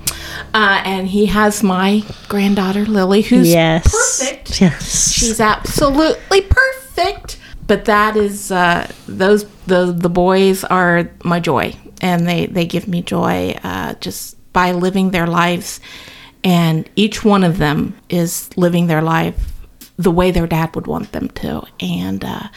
uh, 0.53 0.83
and 0.85 1.07
he 1.07 1.25
has 1.25 1.63
my 1.63 2.03
granddaughter 2.29 2.85
Lily, 2.85 3.23
who's 3.23 3.49
yes. 3.49 3.91
perfect. 3.91 4.61
Yes. 4.61 5.11
She's 5.11 5.39
absolutely 5.39 6.41
perfect. 6.41 7.39
But 7.65 7.85
that 7.85 8.15
is 8.15 8.51
uh, 8.51 8.87
those 9.07 9.45
the 9.65 9.91
the 9.91 10.09
boys 10.09 10.63
are 10.63 11.09
my 11.23 11.39
joy, 11.39 11.75
and 12.01 12.27
they 12.27 12.45
they 12.45 12.65
give 12.65 12.87
me 12.87 13.01
joy 13.01 13.57
uh, 13.63 13.95
just 13.95 14.37
by 14.53 14.73
living 14.73 15.09
their 15.09 15.25
lives, 15.25 15.79
and 16.43 16.87
each 16.95 17.25
one 17.25 17.43
of 17.43 17.57
them 17.57 17.95
is 18.09 18.49
living 18.57 18.85
their 18.85 19.01
life 19.01 19.53
the 19.97 20.11
way 20.11 20.29
their 20.29 20.47
dad 20.47 20.75
would 20.75 20.85
want 20.85 21.13
them 21.13 21.29
to, 21.29 21.63
and 21.79 22.23
uh, 22.23 22.47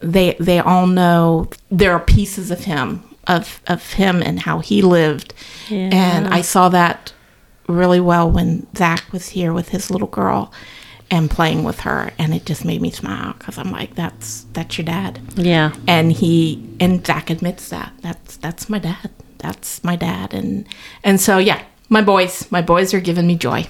they 0.00 0.36
they 0.38 0.58
all 0.58 0.86
know 0.86 1.48
there 1.70 1.92
are 1.92 2.00
pieces 2.00 2.50
of 2.50 2.64
him 2.64 3.02
of 3.26 3.60
of 3.66 3.92
him 3.94 4.22
and 4.22 4.40
how 4.40 4.60
he 4.60 4.82
lived, 4.82 5.34
and 5.70 6.28
I 6.28 6.42
saw 6.42 6.68
that 6.68 7.12
really 7.68 8.00
well 8.00 8.30
when 8.30 8.66
Zach 8.76 9.12
was 9.12 9.30
here 9.30 9.52
with 9.52 9.70
his 9.70 9.90
little 9.90 10.08
girl 10.08 10.52
and 11.10 11.30
playing 11.30 11.64
with 11.64 11.80
her, 11.80 12.10
and 12.18 12.34
it 12.34 12.44
just 12.44 12.64
made 12.64 12.80
me 12.80 12.90
smile 12.90 13.34
because 13.38 13.58
I'm 13.58 13.70
like, 13.70 13.94
that's 13.94 14.46
that's 14.52 14.78
your 14.78 14.84
dad, 14.84 15.20
yeah. 15.36 15.72
and 15.86 16.12
he 16.12 16.68
and 16.80 17.04
Zach 17.06 17.30
admits 17.30 17.68
that 17.70 17.92
that's 18.02 18.36
that's 18.36 18.68
my 18.68 18.78
dad, 18.78 19.10
that's 19.38 19.82
my 19.82 19.96
dad, 19.96 20.34
and 20.34 20.66
and 21.02 21.20
so 21.20 21.38
yeah, 21.38 21.62
my 21.88 22.02
boys, 22.02 22.50
my 22.50 22.62
boys 22.62 22.92
are 22.94 23.00
giving 23.00 23.26
me 23.26 23.36
joy, 23.36 23.66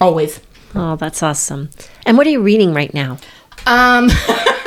always. 0.00 0.40
Oh, 0.74 0.96
that's 0.96 1.22
awesome. 1.22 1.70
And 2.04 2.18
what 2.18 2.26
are 2.26 2.30
you 2.30 2.42
reading 2.42 2.74
right 2.74 2.92
now? 2.92 3.18
Um, 3.66 4.10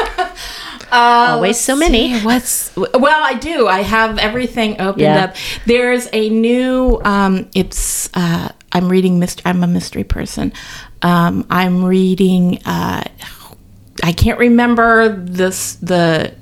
Always 0.92 1.60
so 1.60 1.76
many. 1.76 2.14
See, 2.20 2.26
what's 2.26 2.76
well, 2.76 3.24
I 3.24 3.34
do. 3.36 3.68
I 3.68 3.82
have 3.82 4.18
everything 4.18 4.80
opened 4.82 5.02
Yeah. 5.02 5.24
up. 5.26 5.36
There's 5.66 6.08
a 6.14 6.30
new. 6.30 7.00
Um, 7.04 7.50
it's. 7.56 8.10
Uh, 8.14 8.50
I'm 8.72 8.90
reading. 8.90 9.20
Myst- 9.20 9.42
I'm 9.46 9.64
a 9.64 9.68
mystery 9.68 10.04
person. 10.04 10.54
Um, 11.02 11.46
I'm 11.50 11.84
reading. 11.86 12.60
Uh, 12.66 13.04
I 14.04 14.12
can't 14.14 14.40
remember 14.40 15.16
this 15.16 15.76
the 15.76 16.34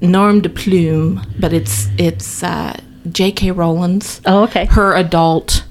Norm 0.00 0.40
de 0.40 0.48
Plume, 0.48 1.24
but 1.38 1.52
it's 1.52 1.88
it's 1.98 2.42
uh, 2.42 2.78
J.K. 3.10 3.50
Rowling's. 3.52 4.20
Oh, 4.26 4.44
okay. 4.44 4.66
Her 4.66 4.94
adult. 4.96 5.64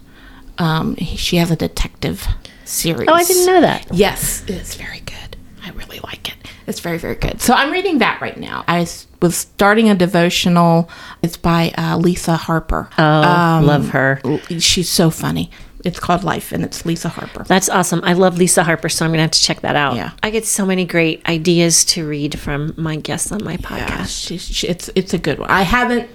Um, 0.57 0.95
she 0.97 1.37
has 1.37 1.51
a 1.51 1.55
detective 1.55 2.27
series. 2.65 3.07
Oh, 3.09 3.13
I 3.13 3.23
didn't 3.23 3.45
know 3.45 3.61
that. 3.61 3.87
Yes, 3.93 4.43
it's 4.47 4.75
very 4.75 4.99
good. 4.99 5.37
I 5.65 5.69
really 5.71 5.99
like 6.03 6.27
it. 6.29 6.35
It's 6.69 6.79
very, 6.79 6.97
very 6.99 7.15
good. 7.15 7.41
So 7.41 7.53
I'm 7.53 7.71
reading 7.71 7.97
that 7.97 8.21
right 8.21 8.37
now. 8.37 8.63
I 8.67 8.87
was 9.21 9.35
starting 9.35 9.89
a 9.89 9.95
devotional. 9.95 10.89
It's 11.23 11.35
by 11.35 11.73
uh, 11.77 11.97
Lisa 11.97 12.35
Harper. 12.37 12.89
Oh, 12.97 13.61
love 13.63 13.89
her. 13.89 14.21
She's 14.59 14.87
so 14.87 15.09
funny. 15.09 15.49
It's 15.83 15.99
called 15.99 16.23
Life, 16.25 16.51
and 16.51 16.63
it's 16.63 16.85
Lisa 16.85 17.09
Harper. 17.09 17.43
That's 17.45 17.69
awesome. 17.69 18.01
I 18.03 18.13
love 18.13 18.37
Lisa 18.37 18.63
Harper, 18.63 18.89
so 18.89 19.05
I'm 19.05 19.11
going 19.11 19.17
to 19.19 19.21
have 19.23 19.31
to 19.31 19.41
check 19.41 19.61
that 19.61 19.75
out. 19.75 19.95
Yeah. 19.95 20.11
I 20.21 20.29
get 20.29 20.45
so 20.45 20.65
many 20.65 20.85
great 20.85 21.25
ideas 21.27 21.85
to 21.85 22.07
read 22.07 22.37
from 22.37 22.73
my 22.77 22.97
guests 22.97 23.31
on 23.31 23.43
my 23.43 23.53
Yeah, 23.53 23.57
podcast. 23.57 24.27
she's, 24.27 24.41
she, 24.43 24.67
it's 24.67 24.89
it's 24.93 25.13
a 25.13 25.17
good 25.17 25.39
one. 25.39 25.49
I 25.49 25.61
haven't. 25.63 26.09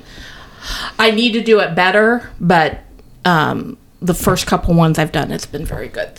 I 0.98 1.11
need 1.11 1.32
to 1.32 1.42
do 1.42 1.61
it 1.61 1.74
better, 1.74 2.30
but 2.40 2.80
um, 3.24 3.76
the 4.00 4.14
first 4.14 4.46
couple 4.46 4.74
ones 4.74 4.98
I've 4.98 5.12
done, 5.12 5.32
it's 5.32 5.46
been 5.46 5.64
very 5.66 5.88
good. 5.88 6.12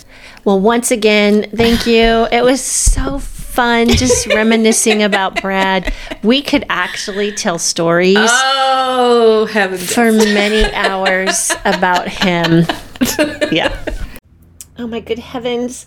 Well, 0.43 0.59
once 0.59 0.91
again, 0.91 1.49
thank 1.55 1.85
you. 1.87 2.27
It 2.31 2.43
was 2.43 2.61
so 2.61 3.19
fun 3.55 3.87
just 3.87 4.27
reminiscing 4.33 5.01
about 5.01 5.41
Brad. 5.41 5.93
We 6.23 6.41
could 6.41 6.65
actually 6.69 7.31
tell 7.31 7.57
stories 7.57 8.17
Oh 8.19 9.47
heavens! 9.51 9.93
for 9.93 10.11
many 10.11 10.71
hours 10.73 11.51
about 11.63 12.07
him. 12.07 12.65
Yeah. 13.51 13.77
Oh 14.77 14.87
my 14.87 14.99
good 14.99 15.19
heavens. 15.19 15.85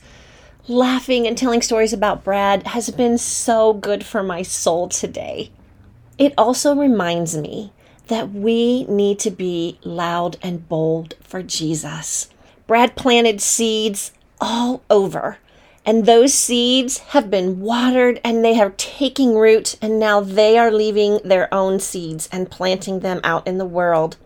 Laughing 0.69 1.27
and 1.27 1.37
telling 1.37 1.63
stories 1.63 1.93
about 1.93 2.23
Brad 2.25 2.67
has 2.69 2.91
been 2.91 3.19
so 3.19 3.73
good 3.73 4.05
for 4.05 4.23
my 4.23 4.43
soul 4.43 4.89
today. 4.89 5.51
It 6.17 6.33
also 6.39 6.75
reminds 6.75 7.37
me 7.37 7.73
that 8.07 8.31
we 8.33 8.85
need 8.85 9.19
to 9.21 9.31
be 9.31 9.79
loud 9.83 10.37
and 10.43 10.69
bold 10.69 11.15
for 11.23 11.43
Jesus. 11.43 12.29
Brad 12.67 12.97
planted 12.97 13.41
seeds 13.41 14.13
all 14.41 14.83
over, 14.91 15.39
and 15.89 16.05
those 16.05 16.35
seeds 16.35 16.99
have 16.99 17.31
been 17.31 17.61
watered 17.61 18.21
and 18.23 18.45
they 18.45 18.61
are 18.61 18.75
taking 18.77 19.35
root, 19.35 19.75
and 19.81 19.99
now 19.99 20.21
they 20.21 20.59
are 20.59 20.71
leaving 20.71 21.19
their 21.25 21.53
own 21.53 21.81
seeds 21.81 22.29
and 22.31 22.51
planting 22.51 23.01
them 23.01 23.23
out 23.25 23.47
in 23.47 23.57
the 23.57 23.65
world. 23.65 24.19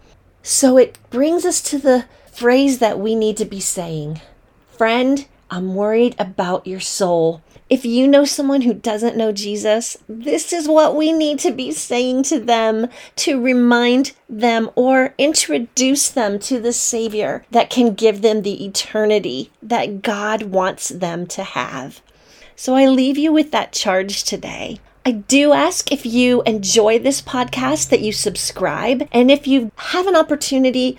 So 0.42 0.76
it 0.76 0.98
brings 1.10 1.46
us 1.46 1.62
to 1.70 1.78
the 1.78 2.06
phrase 2.32 2.80
that 2.80 2.98
we 2.98 3.14
need 3.14 3.36
to 3.36 3.44
be 3.44 3.60
saying 3.60 4.20
Friend, 4.76 5.24
I'm 5.52 5.76
worried 5.76 6.16
about 6.18 6.66
your 6.66 6.80
soul. 6.80 7.42
If 7.72 7.86
you 7.86 8.06
know 8.06 8.26
someone 8.26 8.60
who 8.60 8.74
doesn't 8.74 9.16
know 9.16 9.32
Jesus, 9.32 9.96
this 10.06 10.52
is 10.52 10.68
what 10.68 10.94
we 10.94 11.10
need 11.10 11.38
to 11.38 11.50
be 11.50 11.72
saying 11.72 12.24
to 12.24 12.38
them 12.38 12.88
to 13.16 13.42
remind 13.42 14.12
them 14.28 14.68
or 14.74 15.14
introduce 15.16 16.10
them 16.10 16.38
to 16.40 16.60
the 16.60 16.74
Savior 16.74 17.46
that 17.50 17.70
can 17.70 17.94
give 17.94 18.20
them 18.20 18.42
the 18.42 18.62
eternity 18.62 19.50
that 19.62 20.02
God 20.02 20.42
wants 20.42 20.90
them 20.90 21.26
to 21.28 21.44
have. 21.44 22.02
So 22.56 22.74
I 22.74 22.88
leave 22.88 23.16
you 23.16 23.32
with 23.32 23.52
that 23.52 23.72
charge 23.72 24.24
today. 24.24 24.78
I 25.06 25.12
do 25.12 25.54
ask 25.54 25.90
if 25.90 26.04
you 26.04 26.42
enjoy 26.42 26.98
this 26.98 27.22
podcast 27.22 27.88
that 27.88 28.02
you 28.02 28.12
subscribe, 28.12 29.08
and 29.12 29.30
if 29.30 29.46
you 29.46 29.72
have 29.76 30.06
an 30.06 30.14
opportunity, 30.14 30.98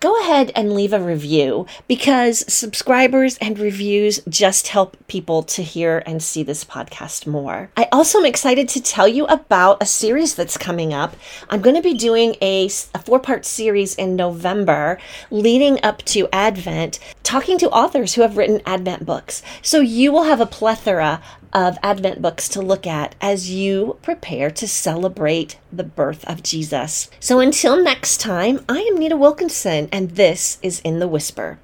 go 0.00 0.20
ahead 0.20 0.52
and 0.54 0.72
leave 0.72 0.92
a 0.92 1.00
review 1.00 1.66
because 1.88 2.44
subscribers 2.52 3.36
and 3.38 3.58
reviews 3.58 4.20
just 4.28 4.68
help 4.68 4.96
people 5.08 5.42
to 5.42 5.62
hear 5.62 6.02
and 6.06 6.22
see 6.22 6.42
this 6.42 6.64
podcast 6.64 7.26
more. 7.26 7.70
I 7.76 7.88
also 7.90 8.18
am 8.18 8.26
excited 8.26 8.68
to 8.70 8.82
tell 8.82 9.08
you 9.08 9.26
about 9.26 9.82
a 9.82 9.86
series 9.86 10.34
that's 10.34 10.56
coming 10.56 10.92
up. 10.92 11.16
I'm 11.50 11.60
going 11.60 11.76
to 11.76 11.82
be 11.82 11.94
doing 11.94 12.36
a, 12.40 12.66
a 12.66 12.98
four 13.04 13.18
part 13.18 13.44
series 13.44 13.94
in 13.94 14.14
November 14.14 14.98
leading 15.30 15.82
up 15.82 16.02
to 16.04 16.28
Advent, 16.32 16.98
talking 17.22 17.58
to 17.58 17.70
authors 17.70 18.14
who 18.14 18.22
have 18.22 18.36
written 18.36 18.60
Advent 18.66 19.04
books. 19.04 19.42
So 19.62 19.80
you 19.80 20.12
will 20.12 20.24
have 20.24 20.40
a 20.40 20.46
plethora 20.46 21.20
of 21.52 21.78
Advent 21.82 22.20
books 22.20 22.48
to 22.50 22.60
look 22.60 22.86
at 22.86 23.14
as 23.20 23.50
you 23.50 23.96
prepare 24.02 24.50
to 24.50 24.68
celebrate 24.68 25.58
the 25.72 25.84
birth 25.84 26.24
of 26.26 26.42
Jesus. 26.42 27.08
So 27.20 27.40
until 27.40 27.82
next 27.82 28.20
time, 28.20 28.64
I 28.68 28.80
am 28.80 28.98
Nita 28.98 29.16
Wilkinson, 29.16 29.88
and 29.90 30.10
this 30.10 30.58
is 30.62 30.80
In 30.80 30.98
the 30.98 31.08
Whisper. 31.08 31.56